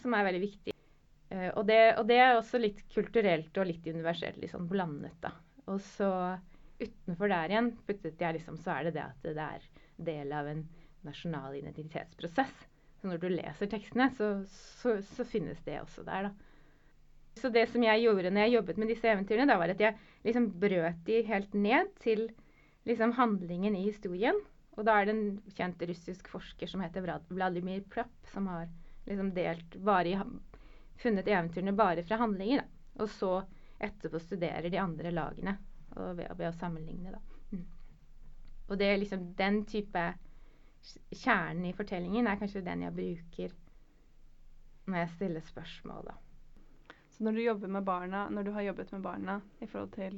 som 0.03 0.15
er 0.17 0.27
veldig 0.29 0.43
viktig. 0.43 0.75
Uh, 1.33 1.51
og, 1.57 1.65
det, 1.69 1.81
og, 1.97 2.07
det, 2.11 2.19
er 2.21 2.37
også 2.37 2.61
litt 2.61 2.83
kulturelt 2.93 3.57
og 3.59 3.69
litt 3.69 3.87
universelt, 3.89 4.39
litt 4.43 4.53
sånn 4.53 4.69
blandet, 4.71 5.17
da. 5.25 5.33
Og 5.73 5.81
så 5.95 6.11
utenfor 6.83 7.31
der 7.31 7.53
igjen 7.53 7.73
puttet 7.87 8.21
jeg 8.21 8.39
liksom, 8.39 8.59
så 8.59 8.77
er 8.77 8.89
det 8.89 8.97
det 8.97 9.05
at 9.05 9.27
det 9.27 9.47
er 9.47 9.67
del 10.03 10.33
av 10.35 10.49
en 10.51 10.63
nasjonal 11.07 11.57
identitetsprosess. 11.59 12.55
Så 13.01 13.11
når 13.11 13.23
du 13.23 13.29
leser 13.33 13.71
tekstene, 13.71 14.09
så, 14.15 14.33
så, 14.81 14.97
så 15.17 15.27
finnes 15.27 15.63
det 15.67 15.81
også 15.83 16.05
der, 16.07 16.31
da. 16.31 16.53
Så 17.41 17.49
det 17.49 17.65
som 17.73 17.83
jeg 17.83 18.03
gjorde 18.05 18.31
når 18.31 18.47
jeg 18.47 18.55
jobbet 18.59 18.79
med 18.79 18.91
disse 18.93 19.09
eventyrene, 19.09 19.49
da 19.49 19.57
var 19.59 19.73
at 19.73 19.81
jeg 19.81 19.97
liksom 20.27 20.51
brøt 20.61 20.99
de 21.07 21.23
helt 21.27 21.55
ned 21.57 21.89
til 22.03 22.27
liksom 22.89 23.15
handlingen 23.17 23.77
i 23.79 23.87
historien. 23.87 24.37
Og 24.77 24.87
da 24.89 24.99
er 24.99 25.09
det 25.09 25.15
en 25.17 25.57
kjent 25.57 25.83
russisk 25.89 26.29
forsker 26.33 26.69
som 26.69 26.83
heter 26.85 27.05
Vladimir 27.33 27.83
Plap, 27.93 28.13
som 28.33 28.47
har 28.53 28.69
liksom 29.05 29.33
delt 29.35 29.77
bare 29.77 30.09
i, 30.09 30.19
funnet 31.03 31.29
eventyrene 31.29 31.73
bare 31.73 32.05
fra 32.07 32.21
handlinger. 32.23 32.63
Da. 32.63 33.03
Og 33.03 33.11
så 33.11 33.33
etterpå 33.83 34.21
studerer 34.23 34.71
de 34.71 34.79
andre 34.79 35.11
lagene 35.11 35.57
og 35.97 36.17
ved, 36.17 36.29
ved 36.39 36.49
å 36.49 36.57
sammenligne, 36.57 37.13
da. 37.13 37.21
Mm. 37.53 37.65
Og 38.69 38.79
det 38.79 38.89
er 38.89 39.01
liksom 39.03 39.33
den 39.39 39.65
type 39.69 40.13
Kjernen 40.83 41.69
i 41.69 41.77
fortellingen 41.79 42.27
er 42.27 42.41
kanskje 42.41 42.65
den 42.67 42.81
jeg 42.83 42.95
bruker 42.97 43.53
når 44.91 44.99
jeg 44.99 45.11
stiller 45.13 45.45
spørsmål, 45.47 46.09
da. 46.09 46.17
Så 47.15 47.23
når 47.23 47.37
du 47.37 47.67
med 47.69 47.85
barna, 47.87 48.25
når 48.29 48.43
du 48.43 48.51
har 48.57 48.67
jobbet 48.67 48.91
med 48.93 49.05
barna 49.05 49.37
i 49.61 49.67
forhold 49.67 49.93
til 49.95 50.17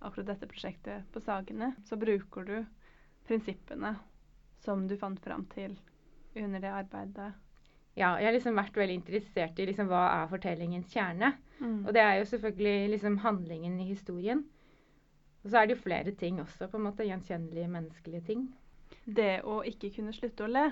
akkurat 0.00 0.26
dette 0.34 0.48
prosjektet 0.50 1.06
på 1.14 1.22
Sagene, 1.24 1.70
så 1.88 1.96
bruker 1.96 2.44
du 2.44 2.58
prinsippene 3.24 3.94
som 4.60 4.84
du 4.88 4.98
fant 4.98 5.20
fram 5.24 5.46
til 5.54 5.78
under 6.34 6.60
det 6.60 6.74
arbeidet? 6.82 7.32
Ja, 7.96 8.14
jeg 8.16 8.30
har 8.30 8.32
liksom 8.32 8.56
vært 8.56 8.76
veldig 8.80 8.94
interessert 8.96 9.58
i 9.60 9.66
liksom, 9.68 9.90
hva 9.90 10.06
er 10.22 10.30
fortellingens 10.30 10.92
kjerne. 10.94 11.34
Mm. 11.60 11.82
Og 11.84 11.92
det 11.94 12.00
er 12.02 12.14
jo 12.18 12.28
selvfølgelig 12.30 12.92
liksom 12.94 13.18
handlingen 13.22 13.76
i 13.80 13.90
historien. 13.90 14.44
Og 15.42 15.50
så 15.50 15.58
er 15.58 15.68
det 15.68 15.76
jo 15.76 15.82
flere 15.82 16.14
ting 16.16 16.40
også, 16.40 16.70
på 16.70 16.78
en 16.78 16.86
måte 16.86 17.06
gjenkjennelige 17.06 17.68
menneskelige 17.68 18.24
ting. 18.30 18.46
Det 19.04 19.42
å 19.44 19.60
ikke 19.66 19.90
kunne 19.96 20.14
slutte 20.14 20.46
å 20.46 20.50
le, 20.50 20.68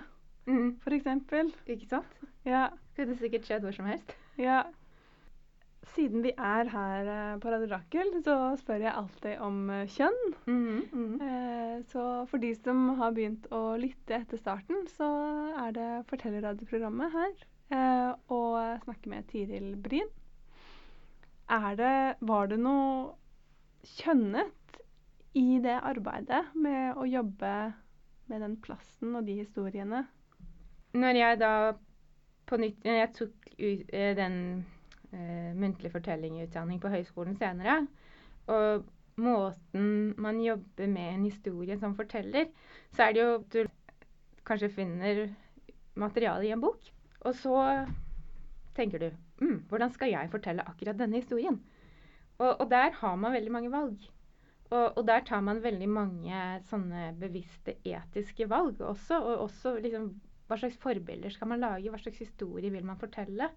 mm. 0.47 0.69
eksempel. 0.97 1.51
Ikke 1.67 1.91
sant? 1.91 2.21
Ja. 2.47 2.69
Kunne 2.97 3.17
sikkert 3.19 3.49
skjedd 3.49 3.67
hvor 3.67 3.75
som 3.75 3.89
helst. 3.91 4.15
Ja. 4.39 4.63
Siden 5.89 6.23
vi 6.23 6.31
er 6.37 6.69
her 6.71 7.09
eh, 7.09 7.39
på 7.41 7.51
Radio 7.51 7.71
Rakel, 7.73 8.11
så 8.25 8.35
spør 8.61 8.83
jeg 8.85 8.93
alltid 8.93 9.41
om 9.43 9.71
eh, 9.73 9.89
kjønn. 9.89 10.19
Mm 10.47 10.83
-hmm. 10.93 11.15
eh, 11.29 11.85
så 11.89 12.27
for 12.27 12.39
de 12.39 12.55
som 12.55 12.89
har 12.99 13.13
begynt 13.13 13.47
å 13.51 13.77
lytte 13.77 14.15
etter 14.15 14.37
starten, 14.37 14.87
så 14.89 15.09
er 15.67 15.73
det 15.73 16.05
Fortellerradioprogrammet 16.09 17.13
her. 17.13 17.33
Og 18.29 18.83
snakker 18.83 19.11
med 19.11 19.29
Tiril 19.29 19.77
Bryn. 19.77 20.09
Er 21.49 21.77
det 21.77 22.17
Var 22.21 22.47
det 22.47 22.59
noe 22.59 23.15
kjønnet 23.85 24.81
i 25.35 25.61
det 25.63 25.79
arbeidet 25.83 26.45
med 26.55 26.97
å 26.97 27.05
jobbe 27.07 27.73
med 28.27 28.41
den 28.41 28.57
plassen 28.57 29.15
og 29.15 29.27
de 29.27 29.35
historiene? 29.35 30.07
Når 30.93 31.15
jeg 31.15 31.39
da 31.41 31.73
på 32.47 32.57
nytt 32.57 32.85
jeg 32.85 33.13
tok 33.15 33.51
ut, 33.59 33.95
eh, 35.13 35.51
muntlig 35.57 35.93
fortellingutdanning 35.93 36.81
på 36.83 36.93
høyskolen 36.93 37.37
senere, 37.41 37.83
og 38.51 38.87
måten 39.21 40.15
man 40.21 40.41
jobber 40.43 40.89
med 40.91 41.15
en 41.15 41.27
historie 41.29 41.77
som 41.79 41.97
forteller, 41.99 42.49
så 42.97 43.07
er 43.07 43.17
det 43.17 43.25
jo 43.25 43.35
at 43.39 43.57
du 43.57 44.39
kanskje 44.49 44.73
finner 44.75 45.27
materiale 46.01 46.49
i 46.49 46.55
en 46.55 46.63
bok, 46.63 46.93
og 47.21 47.35
så 47.37 47.59
tenker 48.77 49.03
du 49.03 49.11
mm, 49.43 49.67
hvordan 49.69 49.93
skal 49.93 50.15
jeg 50.15 50.33
fortelle 50.33 50.65
akkurat 50.67 50.99
denne 50.99 51.21
historien? 51.21 51.61
Og, 52.41 52.55
og 52.63 52.71
der 52.71 52.97
har 52.97 53.17
man 53.21 53.37
veldig 53.37 53.53
mange 53.53 53.73
valg. 53.73 54.09
Og, 54.71 54.99
og, 54.99 55.07
der 55.07 55.25
tar 55.27 55.41
man 55.43 55.63
veldig 55.63 55.89
mange 55.91 56.43
sånne 56.71 57.11
bevisste 57.19 57.75
etiske 57.85 58.47
valg 58.49 58.81
også. 58.81 59.19
Og 59.19 59.47
også 59.49 59.75
liksom 59.83 60.13
hva 60.49 60.59
slags 60.59 60.79
forbilder 60.83 61.31
skal 61.35 61.51
man 61.53 61.63
lage, 61.63 61.91
hva 61.91 61.99
slags 62.01 62.23
historie 62.23 62.71
vil 62.73 62.87
man 62.87 62.99
fortelle. 62.99 63.51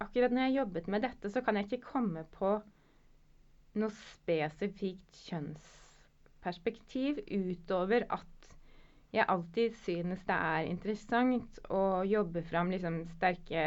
Akkurat 0.00 0.32
når 0.32 0.46
jeg 0.48 0.56
jobbet 0.56 0.86
med 0.88 1.04
dette, 1.04 1.30
så 1.30 1.42
kan 1.44 1.56
jeg 1.58 1.68
ikke 1.68 1.86
komme 1.92 2.22
på 2.38 2.54
noe 3.80 3.92
spesifikt 3.94 5.18
kjønnsperspektiv 5.28 7.20
utover 7.28 8.06
at 8.08 8.54
jeg 9.12 9.26
alltid 9.28 9.74
synes 9.82 10.22
det 10.26 10.36
er 10.36 10.68
interessant 10.70 11.58
å 11.74 12.02
jobbe 12.06 12.42
fram 12.46 12.70
liksom 12.70 13.02
sterke 13.16 13.64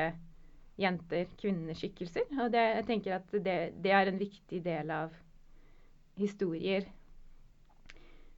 jenter, 0.80 1.28
kvinneskikkelser. 1.40 2.30
Og 2.40 2.52
det, 2.54 2.64
jeg 2.80 2.86
tenker 2.88 3.18
at 3.20 3.36
det, 3.46 3.58
det 3.84 3.92
er 3.94 4.10
en 4.10 4.22
viktig 4.22 4.62
del 4.66 4.94
av 4.96 5.14
historier. 6.20 6.88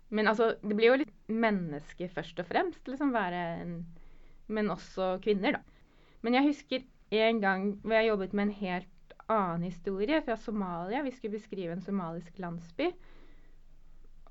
Men 0.09 0.27
altså, 0.31 0.51
det 0.63 0.75
blir 0.77 0.91
jo 0.91 0.99
litt 1.03 1.13
menneske 1.31 2.09
først 2.11 2.41
og 2.41 2.49
fremst, 2.49 2.83
liksom 2.89 3.13
være 3.15 3.45
en 3.61 3.77
Men 4.47 4.69
også 4.69 5.15
kvinner, 5.23 5.55
da. 5.55 5.61
Men 6.21 6.35
jeg 6.37 6.45
husker 6.45 6.83
en 7.23 7.41
gang 7.43 7.67
hvor 7.83 7.97
jeg 7.97 8.09
jobbet 8.09 8.33
med 8.33 8.47
en 8.47 8.57
helt 8.59 9.15
annen 9.31 9.65
historie 9.67 10.21
fra 10.25 10.37
Somalia. 10.37 11.03
Vi 11.05 11.13
skulle 11.15 11.37
beskrive 11.37 11.75
en 11.75 11.83
somalisk 11.83 12.39
landsby. 12.41 12.91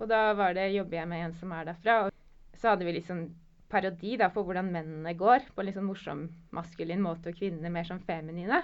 Og 0.01 0.11
da 0.11 0.33
var 0.35 0.55
det, 0.57 0.73
jobber 0.75 1.01
jeg 1.01 1.11
med 1.11 1.25
en 1.25 1.35
som 1.39 1.55
er 1.55 1.71
derfra. 1.71 1.97
Og 2.07 2.59
så 2.59 2.73
hadde 2.73 2.87
vi 2.87 2.97
litt 2.97 3.09
sånn 3.09 3.27
parodi 3.71 4.17
da, 4.21 4.31
på 4.31 4.45
hvordan 4.47 4.71
mennene 4.75 5.15
går. 5.19 5.49
På 5.55 5.63
en 5.63 5.71
litt 5.71 5.79
sånn 5.79 5.89
morsom 5.89 6.27
maskulin 6.55 7.03
måte, 7.03 7.31
og 7.31 7.39
kvinnene 7.39 7.73
mer 7.75 7.87
sånn 7.89 8.03
feminine. 8.07 8.63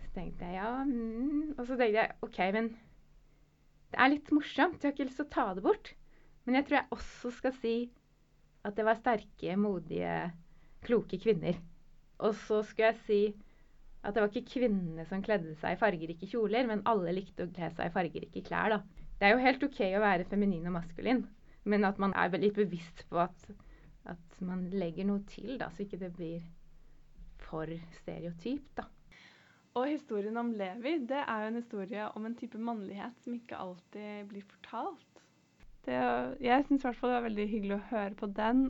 Så 0.00 0.12
tenkte 0.16 0.46
jeg 0.46 0.58
ja 0.58 0.70
mm. 0.86 1.56
Og 1.56 1.64
så 1.66 1.76
tenkte 1.76 1.96
jeg 2.00 2.16
OK, 2.26 2.38
men 2.56 2.70
det 3.90 3.98
er 3.98 4.12
litt 4.12 4.30
morsomt. 4.34 4.78
Jeg 4.78 4.90
har 4.90 4.96
ikke 4.96 5.08
lyst 5.08 5.20
til 5.22 5.28
å 5.28 5.34
ta 5.34 5.48
det 5.56 5.64
bort. 5.66 5.94
Men 6.46 6.58
jeg 6.58 6.68
tror 6.68 6.80
jeg 6.80 6.94
også 6.96 7.34
skal 7.36 7.56
si 7.58 7.74
at 8.66 8.76
det 8.76 8.84
var 8.86 8.98
sterke, 8.98 9.56
modige, 9.56 10.14
kloke 10.84 11.18
kvinner. 11.20 11.58
Og 12.26 12.36
så 12.46 12.60
skulle 12.66 12.92
jeg 12.92 13.00
si 13.06 13.20
at 14.00 14.14
det 14.16 14.22
var 14.22 14.30
ikke 14.32 14.54
kvinnene 14.54 15.04
som 15.08 15.22
kledde 15.24 15.54
seg 15.60 15.76
i 15.76 15.80
fargerike 15.80 16.28
kjoler, 16.30 16.68
men 16.68 16.84
alle 16.88 17.12
likte 17.16 17.44
å 17.44 17.52
kle 17.52 17.68
seg 17.76 17.90
i 17.90 17.94
fargerike 17.94 18.44
klær, 18.46 18.76
da. 18.76 19.08
Det 19.20 19.28
er 19.28 19.34
jo 19.34 19.42
helt 19.44 19.66
OK 19.66 19.80
å 19.84 20.00
være 20.00 20.28
feminin 20.30 20.68
og 20.70 20.78
maskulin, 20.78 21.26
men 21.68 21.84
at 21.84 22.00
man 22.00 22.14
er 22.16 22.32
litt 22.40 22.56
bevisst 22.56 23.04
på 23.10 23.20
at, 23.20 23.50
at 24.08 24.40
man 24.40 24.64
legger 24.72 25.08
noe 25.08 25.20
til, 25.28 25.58
da, 25.60 25.68
så 25.74 25.84
ikke 25.84 26.00
det 26.00 26.14
blir 26.16 26.40
for 27.44 27.68
stereotypt, 27.98 28.72
da. 28.80 28.88
Og 29.78 29.86
historien 29.86 30.34
om 30.40 30.50
Levi 30.58 30.96
det 31.06 31.20
er 31.20 31.44
jo 31.44 31.50
en 31.52 31.60
historie 31.60 32.06
om 32.18 32.24
en 32.26 32.34
type 32.34 32.58
mannlighet 32.58 33.20
som 33.22 33.36
ikke 33.36 33.58
alltid 33.60 34.24
blir 34.32 34.42
fortalt. 34.48 35.20
Det, 35.86 36.00
jeg 36.42 36.64
syns 36.66 36.82
i 36.82 36.88
hvert 36.88 36.98
fall 36.98 37.12
det 37.12 37.18
var 37.20 37.28
veldig 37.28 37.46
hyggelig 37.52 37.76
å 37.76 37.84
høre 37.92 38.16
på 38.18 38.28
den. 38.36 38.64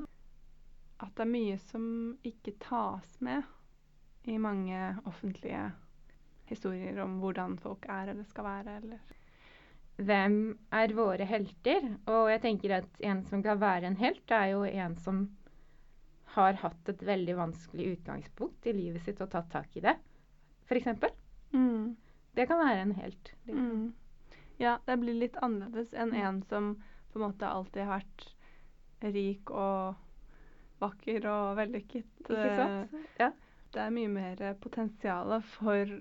At 1.01 1.14
det 1.16 1.24
er 1.24 1.32
mye 1.32 1.57
som 1.70 1.84
ikke 2.26 2.57
tas 2.61 3.14
med 3.24 3.46
i 4.28 4.36
mange 4.38 4.78
offentlige 5.09 5.70
historier 6.51 6.98
om 7.03 7.18
hvordan 7.22 7.57
folk 7.62 7.86
er 7.88 8.12
eller 8.12 8.26
skal 8.28 8.44
være. 8.44 8.76
eller 8.76 9.16
hvem 10.01 10.36
er 10.72 10.94
våre 10.96 11.24
helter? 11.28 11.88
Og 12.09 12.30
jeg 12.30 12.42
tenker 12.44 12.76
at 12.78 13.01
en 13.05 13.24
som 13.24 13.42
kan 13.42 13.61
være 13.61 13.86
en 13.86 13.96
helt, 14.01 14.30
er 14.30 14.53
jo 14.53 14.64
en 14.64 14.96
som 14.96 15.24
har 16.36 16.61
hatt 16.62 16.88
et 16.88 17.03
veldig 17.07 17.36
vanskelig 17.36 17.96
utgangspunkt 17.96 18.66
i 18.66 18.76
livet 18.76 19.03
sitt 19.05 19.20
og 19.20 19.32
tatt 19.32 19.51
tak 19.51 19.76
i 19.76 19.82
det 19.84 19.96
f.eks. 20.70 20.86
Mm. 21.53 21.96
Det 22.36 22.46
kan 22.46 22.59
være 22.59 22.82
en 22.82 22.92
helt. 22.92 23.32
Mm. 23.46 23.94
Ja, 24.59 24.78
det 24.86 25.01
blir 25.01 25.18
litt 25.18 25.38
annerledes 25.42 25.92
enn 25.96 26.14
en 26.14 26.42
som 26.46 26.76
på 27.11 27.18
en 27.18 27.24
måte 27.24 27.48
alltid 27.48 27.88
har 27.88 27.98
vært 27.98 28.26
rik 29.14 29.51
og 29.51 29.98
vakker 30.81 31.26
og 31.31 31.59
vellykket. 31.61 32.09
Ikke 32.24 32.55
sant? 32.59 32.97
Ja. 33.20 33.31
Det 33.70 33.83
er 33.85 33.93
mye 33.95 34.11
mer 34.11 34.41
potensial 34.59 35.37
for 35.47 35.93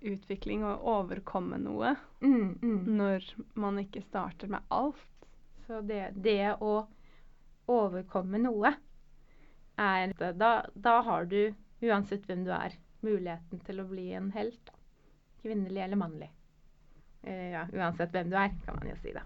utvikling 0.00 0.62
og 0.64 0.84
overkomme 0.88 1.58
noe 1.60 1.92
mm, 2.22 2.60
mm. 2.62 2.84
når 2.96 3.26
man 3.60 3.80
ikke 3.82 4.04
starter 4.04 4.52
med 4.52 4.64
alt. 4.72 5.26
Så 5.66 5.80
det, 5.86 6.12
det 6.14 6.54
å 6.62 6.84
overkomme 7.70 8.40
noe 8.42 8.72
er 9.80 10.14
da, 10.36 10.52
da 10.74 10.94
har 11.06 11.28
du, 11.30 11.52
uansett 11.82 12.26
hvem 12.28 12.44
du 12.46 12.52
er, 12.54 12.76
muligheten 13.06 13.62
til 13.64 13.80
å 13.80 13.88
bli 13.88 14.10
en 14.16 14.30
helt. 14.34 14.72
Kvinnelig 15.40 15.84
eller 15.86 16.00
mannlig. 16.00 16.30
Eh, 17.22 17.52
ja, 17.54 17.64
uansett 17.72 18.12
hvem 18.12 18.32
du 18.32 18.36
er, 18.36 18.52
kan 18.64 18.76
man 18.76 18.90
jo 18.90 18.96
si 19.00 19.14
da. 19.16 19.24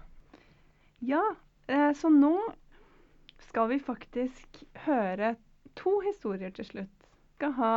Ja, 1.03 1.23
eh, 1.67 1.91
så 1.97 2.11
nå 2.13 2.37
skal 3.55 3.69
vi 3.69 3.79
faktisk 3.79 4.63
høre 4.83 5.29
to 5.79 5.91
historier 6.03 6.51
til 6.51 6.65
slutt. 6.67 7.05
Vi 7.07 7.37
skal 7.37 7.53
ha 7.55 7.75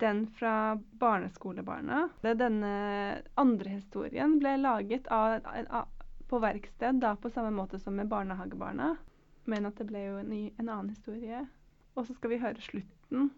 den 0.00 0.22
fra 0.32 0.78
barneskolebarna. 0.96 2.06
Denne 2.24 2.70
andre 3.36 3.74
historien 3.74 4.38
ble 4.40 4.54
laget 4.62 5.10
av, 5.12 5.44
på 6.24 6.40
verksted 6.40 7.02
da, 7.04 7.12
på 7.20 7.28
samme 7.28 7.52
måte 7.52 7.76
som 7.82 8.00
med 8.00 8.08
barnehagebarna. 8.08 8.94
Men 9.44 9.68
at 9.68 9.76
det 9.76 9.90
ble 9.92 10.06
jo 10.06 10.16
en, 10.22 10.32
ny, 10.32 10.42
en 10.56 10.70
annen 10.70 10.88
historie. 10.96 11.44
Og 11.92 12.08
så 12.08 12.16
skal 12.16 12.32
vi 12.32 12.40
høre 12.40 12.64
slutten 12.64 13.28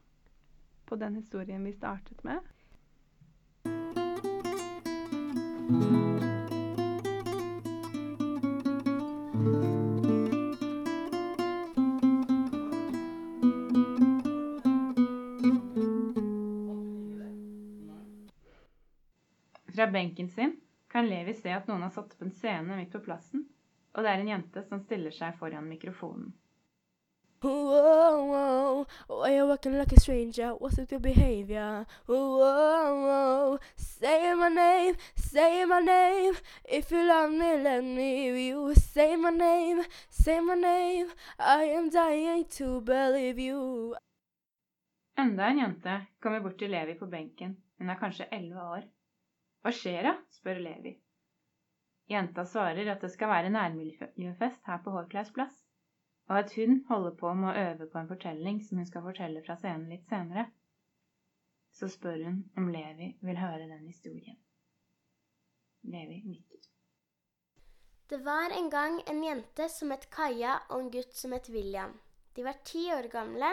på 0.87 1.03
den 1.03 1.18
historien 1.18 1.66
vi 1.66 1.74
startet 1.74 2.22
med. 2.22 2.47
Fra 5.74 6.14
benken 19.95 20.28
sin 20.28 20.57
kan 20.95 21.09
Levi 21.11 21.34
se 21.34 21.51
at 21.55 21.66
noen 21.70 21.82
har 21.86 21.92
satt 21.95 22.14
opp 22.14 22.22
en 22.22 22.32
scene 22.34 22.78
midt 22.78 22.92
på 22.95 23.03
plassen, 23.03 23.49
og 23.95 24.05
det 24.05 24.11
er 24.11 24.22
en 24.22 24.32
jente 24.34 24.62
som 24.68 24.82
stiller 24.82 25.14
seg 25.14 25.36
foran 25.40 25.66
mikrofonen. 25.70 26.32
Whoa, 27.45 28.24
whoa, 28.24 28.86
why 29.07 29.36
you 29.36 29.47
walking 29.47 29.76
like 29.76 29.92
a 29.92 30.01
stranger? 30.01 30.53
What's 30.53 30.78
with 30.78 30.92
your 30.92 31.01
behavior? 31.01 31.84
Whoa, 32.07 32.38
whoa, 32.38 33.59
say 33.76 34.32
my 34.34 34.49
name, 34.49 34.97
say 35.14 35.66
my 35.66 35.80
name. 35.80 36.36
If 36.64 36.90
you 36.90 37.07
love 37.07 37.32
me, 37.32 37.62
let 37.62 37.84
me. 37.84 38.47
You 38.47 38.74
say 38.74 39.16
my 39.16 39.30
name, 39.30 39.84
say 40.09 40.40
my 40.40 40.55
name. 40.55 41.09
I 41.38 41.64
am 41.64 41.90
dying 41.90 42.47
to 42.57 42.80
believe 42.80 43.38
you. 43.38 43.95
Enda 45.18 45.47
en 45.47 45.59
jente 45.59 46.07
kommer 46.20 46.40
bort 46.40 46.59
til 46.59 46.70
Levi 46.70 46.95
på 46.95 47.07
benken. 47.07 47.57
Hun 47.78 47.90
er 47.90 48.01
kanskje 48.01 48.24
elleve 48.32 48.62
år. 48.62 48.88
Hva 49.65 49.73
skjer 49.73 50.05
da? 50.07 50.15
spør 50.37 50.61
Levi. 50.61 50.99
Jenta 52.12 52.45
svarer 52.45 52.93
at 52.93 53.01
det 53.01 53.11
skal 53.15 53.33
være 53.33 53.53
nærmiljøfest 53.55 54.67
her 54.69 54.83
på 54.85 54.93
Hårklaus 54.93 55.33
plass 55.33 55.65
og 56.29 56.39
at 56.39 56.55
hun 56.57 56.85
holder 56.89 57.17
på 57.21 57.33
med 57.35 57.51
å 57.51 57.65
øve 57.69 57.89
på 57.93 58.01
en 58.01 58.09
fortelling 58.09 58.61
som 58.65 58.81
hun 58.81 58.89
skal 58.89 59.05
fortelle 59.05 59.43
fra 59.47 59.57
scenen 59.61 59.91
litt 59.93 60.07
senere. 60.09 60.47
Så 61.75 61.91
spør 61.93 62.23
hun 62.25 62.39
om 62.61 62.71
Levi 62.73 63.11
vil 63.21 63.41
høre 63.41 63.67
den 63.69 63.85
historien. 63.91 64.39
Levi 65.83 66.23
nikker. 66.25 66.62
Det 68.09 68.21
var 68.25 68.53
en 68.57 68.71
gang 68.71 69.01
en 69.11 69.23
jente 69.25 69.69
som 69.73 69.93
het 69.93 70.09
Kaja, 70.12 70.59
og 70.71 70.81
en 70.81 70.91
gutt 70.93 71.17
som 71.17 71.33
het 71.33 71.49
William. 71.53 71.93
De 72.37 72.45
var 72.45 72.61
ti 72.65 72.87
år 72.93 73.09
gamle. 73.12 73.51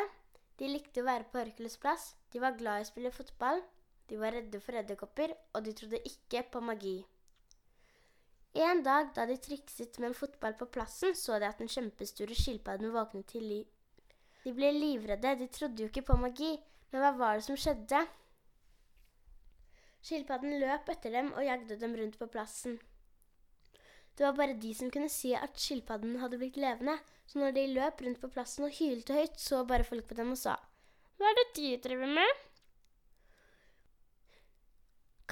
De 0.60 0.70
likte 0.70 1.02
å 1.02 1.08
være 1.08 1.28
på 1.32 1.42
Hercules 1.42 1.78
plass. 1.82 2.12
De 2.32 2.40
var 2.40 2.60
glad 2.60 2.82
i 2.82 2.86
å 2.86 2.92
spille 2.92 3.14
fotball. 3.16 3.64
De 4.12 4.18
var 4.20 4.36
redde 4.36 4.60
for 4.60 4.76
edderkopper, 4.76 5.32
og 5.56 5.64
de 5.64 5.72
trodde 5.72 6.00
ikke 6.04 6.42
på 6.52 6.60
magi. 6.68 6.98
En 8.60 8.82
dag 8.84 9.14
da 9.16 9.24
de 9.30 9.38
trikset 9.40 10.00
med 10.04 10.10
en 10.10 10.18
fotball 10.18 10.58
på 10.60 10.68
plassen, 10.68 11.16
så 11.16 11.38
de 11.40 11.48
at 11.48 11.62
den 11.64 11.72
kjempestore 11.72 12.36
skilpadden 12.36 12.92
våknet 12.92 13.30
til 13.32 13.46
liv. 13.48 13.70
De 14.44 14.52
ble 14.58 14.74
livredde, 14.76 15.38
de 15.40 15.48
trodde 15.48 15.80
jo 15.80 15.88
ikke 15.88 16.04
på 16.10 16.20
magi, 16.20 16.58
men 16.92 17.00
hva 17.00 17.14
var 17.16 17.40
det 17.40 17.48
som 17.48 17.56
skjedde? 17.56 18.04
Skilpadden 20.04 20.60
løp 20.60 20.92
etter 20.92 21.16
dem 21.16 21.32
og 21.32 21.48
jagde 21.48 21.80
dem 21.80 21.96
rundt 21.96 22.20
på 22.20 22.28
plassen. 22.36 22.82
Det 24.12 24.28
var 24.28 24.36
bare 24.36 24.60
de 24.60 24.76
som 24.76 24.92
kunne 24.92 25.08
si 25.14 25.32
at 25.40 25.56
skilpadden 25.56 26.20
hadde 26.20 26.42
blitt 26.42 26.60
levende, 26.60 27.00
så 27.32 27.40
når 27.40 27.56
de 27.56 27.68
løp 27.78 28.04
rundt 28.04 28.20
på 28.20 28.36
plassen 28.36 28.68
og 28.68 28.76
hylte 28.76 29.16
høyt, 29.16 29.40
så 29.40 29.64
bare 29.64 29.88
folk 29.88 30.10
på 30.12 30.20
dem 30.20 30.36
og 30.36 30.44
sa 30.44 30.60
Hva 31.16 31.32
er 31.32 31.38
det 31.40 31.52
de 31.56 31.78
driver 31.88 32.18
med? 32.20 32.42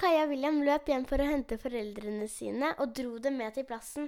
Kaja 0.00 0.22
og 0.24 0.30
William 0.32 0.62
løp 0.64 0.86
hjem 0.88 1.02
for 1.08 1.20
å 1.20 1.28
hente 1.28 1.58
foreldrene 1.60 2.24
sine 2.32 2.70
og 2.80 2.94
dro 2.96 3.18
dem 3.20 3.34
med 3.36 3.52
til 3.52 3.66
plassen. 3.68 4.06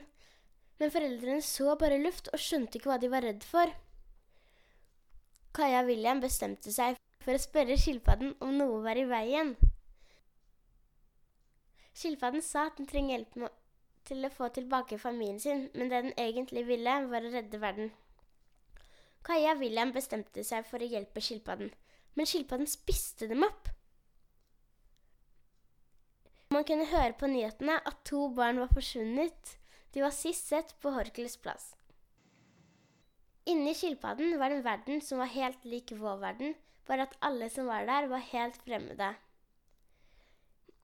Men 0.80 0.92
foreldrene 0.94 1.42
så 1.44 1.74
bare 1.76 1.98
luft 2.00 2.30
og 2.32 2.40
skjønte 2.40 2.78
ikke 2.78 2.88
hva 2.88 2.96
de 3.02 3.10
var 3.12 3.26
redd 3.26 3.44
for. 3.44 3.68
Kaja 5.52 5.82
og 5.82 5.90
William 5.92 6.22
bestemte 6.22 6.72
seg 6.72 6.96
for 7.20 7.36
å 7.36 7.42
spørre 7.42 7.76
skilpadden 7.76 8.32
om 8.40 8.54
noe 8.56 8.78
var 8.86 8.96
i 8.96 9.04
veien. 9.10 9.52
Skilpadden 11.92 12.40
sa 12.40 12.70
at 12.70 12.80
den 12.80 12.88
trenger 12.88 13.18
hjelp 13.18 13.52
til 14.08 14.24
å 14.24 14.32
få 14.32 14.48
tilbake 14.56 14.96
familien 14.98 15.42
sin, 15.44 15.66
men 15.76 15.92
det 15.92 16.00
den 16.06 16.16
egentlig 16.16 16.64
ville, 16.72 16.96
var 17.12 17.28
å 17.28 17.34
redde 17.36 17.60
verden. 17.60 17.92
Kaja 19.28 19.52
og 19.52 19.60
William 19.60 19.92
bestemte 19.92 20.40
seg 20.40 20.64
for 20.66 20.80
å 20.80 20.88
hjelpe 20.88 21.20
skilpadden, 21.20 21.68
men 22.16 22.32
skilpadden 22.32 22.70
spiste 22.70 23.28
dem 23.28 23.44
opp. 23.44 23.68
Man 26.52 26.66
kunne 26.68 26.84
høre 26.84 27.14
på 27.16 27.30
nyhetene 27.32 27.78
at 27.88 28.02
to 28.04 28.26
barn 28.36 28.58
var 28.60 28.68
forsvunnet. 28.74 29.54
De 29.94 30.02
var 30.04 30.12
sist 30.12 30.50
sett 30.52 30.74
på 30.84 30.90
Horkels 30.92 31.38
plass. 31.40 31.70
Inni 33.48 33.72
skilpadden 33.74 34.36
var 34.38 34.52
det 34.52 34.58
en 34.60 34.66
verden 34.66 35.00
som 35.02 35.22
var 35.22 35.30
helt 35.32 35.64
lik 35.64 35.94
vår 35.96 36.20
verden, 36.20 36.52
bare 36.86 37.06
at 37.08 37.16
alle 37.24 37.48
som 37.50 37.70
var 37.70 37.86
der, 37.88 38.08
var 38.10 38.20
helt 38.28 38.58
fremmede. 38.66 39.08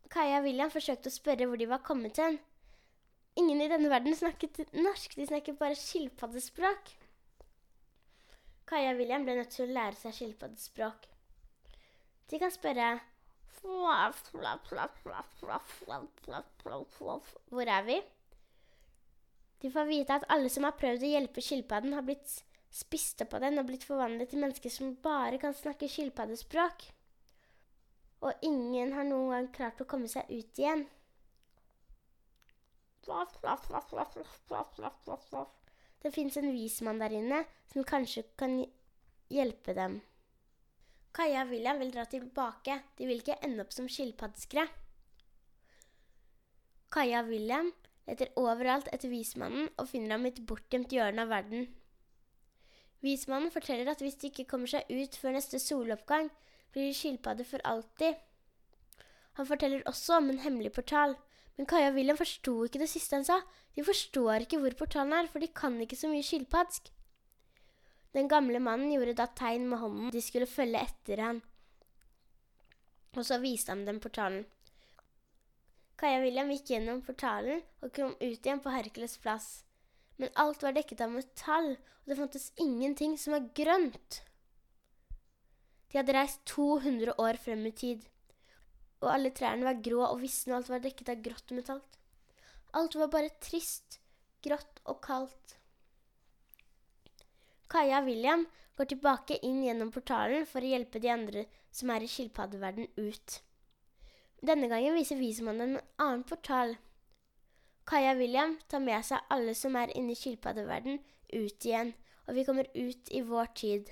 Kaja 0.09 0.41
og 0.41 0.49
William 0.49 0.73
forsøkte 0.73 1.13
å 1.13 1.15
spørre 1.15 1.47
hvor 1.51 1.61
de 1.61 1.69
var 1.69 1.85
kommet 1.85 2.17
hen. 2.19 2.41
Ingen 3.39 3.61
i 3.61 3.69
denne 3.71 3.93
verden 3.93 4.17
snakket 4.17 4.73
norsk, 4.73 5.19
de 5.21 5.29
snakket 5.29 5.61
bare 5.61 5.77
skilpaddespråk. 5.79 6.95
Kaja 8.69 8.97
og 8.97 9.03
William 9.05 9.29
ble 9.29 9.37
nødt 9.37 9.53
til 9.53 9.69
å 9.69 9.77
lære 9.77 10.01
seg 10.01 10.17
skilpaddespråk. 10.17 11.07
De 12.33 12.41
kan 12.41 12.53
spørre 12.53 12.89
Hvor 17.51 17.71
er 17.75 17.87
vi? 17.87 17.99
De 19.63 19.71
får 19.75 19.89
vite 19.89 20.19
at 20.21 20.27
alle 20.31 20.51
som 20.53 20.67
har 20.69 20.77
prøvd 20.79 21.03
å 21.03 21.11
hjelpe 21.11 21.43
skilpadden, 21.43 21.97
har 21.97 22.05
blitt 22.07 22.37
spist 22.75 23.25
opp 23.25 23.35
av 23.35 23.43
den 23.47 23.59
og 23.59 23.67
blitt 23.71 23.87
forvandlet 23.89 24.31
til 24.31 24.43
mennesker 24.43 24.73
som 24.73 24.95
bare 25.03 25.41
kan 25.43 25.57
snakke 25.57 25.89
skilpaddespråk. 25.91 26.87
Og 28.23 28.47
ingen 28.47 28.93
har 28.95 29.07
noen 29.07 29.33
gang 29.35 29.51
klart 29.55 29.83
å 29.83 29.89
komme 29.89 30.11
seg 30.11 30.31
ut 30.31 30.61
igjen. 30.61 30.87
Det 36.03 36.13
fins 36.15 36.37
en 36.39 36.53
vismann 36.53 37.01
der 37.03 37.15
inne 37.19 37.43
som 37.73 37.87
kanskje 37.87 38.27
kan 38.39 38.61
hjelpe 39.33 39.75
dem. 39.75 39.99
Kaja 41.15 41.43
og 41.45 41.53
William 41.53 41.81
vil 41.81 41.93
dra 41.95 42.05
tilbake. 42.11 42.79
De 42.99 43.09
vil 43.09 43.23
ikke 43.23 43.39
ende 43.45 43.65
opp 43.65 43.75
som 43.75 43.89
skilpaddeskre. 43.91 44.67
Kaja 46.93 47.23
og 47.25 47.33
William 47.33 47.73
leter 48.09 48.33
overalt 48.41 48.89
etter 48.93 49.13
vismannen 49.13 49.69
og 49.77 49.91
finner 49.91 50.17
ham 50.17 50.27
i 50.27 50.33
et 50.33 50.45
bortgjemt 50.49 50.93
hjørne 50.95 51.25
av 51.25 51.33
verden. 51.33 51.67
Vismannen 53.05 53.53
forteller 53.55 53.91
at 53.93 54.01
hvis 54.03 54.19
de 54.19 54.31
ikke 54.31 54.49
kommer 54.51 54.71
seg 54.71 54.89
ut 54.91 55.17
før 55.21 55.37
neste 55.37 55.61
soloppgang, 55.63 56.31
blir 56.73 56.89
de 56.89 56.97
skilpadder 56.97 57.47
for 57.47 57.63
alltid. 57.69 58.17
Han 59.39 59.47
forteller 59.47 59.85
også 59.87 60.19
om 60.19 60.33
en 60.33 60.41
hemmelig 60.43 60.73
portal, 60.75 61.15
men 61.57 61.67
Kaja 61.69 61.93
og 61.93 61.99
William 61.99 62.19
forsto 62.19 62.57
ikke 62.67 62.81
det 62.83 62.91
siste 62.91 63.19
han 63.19 63.27
sa. 63.27 63.41
De 63.77 63.85
forstår 63.87 64.45
ikke 64.45 64.59
hvor 64.63 64.75
portalen 64.79 65.15
er, 65.15 65.29
for 65.31 65.43
de 65.43 65.51
kan 65.55 65.77
ikke 65.83 65.99
så 65.99 66.11
mye 66.11 66.27
skilpadsk. 66.27 66.91
Den 68.19 68.27
gamle 68.27 68.59
mannen 68.59 68.91
gjorde 68.91 69.15
da 69.15 69.29
tegn 69.39 69.69
med 69.71 69.79
hånden 69.79 70.11
de 70.11 70.21
skulle 70.25 70.51
følge 70.51 70.81
etter 70.83 71.21
han, 71.23 71.37
og 73.15 73.27
så 73.27 73.39
viste 73.39 73.71
han 73.71 73.85
dem 73.87 74.01
portalen. 74.03 74.43
Kaja 75.99 76.19
William 76.23 76.51
gikk 76.51 76.73
gjennom 76.73 77.01
portalen 77.07 77.63
og 77.83 77.93
kom 77.95 78.17
ut 78.19 78.23
igjen 78.23 78.63
på 78.63 78.73
Hercules 78.75 79.15
plass. 79.23 79.47
Men 80.19 80.35
alt 80.43 80.65
var 80.67 80.75
dekket 80.75 81.05
av 81.05 81.13
metall, 81.15 81.73
og 81.75 82.11
det 82.11 82.19
fantes 82.19 82.49
ingenting 82.59 83.15
som 83.19 83.37
var 83.37 83.47
grønt. 83.55 84.21
De 85.91 86.01
hadde 86.01 86.15
reist 86.15 86.43
200 86.51 87.15
år 87.23 87.39
frem 87.43 87.63
i 87.71 87.75
tid, 87.85 88.03
og 88.99 89.13
alle 89.13 89.31
trærne 89.35 89.67
var 89.67 89.83
grå 89.83 90.03
og 90.09 90.19
visne, 90.25 90.53
og 90.53 90.59
alt 90.59 90.73
var 90.75 90.83
dekket 90.83 91.15
av 91.15 91.23
grått 91.23 91.55
metall. 91.55 91.85
Alt 92.79 92.99
var 92.99 93.15
bare 93.15 93.31
trist, 93.43 94.01
grått 94.43 94.83
og 94.91 94.99
kaldt. 95.07 95.58
Kaja 97.69 98.01
og 98.01 98.09
William 98.09 98.47
går 98.79 98.89
tilbake 98.89 99.37
inn 99.45 99.61
gjennom 99.67 99.91
portalen 99.93 100.47
for 100.49 100.65
å 100.65 100.71
hjelpe 100.73 101.01
de 101.03 101.11
andre 101.13 101.45
som 101.75 101.91
er 101.93 102.05
i 102.05 102.09
skilpaddeverden 102.09 102.89
ut. 102.97 103.39
Denne 104.41 104.71
gangen 104.71 104.95
viser 104.97 105.19
vismannen 105.21 105.77
en 105.77 105.87
annen 106.01 106.25
portal. 106.25 106.77
Kaja 107.89 108.15
og 108.15 108.23
William 108.23 108.55
tar 108.71 108.81
med 108.85 109.05
seg 109.05 109.33
alle 109.35 109.55
som 109.59 109.77
er 109.77 109.93
inne 109.99 110.15
i 110.15 110.19
skilpaddeverden, 110.19 111.01
ut 111.35 111.67
igjen, 111.67 111.93
og 112.29 112.37
vi 112.37 112.45
kommer 112.49 112.69
ut 112.75 113.11
i 113.13 113.23
vår 113.25 113.51
tid. 113.59 113.91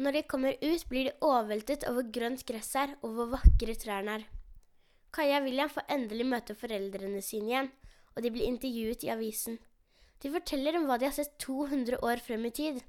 Når 0.00 0.16
de 0.16 0.22
kommer 0.30 0.54
ut, 0.60 0.84
blir 0.88 1.10
de 1.10 1.16
overveltet 1.24 1.86
over 1.90 2.06
grønt 2.14 2.44
gress 2.48 2.74
her 2.78 2.94
og 3.00 3.16
hvor 3.16 3.32
vakre 3.34 3.74
trærne 3.76 4.20
er. 4.20 4.28
Kaja 5.10 5.40
og 5.40 5.48
William 5.48 5.72
får 5.72 5.90
endelig 5.90 6.28
møte 6.30 6.54
foreldrene 6.54 7.20
sine 7.24 7.50
igjen, 7.50 7.72
og 8.14 8.22
de 8.22 8.30
blir 8.32 8.46
intervjuet 8.46 9.04
i 9.06 9.10
avisen. 9.12 9.58
De 10.20 10.32
forteller 10.32 10.76
om 10.76 10.86
hva 10.88 10.98
de 11.00 11.08
har 11.08 11.16
sett 11.16 11.38
200 11.40 12.00
år 12.04 12.20
frem 12.24 12.44
i 12.48 12.52
tid, 12.54 12.80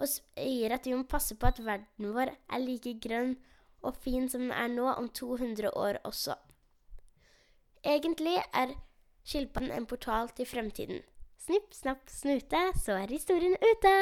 og 0.00 0.08
sier 0.10 0.74
at 0.74 0.86
vi 0.88 0.94
må 0.96 1.04
passe 1.08 1.36
på 1.36 1.50
at 1.50 1.60
verden 1.62 2.14
vår 2.16 2.32
er 2.32 2.62
like 2.62 2.96
grønn 3.04 3.36
og 3.84 3.96
fin 4.00 4.28
som 4.32 4.46
den 4.46 4.54
er 4.56 4.70
nå 4.72 4.88
om 4.94 5.10
200 5.12 5.70
år 5.76 6.00
også. 6.08 6.36
Egentlig 7.84 8.38
er 8.56 8.72
skilpadden 9.28 9.74
en 9.76 9.86
portal 9.86 10.30
til 10.36 10.48
fremtiden. 10.48 11.02
Snipp, 11.44 11.74
snapp, 11.76 12.08
snute, 12.08 12.60
så 12.80 12.96
er 12.96 13.12
historien 13.12 13.56
ute! 13.60 13.92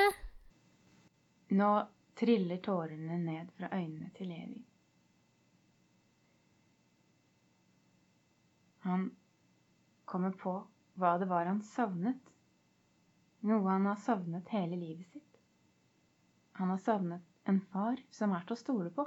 Nå 1.59 1.71
triller 2.19 2.61
tårene 2.63 3.19
ned 3.19 3.51
fra 3.59 3.73
øynene 3.75 4.11
til 4.15 4.31
Levi. 4.31 4.61
Han 8.87 9.11
kommer 10.07 10.35
på 10.39 10.55
hva 10.99 11.17
det 11.19 11.29
var 11.31 11.51
han 11.51 11.61
savnet. 11.67 12.32
Noe 13.43 13.66
han 13.66 13.86
har 13.90 13.99
savnet 13.99 14.51
hele 14.55 14.78
livet 14.78 15.09
sitt. 15.11 15.38
Han 16.59 16.70
har 16.70 16.78
savnet 16.78 17.49
en 17.51 17.61
far 17.72 17.99
som 18.14 18.34
er 18.36 18.45
til 18.47 18.55
å 18.55 18.61
stole 18.61 18.90
på. 18.95 19.07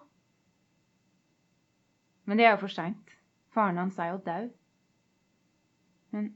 Men 2.25 2.39
det 2.39 2.47
er 2.47 2.55
jo 2.55 2.63
for 2.65 2.73
seint. 2.73 3.13
Faren 3.55 3.79
hans 3.79 3.99
er 4.01 4.11
jo 4.11 4.23
daud. 4.25 4.49
Men 6.11 6.31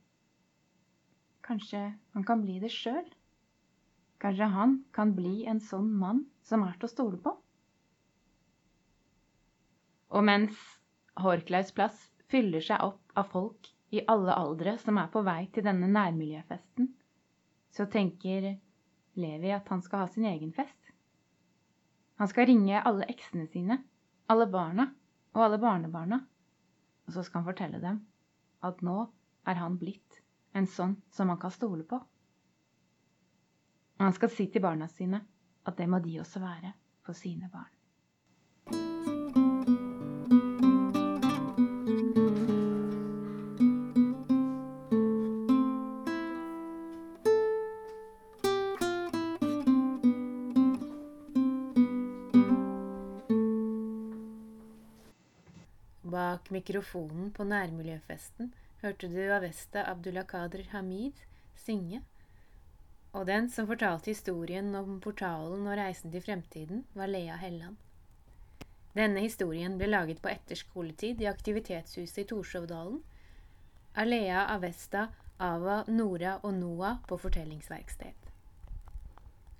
kanskje 1.46 1.82
han 2.14 2.28
kan 2.28 2.44
bli 2.46 2.60
det 2.64 2.72
sjøl? 2.72 3.08
Kanskje 4.24 4.48
han 4.54 4.78
kan 4.96 5.16
bli 5.18 5.46
en 5.48 5.60
sånn 5.64 5.90
mann 6.00 6.26
som 6.46 6.64
er 6.68 6.78
til 6.78 6.88
å 6.88 6.94
stole 6.94 7.20
på? 7.24 7.34
Og 10.10 10.26
mens 10.26 10.56
Horklaus 11.20 11.74
plass 11.76 12.00
fyller 12.32 12.64
seg 12.64 12.82
opp 12.86 13.20
av 13.20 13.28
folk 13.34 13.70
i 13.96 14.04
alle 14.14 14.36
aldre 14.38 14.78
som 14.82 14.98
er 15.02 15.10
på 15.12 15.24
vei 15.26 15.42
til 15.54 15.66
denne 15.66 15.90
nærmiljøfesten, 15.92 16.90
så 17.76 17.86
tenker 17.86 18.56
Levi 19.20 19.52
at 19.52 19.68
han 19.70 19.82
skal 19.82 20.04
ha 20.04 20.08
sin 20.08 20.26
egen 20.26 20.54
fest. 20.54 20.92
Han 22.20 22.28
skal 22.28 22.50
ringe 22.50 22.82
alle 22.82 23.08
eksene 23.12 23.48
sine, 23.48 23.80
alle 24.28 24.48
barna 24.52 24.90
og 25.34 25.44
alle 25.46 25.60
barnebarna, 25.62 26.20
og 27.08 27.14
så 27.14 27.24
skal 27.24 27.42
han 27.42 27.50
fortelle 27.52 27.82
dem 27.84 28.02
at 28.66 28.82
nå 28.84 28.98
er 29.48 29.60
han 29.62 29.78
blitt 29.80 30.20
en 30.58 30.68
sånn 30.68 30.98
som 31.16 31.30
man 31.32 31.40
kan 31.40 31.54
stole 31.54 31.86
på. 31.88 32.00
Og 34.00 34.06
han 34.06 34.16
skal 34.16 34.32
si 34.34 34.48
til 34.52 34.64
barna 34.64 34.88
sine 34.92 35.22
at 35.68 35.78
det 35.78 35.88
må 35.92 36.00
de 36.04 36.20
også 36.20 36.42
være 36.44 36.74
for 37.06 37.18
sine 37.18 37.50
barn. 37.54 37.79
Mikrofonen 56.50 57.30
på 57.36 57.46
nærmiljøfesten 57.46 58.54
hørte 58.82 59.10
du 59.12 59.20
Avesta 59.36 59.84
Abdulakader 59.92 60.64
Hamid 60.72 61.20
synge, 61.60 62.02
og 63.14 63.28
den 63.28 63.50
som 63.54 63.68
fortalte 63.70 64.10
historien 64.10 64.74
om 64.76 64.98
portalen 65.04 65.68
og 65.68 65.78
reisen 65.78 66.12
til 66.12 66.24
fremtiden, 66.26 66.86
var 66.94 67.12
Lea 67.12 67.36
Helland. 67.38 67.78
Denne 68.98 69.22
historien 69.22 69.78
ble 69.78 69.92
laget 69.92 70.22
på 70.24 70.32
etterskoletid 70.32 71.22
i 71.22 71.30
Aktivitetshuset 71.30 72.24
i 72.24 72.28
Torshovdalen 72.32 73.04
av 73.94 74.10
Lea 74.10 74.48
Avesta, 74.56 75.08
Ava, 75.38 75.84
Nora 75.88 76.40
og 76.44 76.56
Noah 76.58 76.98
på 77.08 77.18
fortellingsverksted. 77.22 78.18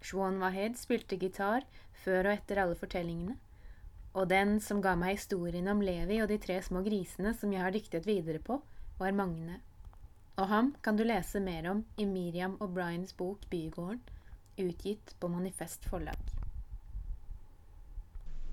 Shwan 0.02 0.42
Wahed 0.42 0.80
spilte 0.80 1.20
gitar 1.22 1.68
før 2.04 2.32
og 2.32 2.34
etter 2.34 2.64
alle 2.64 2.78
fortellingene, 2.80 3.38
og 4.14 4.30
den 4.32 4.58
som 4.64 4.82
ga 4.82 4.96
meg 4.98 5.18
historien 5.18 5.68
om 5.70 5.82
Levi 5.86 6.20
og 6.24 6.30
de 6.32 6.40
tre 6.42 6.58
små 6.66 6.82
grisene 6.86 7.34
som 7.38 7.54
jeg 7.54 7.62
har 7.62 7.74
dyktet 7.76 8.08
videre 8.10 8.42
på, 8.42 8.60
var 9.00 9.16
Magne. 9.16 9.60
Og 10.40 10.48
ham 10.50 10.74
kan 10.84 10.98
du 10.98 11.04
lese 11.04 11.42
mer 11.44 11.70
om 11.72 11.84
i 12.00 12.06
Miriam 12.10 12.56
og 12.60 12.74
Bryans 12.74 13.14
bok 13.14 13.46
Bygården, 13.52 14.02
utgitt 14.60 15.16
på 15.20 15.30
Manifest 15.32 15.86
forlag. 15.88 16.20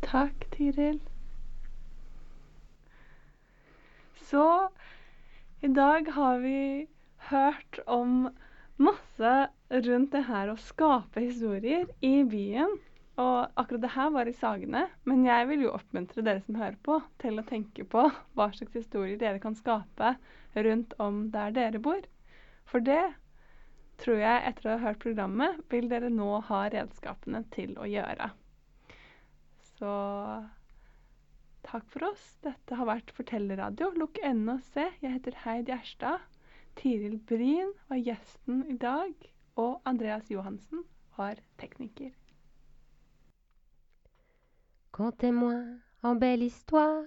Takk, 0.07 0.47
Tiril. 0.55 1.01
Så 4.27 4.69
i 5.63 5.71
dag 5.73 6.11
har 6.13 6.39
vi 6.43 6.87
hørt 7.31 7.79
om 7.87 8.29
masse 8.77 9.33
rundt 9.71 10.13
det 10.13 10.25
her 10.29 10.53
å 10.53 10.59
skape 10.61 11.23
historier 11.23 11.87
i 12.05 12.21
byen. 12.29 12.77
Og 13.17 13.37
akkurat 13.57 13.81
det 13.81 13.93
her 13.95 14.11
var 14.12 14.29
i 14.29 14.35
Sagene, 14.37 14.83
men 15.09 15.23
jeg 15.25 15.47
vil 15.49 15.62
jo 15.64 15.73
oppmuntre 15.73 16.25
dere 16.25 16.43
som 16.45 16.59
hører 16.61 16.77
på, 16.85 16.99
til 17.23 17.41
å 17.41 17.47
tenke 17.49 17.87
på 17.89 18.03
hva 18.37 18.49
slags 18.53 18.77
historier 18.77 19.17
dere 19.21 19.41
kan 19.41 19.57
skape 19.57 20.17
rundt 20.67 20.93
om 21.01 21.23
der 21.33 21.55
dere 21.57 21.81
bor. 21.81 22.03
For 22.69 22.85
det 22.85 23.14
tror 24.03 24.21
jeg, 24.21 24.43
etter 24.51 24.69
å 24.69 24.75
ha 24.75 24.91
hørt 24.91 25.01
programmet, 25.01 25.62
vil 25.73 25.89
dere 25.89 26.11
nå 26.12 26.43
ha 26.51 26.67
redskapene 26.73 27.41
til 27.55 27.73
å 27.81 27.89
gjøre. 27.89 28.29
Så 29.79 29.95
takk 31.67 31.89
for 31.93 32.11
oss. 32.11 32.27
Dette 32.45 32.77
har 32.77 32.89
vært 32.89 33.14
Fortellerradio. 33.17 33.95
Lukk 33.97 34.21
øynene 34.21 34.59
og 34.59 34.69
se. 34.75 34.91
Jeg 35.01 35.17
heter 35.17 35.41
Heid 35.47 35.73
Gjerstad. 35.73 36.29
Tiril 36.77 37.17
Bryn 37.29 37.73
var 37.89 38.05
gjesten 38.05 38.61
i 38.69 38.77
dag, 38.77 39.17
og 39.57 39.81
Andreas 39.89 40.29
Johansen 40.29 40.85
var 41.17 41.41
tekniker. 41.61 42.12
Contez-moi 44.97 45.61
en 46.03 46.14
belle 46.14 46.42
histoire, 46.42 47.05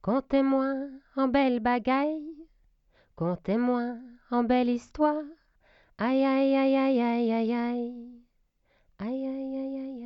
contez-moi 0.00 0.88
en 1.14 1.28
belle 1.28 1.60
bagaille, 1.60 2.24
contez-moi 3.16 3.98
en 4.30 4.44
belle 4.44 4.70
histoire. 4.70 5.22
Aïe 5.98 6.24
aïe 6.24 6.56
aïe 6.56 6.74
aïe 6.74 7.00
aïe 7.02 7.32
aïe 7.32 7.52
aïe. 7.52 8.22
Aïe 8.98 9.26
aïe 9.26 9.56
aïe 9.58 9.78
aïe 9.78 10.05